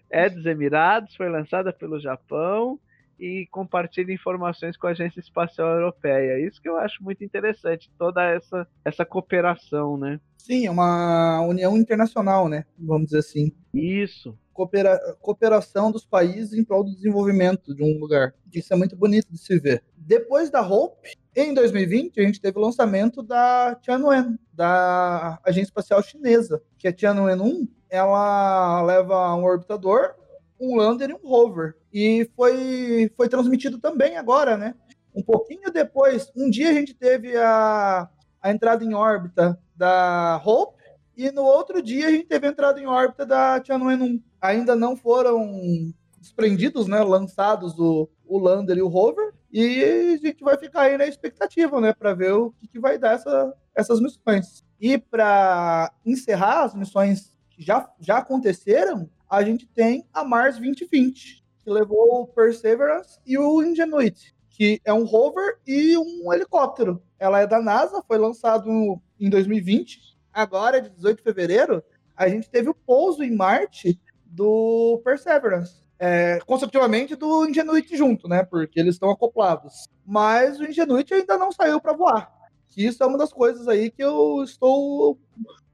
[0.09, 2.79] É dos Emirados, foi lançada pelo Japão
[3.19, 6.39] e compartilha informações com a Agência Espacial Europeia.
[6.39, 10.19] Isso que eu acho muito interessante, toda essa, essa cooperação, né?
[10.37, 12.65] Sim, é uma união internacional, né?
[12.77, 13.51] Vamos dizer assim.
[13.73, 14.37] Isso.
[14.53, 18.33] Coopera cooperação dos países em prol do desenvolvimento de um lugar.
[18.53, 19.83] Isso é muito bonito de se ver.
[19.95, 26.01] Depois da Hope, em 2020, a gente teve o lançamento da Tianwen, da Agência Espacial
[26.01, 30.15] Chinesa, que a Tianwen 1, ela leva um orbitador
[30.59, 31.75] um lander e um rover.
[31.93, 34.75] E foi, foi transmitido também agora, né?
[35.15, 38.07] Um pouquinho depois, um dia a gente teve a,
[38.41, 40.83] a entrada em órbita da Hope,
[41.17, 44.21] e no outro dia a gente teve a entrada em órbita da Tianwen-1.
[44.41, 50.43] Ainda não foram desprendidos, né, lançados o, o lander e o rover, e a gente
[50.43, 53.99] vai ficar aí na expectativa, né, para ver o que, que, vai dar essa, essas
[53.99, 54.63] missões.
[54.79, 61.43] E para encerrar as missões que já, já aconteceram, a gente tem a Mars 2020,
[61.63, 67.01] que levou o Perseverance e o Ingenuity, que é um rover e um helicóptero.
[67.19, 70.17] Ela é da NASA, foi lançado em 2020.
[70.33, 71.83] Agora, de 18 de fevereiro,
[72.15, 75.83] a gente teve o pouso em Marte do Perseverance.
[76.01, 78.43] É, consecutivamente do Ingenuity junto, né?
[78.43, 79.85] Porque eles estão acoplados.
[80.05, 82.31] Mas o Ingenuity ainda não saiu para voar.
[82.75, 85.19] Isso é uma das coisas aí que eu estou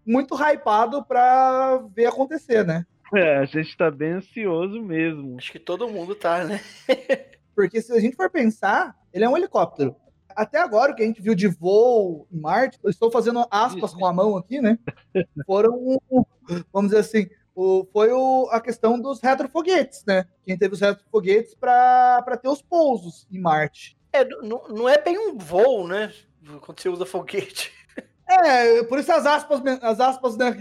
[0.06, 2.86] muito hypado para ver acontecer, né?
[3.14, 5.38] É, a gente tá bem ansioso mesmo.
[5.38, 6.60] Acho que todo mundo tá, né?
[7.56, 9.96] Porque se a gente for pensar, ele é um helicóptero.
[10.30, 13.94] Até agora, o que a gente viu de voo em Marte, eu estou fazendo aspas
[13.94, 14.78] com a mão aqui, né?
[15.48, 16.02] Foram,
[16.74, 20.26] vamos dizer assim, o, foi o, a questão dos retrofoguetes, né?
[20.44, 23.98] Quem teve os retrofoguetes para ter os pousos em Marte.
[24.12, 26.14] É, não, não é bem um voo, né?
[26.62, 27.72] Quando você usa foguete.
[28.28, 30.52] É, por isso as aspas, as aspas na,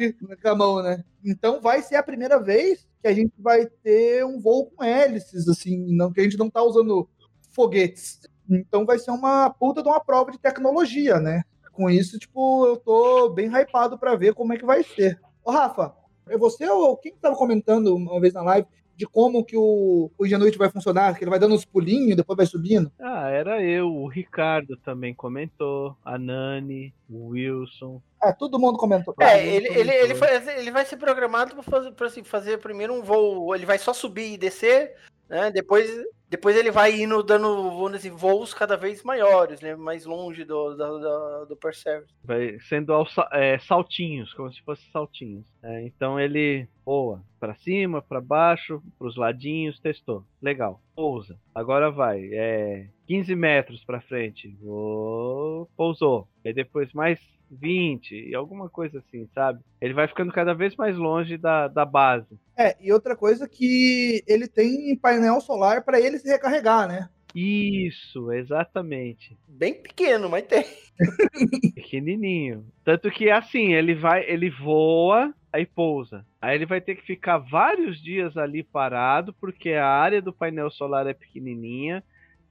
[0.43, 1.03] na mão, né?
[1.25, 5.49] Então vai ser a primeira vez que a gente vai ter um voo com hélices,
[5.49, 7.09] assim, não que a gente não tá usando
[7.53, 8.21] foguetes.
[8.49, 11.43] Então vai ser uma puta de uma prova de tecnologia, né?
[11.73, 15.19] Com isso, tipo, eu tô bem hypado para ver como é que vai ser.
[15.43, 15.95] Ô, Rafa,
[16.29, 20.27] é você ou quem tava comentando uma vez na live de como que o, o
[20.27, 22.91] Ingenuity vai funcionar, que ele vai dando uns pulinhos e depois vai subindo?
[23.01, 28.01] Ah, era eu, o Ricardo também comentou, a Nani, o Wilson.
[28.23, 29.15] É, todo mundo comentou.
[29.21, 33.03] É, ele, ele, ele, foi, ele vai ser programado para fazer, assim, fazer primeiro um
[33.03, 34.95] voo, ele vai só subir e descer,
[35.29, 35.51] né?
[35.51, 35.91] Depois
[36.35, 39.77] depois ele vai indo dando dizer, voos cada vez maiores, né?
[39.77, 42.13] Mais longe do, do, do, do Perseverance.
[42.25, 45.47] Vai sendo aos, é, saltinhos, como se fosse saltinhos.
[45.63, 50.25] É, então ele voa para cima, para baixo, para os ladinhos, testou.
[50.43, 50.81] Legal.
[50.97, 51.39] Pousa.
[51.55, 52.29] Agora vai.
[52.33, 54.59] É 15 metros para frente.
[54.61, 56.27] Oh, pousou.
[56.45, 57.21] Aí depois mais
[57.55, 59.61] 20 e alguma coisa assim, sabe?
[59.81, 62.39] Ele vai ficando cada vez mais longe da, da base.
[62.57, 67.09] É, e outra coisa que ele tem painel solar para ele se recarregar, né?
[67.35, 69.37] Isso, exatamente.
[69.49, 70.65] Bem pequeno, mas tem.
[71.75, 72.65] Pequenininho.
[72.85, 76.25] Tanto que assim, ele vai, ele voa, aí pousa.
[76.41, 80.71] Aí ele vai ter que ficar vários dias ali parado, porque a área do painel
[80.71, 82.05] solar é pequenininha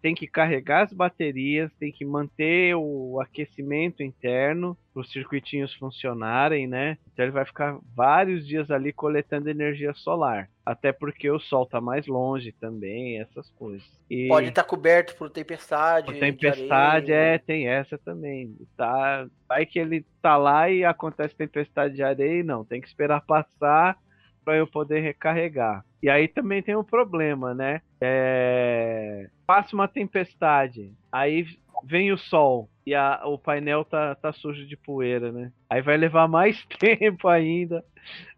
[0.04, 6.68] tem que carregar as baterias, tem que manter o aquecimento interno para os circuitinhos funcionarem,
[6.68, 6.98] né?
[7.14, 10.50] Então ele vai ficar vários dias ali coletando energia solar.
[10.66, 13.90] Até porque o sol está mais longe também, essas coisas.
[14.10, 14.28] E...
[14.28, 16.08] Pode estar tá coberto por tempestade.
[16.08, 18.58] Por tempestade, é, tem essa também.
[18.76, 23.22] Tá, vai que ele tá lá e acontece tempestade de areia, não, tem que esperar
[23.22, 23.98] passar
[24.44, 25.86] para eu poder recarregar.
[26.02, 27.82] E aí também tem um problema, né?
[28.02, 29.30] É...
[29.46, 31.46] Passa uma tempestade, aí
[31.84, 35.52] vem o sol e a, o painel tá, tá sujo de poeira, né?
[35.70, 37.84] Aí vai levar mais tempo ainda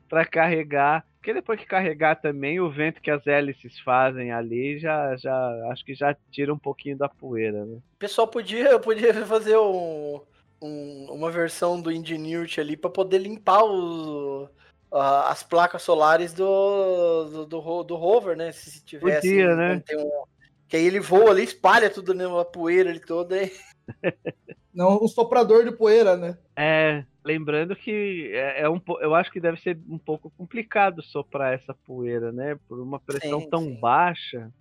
[0.08, 1.06] para carregar.
[1.18, 5.84] Porque depois que carregar também, o vento que as hélices fazem ali já, já acho
[5.84, 7.78] que já tira um pouquinho da poeira, né?
[7.96, 10.22] O pessoal podia, podia fazer um,
[10.62, 14.48] um, uma versão do Ingenuity ali para poder limpar os,
[14.96, 18.52] uh, as placas solares do, do, do, do rover, né?
[18.52, 19.28] Se tivesse.
[19.28, 19.84] Podia, né?
[19.94, 20.24] Um,
[20.68, 23.44] que aí ele voa ali, espalha tudo na né, poeira ali toda.
[23.44, 23.52] E...
[24.74, 26.38] Não, um soprador de poeira, né?
[26.56, 31.54] É, lembrando que é, é um, eu acho que deve ser um pouco complicado soprar
[31.54, 32.58] essa poeira, né?
[32.68, 33.80] Por uma pressão sim, tão sim.
[33.80, 34.52] baixa.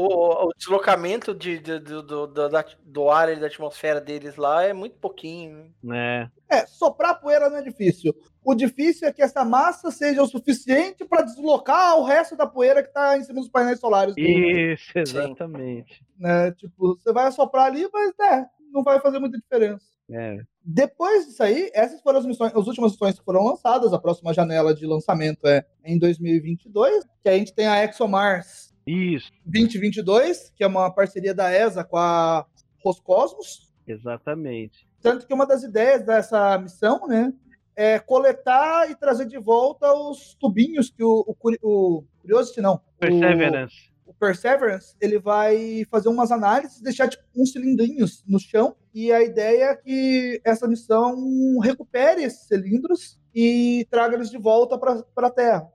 [0.00, 2.48] O, o, deslocamento de, de, do, do, do,
[2.84, 5.74] do ar e da atmosfera deles lá é muito pouquinho.
[5.82, 6.30] Né?
[6.48, 8.14] É, soprar poeira não é difícil.
[8.44, 12.80] O difícil é que essa massa seja o suficiente para deslocar o resto da poeira
[12.80, 14.14] que está em cima dos painéis solares.
[14.16, 16.00] Isso, exatamente.
[16.16, 16.52] Né?
[16.52, 19.84] Tipo, você vai soprar ali, mas é, não vai fazer muita diferença.
[20.12, 20.38] É.
[20.64, 23.92] Depois disso aí, essas foram as missões, as últimas missões que foram lançadas.
[23.92, 29.30] A próxima janela de lançamento é em 2022, que a gente tem a ExoMars Isso.
[29.44, 32.46] 2022, que é uma parceria da ESA com a
[32.82, 33.70] Roscosmos.
[33.86, 34.88] Exatamente.
[35.02, 37.32] Tanto que uma das ideias dessa missão, né,
[37.76, 42.80] é coletar e trazer de volta os tubinhos que o, o, o Curiosity, não.
[42.98, 43.92] Perseverance.
[44.06, 49.12] O, o, Perseverance, ele vai fazer umas análises, deixar tipo, uns cilindrinhos no chão, e
[49.12, 55.26] a ideia é que essa missão recupere esses cilindros e traga eles de volta para
[55.28, 55.70] a Terra.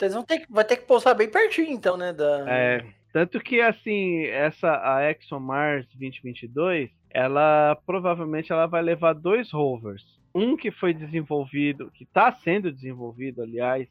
[0.00, 2.12] Eles vão ter vai ter que pousar bem pertinho, então, né?
[2.12, 2.44] Da...
[2.48, 10.04] É, tanto que, assim, essa, a ExoMars 2022, ela provavelmente ela vai levar dois rovers.
[10.34, 13.88] Um que foi desenvolvido, que está sendo desenvolvido, aliás,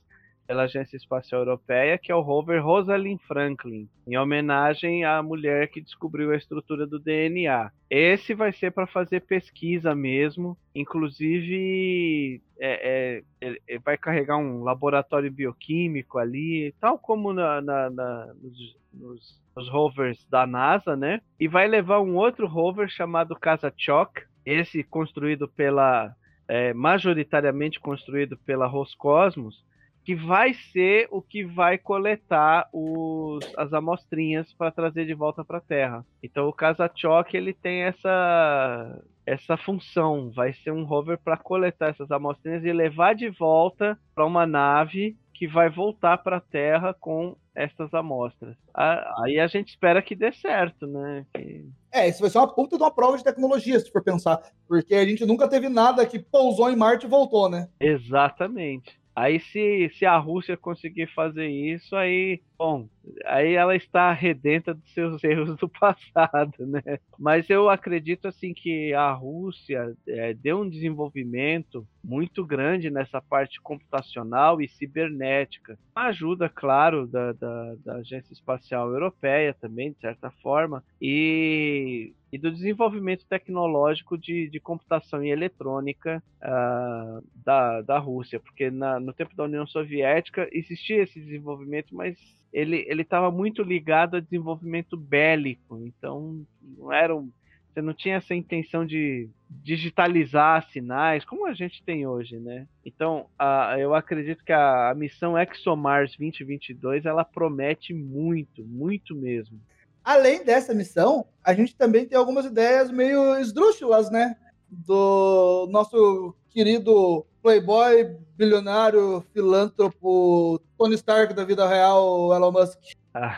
[0.48, 5.82] pela Agência Espacial Europeia, que é o rover Rosalind Franklin, em homenagem à mulher que
[5.82, 7.70] descobriu a estrutura do DNA.
[7.90, 15.32] Esse vai ser para fazer pesquisa mesmo, inclusive é, é, é, vai carregar um laboratório
[15.32, 21.22] bioquímico ali, tal como na, na, na nos, nos, nos, rovers da NASA, né?
[21.40, 26.16] E vai levar um outro rover chamado Kazachok, esse construído pela
[26.48, 29.66] é, majoritariamente construído pela Roscosmos,
[30.08, 35.58] que vai ser o que vai coletar os, as amostrinhas para trazer de volta para
[35.58, 36.06] a Terra.
[36.24, 42.10] Então o Kazachok ele tem essa essa função, vai ser um rover para coletar essas
[42.10, 47.36] amostrinhas e levar de volta para uma nave que vai voltar para a Terra com
[47.54, 48.56] essas amostras.
[48.74, 51.26] Aí a gente espera que dê certo, né?
[51.34, 51.66] Que...
[51.92, 54.42] É, isso vai ser uma puta de uma prova de tecnologia, se for pensar.
[54.70, 57.68] Porque a gente nunca teve nada que pousou em Marte e voltou, né?
[57.78, 58.98] Exatamente.
[59.18, 62.88] Aí se, se a Rússia conseguir fazer isso, aí, bom,
[63.26, 67.00] aí ela está redenta dos seus erros do passado, né?
[67.18, 73.62] Mas eu acredito assim que a Rússia é, deu um desenvolvimento muito grande nessa parte
[73.62, 75.78] computacional e cibernética.
[75.96, 82.52] Ajuda, claro, da, da, da Agência Espacial Europeia também, de certa forma, e e do
[82.52, 89.36] desenvolvimento tecnológico de, de computação e eletrônica uh, da, da Rússia, porque na, no tempo
[89.36, 92.18] da União Soviética existia esse desenvolvimento, mas
[92.54, 96.46] ele estava muito ligado a desenvolvimento bélico, então
[96.78, 97.30] não era um,
[97.78, 102.68] você não tinha essa intenção de digitalizar sinais, como a gente tem hoje, né?
[102.84, 109.60] Então, a, eu acredito que a, a missão ExoMars 2022 ela promete muito, muito mesmo.
[110.04, 114.36] Além dessa missão, a gente também tem algumas ideias meio esdrúxulas, né?
[114.70, 122.80] Do nosso querido playboy, bilionário, filântropo, Tony Stark da vida real, Elon Musk.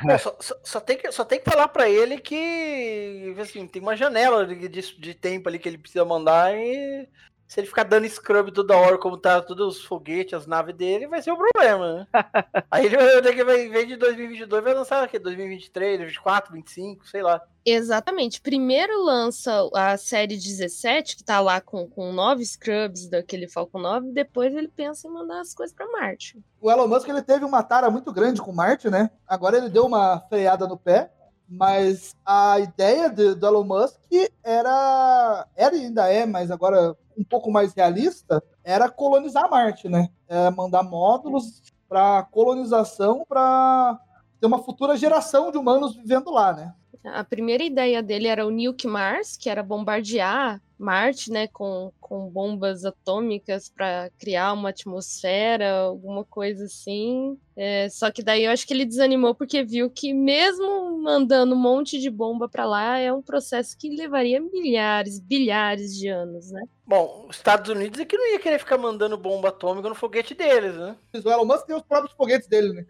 [0.09, 3.81] É, só, só, só, tem que, só tem que falar para ele que assim, tem
[3.81, 7.07] uma janela de, de, de, tempo ali que ele precisa mandar e
[7.49, 11.07] se ele ficar dando scrub toda hora, como tá todos os foguetes, as naves dele,
[11.07, 12.07] vai ser um problema, né?
[12.69, 15.17] Aí ele vai ter que, em vez de 2022, vai lançar o quê?
[15.17, 17.41] 2023, 2024, 2025, sei lá.
[17.65, 18.39] Exatamente.
[18.39, 24.11] Primeiro lança a série 17, que tá lá com, com nove scrubs daquele Falcon 9,
[24.11, 26.39] depois ele pensa em mandar as coisas para Marte.
[26.61, 29.09] O Elon Musk ele teve uma tara muito grande com Marte, né?
[29.27, 31.11] Agora ele deu uma freada no pé,
[31.49, 33.99] mas a ideia de, do Elon Musk
[34.43, 40.09] era, era e ainda é, mas agora um pouco mais realista, era colonizar Marte, né?
[40.27, 43.99] É mandar módulos para colonização para
[44.39, 46.73] ter uma futura geração de humanos vivendo lá, né?
[47.03, 52.29] A primeira ideia dele era o Nuke Mars, que era bombardear Marte, né, com, com
[52.29, 57.37] bombas atômicas para criar uma atmosfera, alguma coisa assim.
[57.57, 61.59] É, só que daí eu acho que ele desanimou porque viu que mesmo mandando um
[61.59, 66.63] monte de bomba para lá é um processo que levaria milhares, bilhares de anos, né?
[66.87, 70.33] Bom, os Estados Unidos é que não ia querer ficar mandando bomba atômica no foguete
[70.33, 70.95] deles, né?
[71.13, 72.85] O Elon Musk tem os próprios foguetes dele, né?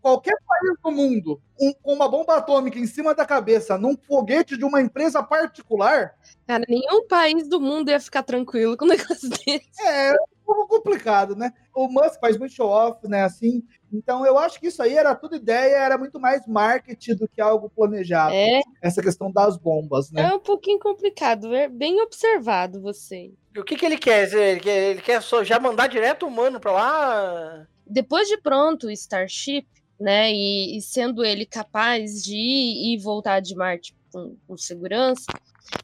[0.00, 4.56] Qualquer país do mundo um, com uma bomba atômica em cima da cabeça num foguete
[4.56, 6.14] de uma empresa particular.
[6.46, 9.82] Cara, nenhum país do mundo ia ficar tranquilo com um negócio desse.
[9.84, 11.52] É, um pouco complicado, né?
[11.74, 13.22] O Musk faz muito show-off, né?
[13.22, 13.62] Assim.
[13.92, 17.40] Então eu acho que isso aí era tudo ideia, era muito mais marketing do que
[17.40, 18.34] algo planejado.
[18.34, 18.60] É.
[18.82, 20.22] Essa questão das bombas, né?
[20.22, 23.32] É um pouquinho complicado, é bem observado você.
[23.56, 24.32] O que, que ele quer?
[24.32, 27.66] Ele quer, ele quer só já mandar direto o humano pra lá?
[27.88, 29.66] Depois de pronto o Starship,
[29.98, 35.26] né, e, e, sendo ele capaz de ir e voltar de Marte com, com, segurança,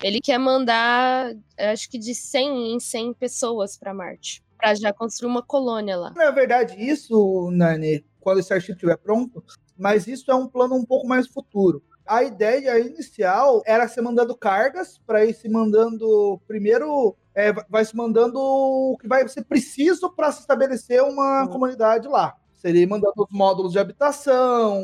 [0.02, 5.30] ele quer mandar, acho que de 100 em 100 pessoas para Marte, para já construir
[5.30, 6.12] uma colônia lá.
[6.14, 9.42] Na verdade, isso, Nani, quando o Starship estiver pronto,
[9.76, 11.82] mas isso é um plano um pouco mais futuro.
[12.06, 17.96] A ideia inicial era ser mandando cargas para ir se mandando primeiro é, vai se
[17.96, 21.48] mandando o que vai ser preciso para se estabelecer uma uhum.
[21.48, 22.36] comunidade lá.
[22.52, 24.80] Seria mandando os módulos de habitação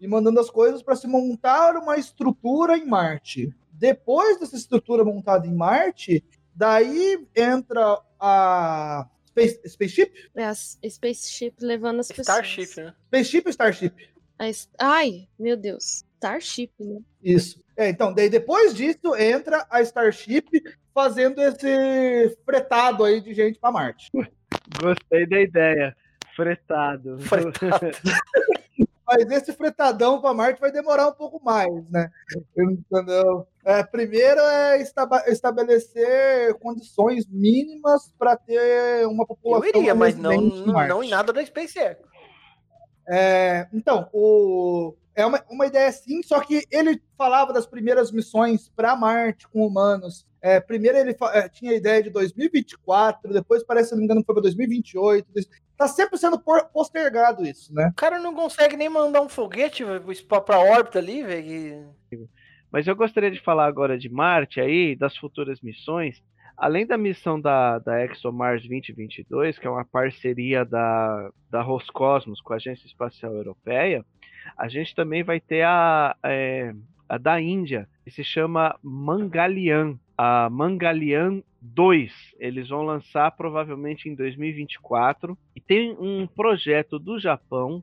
[0.00, 3.52] e mandando as coisas para se montar uma estrutura em Marte.
[3.72, 6.22] Depois dessa estrutura montada em Marte,
[6.54, 10.12] daí entra a Space, Spaceship?
[10.36, 12.68] É, a Spaceship levando as Starship, pessoas.
[12.68, 12.94] Starship, né?
[13.08, 13.94] Spaceship ou Starship?
[14.78, 16.04] Ai, meu Deus.
[16.24, 17.00] Starship, né?
[17.22, 17.62] Isso.
[17.76, 20.62] É, então, daí depois disso entra a Starship
[20.94, 24.10] fazendo esse fretado aí de gente para Marte.
[24.80, 25.96] Gostei da ideia.
[26.34, 27.18] Fretado.
[27.20, 27.88] Fretado.
[29.06, 32.10] Mas esse fretadão para Marte vai demorar um pouco mais, né?
[32.56, 33.46] Entendeu?
[33.62, 34.80] É, primeiro é
[35.28, 39.68] estabelecer condições mínimas para ter uma população.
[39.68, 42.00] Eu iria, mas não, não, não em nada da SpaceX.
[43.06, 48.68] É, então, o, é uma, uma ideia sim, só que ele falava das primeiras missões
[48.74, 50.26] para Marte com humanos.
[50.42, 54.22] É, primeiro ele é, tinha a ideia de 2024, depois parece, se não me engano,
[54.24, 55.26] foi para 2028.
[55.76, 56.38] Tá sempre sendo
[56.72, 57.88] postergado isso, né?
[57.88, 59.82] O cara não consegue nem mandar um foguete
[60.28, 61.88] para órbita ali, velho.
[62.70, 66.22] Mas eu gostaria de falar agora de Marte aí, das futuras missões.
[66.56, 72.52] Além da missão da, da ExoMars 2022, que é uma parceria da, da Roscosmos com
[72.52, 74.04] a Agência Espacial Europeia,
[74.56, 76.74] a gente também vai ter a, é,
[77.08, 79.98] a da Índia, que se chama Mangalian.
[80.16, 82.12] A Mangalian 2.
[82.38, 85.36] Eles vão lançar provavelmente em 2024.
[85.56, 87.82] E tem um projeto do Japão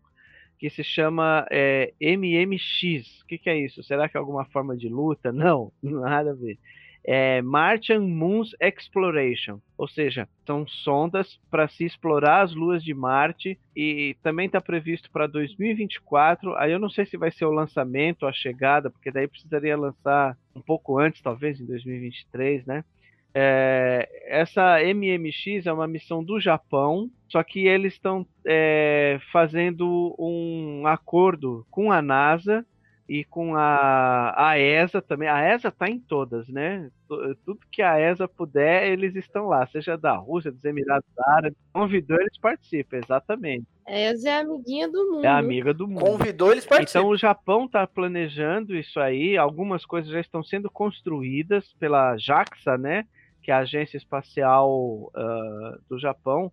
[0.58, 3.22] que se chama é, MMX.
[3.22, 3.84] O que, que, é isso?
[3.84, 5.32] Será que é alguma forma de luta?
[5.32, 6.58] Não, nada a ver
[7.04, 13.60] é Martian Moons Exploration, ou seja, são sondas para se explorar as luas de Marte
[13.76, 16.56] e também está previsto para 2024.
[16.56, 20.38] Aí eu não sei se vai ser o lançamento, a chegada, porque daí precisaria lançar
[20.56, 22.84] um pouco antes, talvez em 2023, né?
[23.34, 30.86] É, essa MMX é uma missão do Japão, só que eles estão é, fazendo um
[30.86, 32.66] acordo com a NASA
[33.12, 35.28] e com a, a ESA também.
[35.28, 36.90] A ESA está em todas, né?
[37.44, 41.58] Tudo que a ESA puder, eles estão lá, seja da Rússia, dos Emirados Árabes.
[41.74, 43.68] Convidou, eles participam, exatamente.
[43.86, 45.26] A ESA é a amiguinha do mundo.
[45.26, 46.00] É a amiga do mundo.
[46.00, 47.02] Convidou, eles participam.
[47.02, 52.78] Então o Japão está planejando isso aí, algumas coisas já estão sendo construídas pela JAXA,
[52.78, 53.06] né?
[53.44, 56.50] Que é a Agência Espacial uh, do Japão.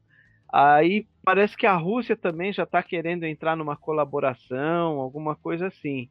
[0.52, 6.08] Aí parece que a Rússia também já está querendo entrar numa colaboração, alguma coisa assim.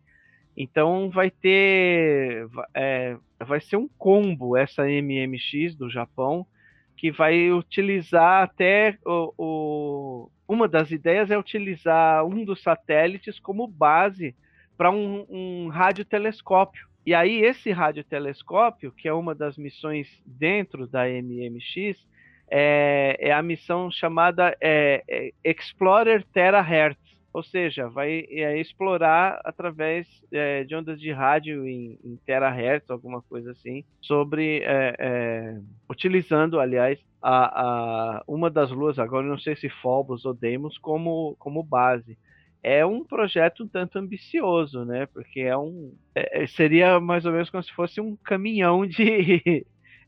[0.57, 2.47] Então vai ter.
[2.73, 6.47] É, vai ser um combo essa MMX do Japão
[6.95, 13.67] que vai utilizar até o, o, uma das ideias é utilizar um dos satélites como
[13.67, 14.35] base
[14.75, 16.87] para um, um radiotelescópio.
[17.05, 22.03] E aí esse radiotelescópio, que é uma das missões dentro da MMX,
[22.49, 27.06] é, é a missão chamada é, é Explorer Terahertz
[27.37, 33.21] ou seja, vai é, explorar através é, de ondas de rádio em, em terahertz, alguma
[33.21, 39.55] coisa assim, sobre é, é, utilizando, aliás, a, a, uma das luas agora, não sei
[39.55, 42.17] se Phobos ou Deimos, como, como base.
[42.63, 45.05] É um projeto um tanto ambicioso, né?
[45.05, 49.63] Porque é um é, é, seria mais ou menos como se fosse um caminhão de,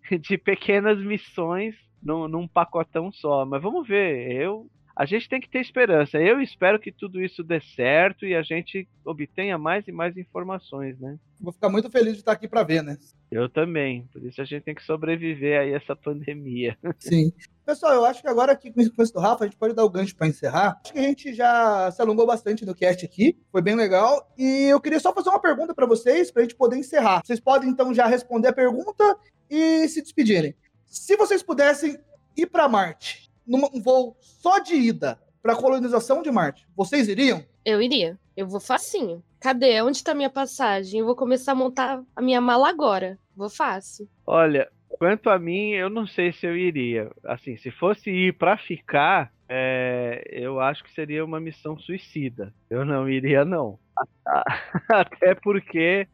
[0.20, 3.46] de pequenas missões num, num pacotão só.
[3.46, 4.32] Mas vamos ver.
[4.32, 4.68] Eu
[5.00, 6.18] a gente tem que ter esperança.
[6.18, 11.00] Eu espero que tudo isso dê certo e a gente obtenha mais e mais informações,
[11.00, 11.18] né?
[11.40, 12.98] Vou ficar muito feliz de estar aqui para ver, né?
[13.32, 14.10] Eu também.
[14.12, 16.78] Por isso a gente tem que sobreviver aí a essa pandemia.
[17.00, 17.32] Sim.
[17.66, 19.90] Pessoal, eu acho que agora aqui com isso do Rafa, a gente pode dar o
[19.90, 20.78] gancho para encerrar.
[20.84, 24.30] Acho que a gente já se alongou bastante no cast aqui, foi bem legal.
[24.38, 27.22] E eu queria só fazer uma pergunta para vocês, para a gente poder encerrar.
[27.24, 29.18] Vocês podem então já responder a pergunta
[29.50, 30.54] e se despedirem.
[30.86, 31.98] Se vocês pudessem
[32.36, 37.44] ir para Marte, num voo só de ida para a colonização de Marte, vocês iriam?
[37.66, 38.18] Eu iria.
[38.38, 39.24] Eu vou facinho.
[39.40, 39.82] Cadê?
[39.82, 41.00] Onde está minha passagem?
[41.00, 43.18] Eu vou começar a montar a minha mala agora.
[43.36, 44.08] Vou fácil.
[44.28, 47.10] Olha, quanto a mim, eu não sei se eu iria.
[47.26, 52.54] Assim, se fosse ir para ficar, é, eu acho que seria uma missão suicida.
[52.70, 53.80] Eu não iria, não.
[54.90, 56.08] Até porque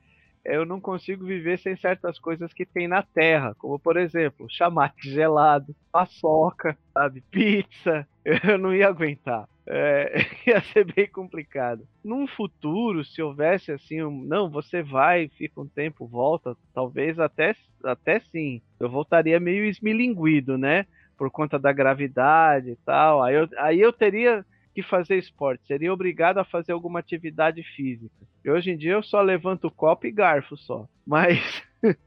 [0.46, 5.10] eu não consigo viver sem certas coisas que tem na Terra, como por exemplo, chamate
[5.10, 8.08] gelado, paçoca, sabe, pizza.
[8.44, 9.48] Eu não ia aguentar.
[9.68, 10.18] É,
[10.48, 11.88] ia ser bem complicado.
[12.04, 17.56] Num futuro, se houvesse assim, um, não, você vai, fica um tempo, volta, talvez até,
[17.84, 18.62] até sim.
[18.80, 20.86] Eu voltaria meio esmilinguido, né?
[21.18, 23.24] Por conta da gravidade e tal.
[23.24, 24.46] Aí eu, aí eu teria
[24.76, 28.14] que fazer esporte, seria obrigado a fazer alguma atividade física.
[28.44, 30.86] E hoje em dia eu só levanto copo e garfo só.
[31.08, 31.64] Mas,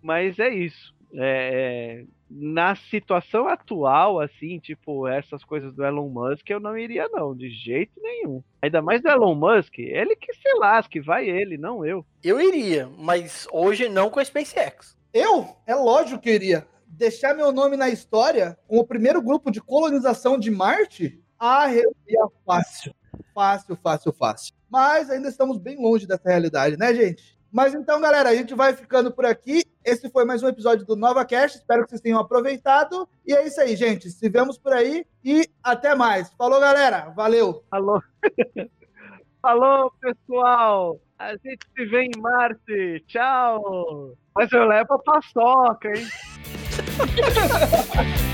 [0.00, 0.94] mas é isso.
[1.14, 7.08] É, é, na situação atual, assim, tipo, essas coisas do Elon Musk, eu não iria,
[7.08, 8.42] não, de jeito nenhum.
[8.62, 12.06] Ainda mais do Elon Musk, ele que se lasque, vai ele, não eu.
[12.22, 14.96] Eu iria, mas hoje não com a SpaceX.
[15.12, 15.48] Eu?
[15.66, 16.66] É lógico que eu iria.
[16.86, 21.21] Deixar meu nome na história com o primeiro grupo de colonização de Marte?
[21.42, 22.94] Arrepia fácil.
[23.34, 24.54] Fácil, fácil, fácil.
[24.70, 27.36] Mas ainda estamos bem longe dessa realidade, né, gente?
[27.50, 29.62] Mas então, galera, a gente vai ficando por aqui.
[29.84, 31.58] Esse foi mais um episódio do Nova Cast.
[31.58, 33.06] Espero que vocês tenham aproveitado.
[33.26, 34.08] E é isso aí, gente.
[34.10, 36.32] Se vemos por aí e até mais.
[36.34, 37.10] Falou, galera.
[37.10, 37.62] Valeu.
[37.70, 38.00] Alô.
[39.42, 41.00] Alô, pessoal.
[41.18, 43.04] A gente se vê em Marte.
[43.08, 44.14] Tchau.
[44.34, 46.06] Mas eu levo a paçoca, hein?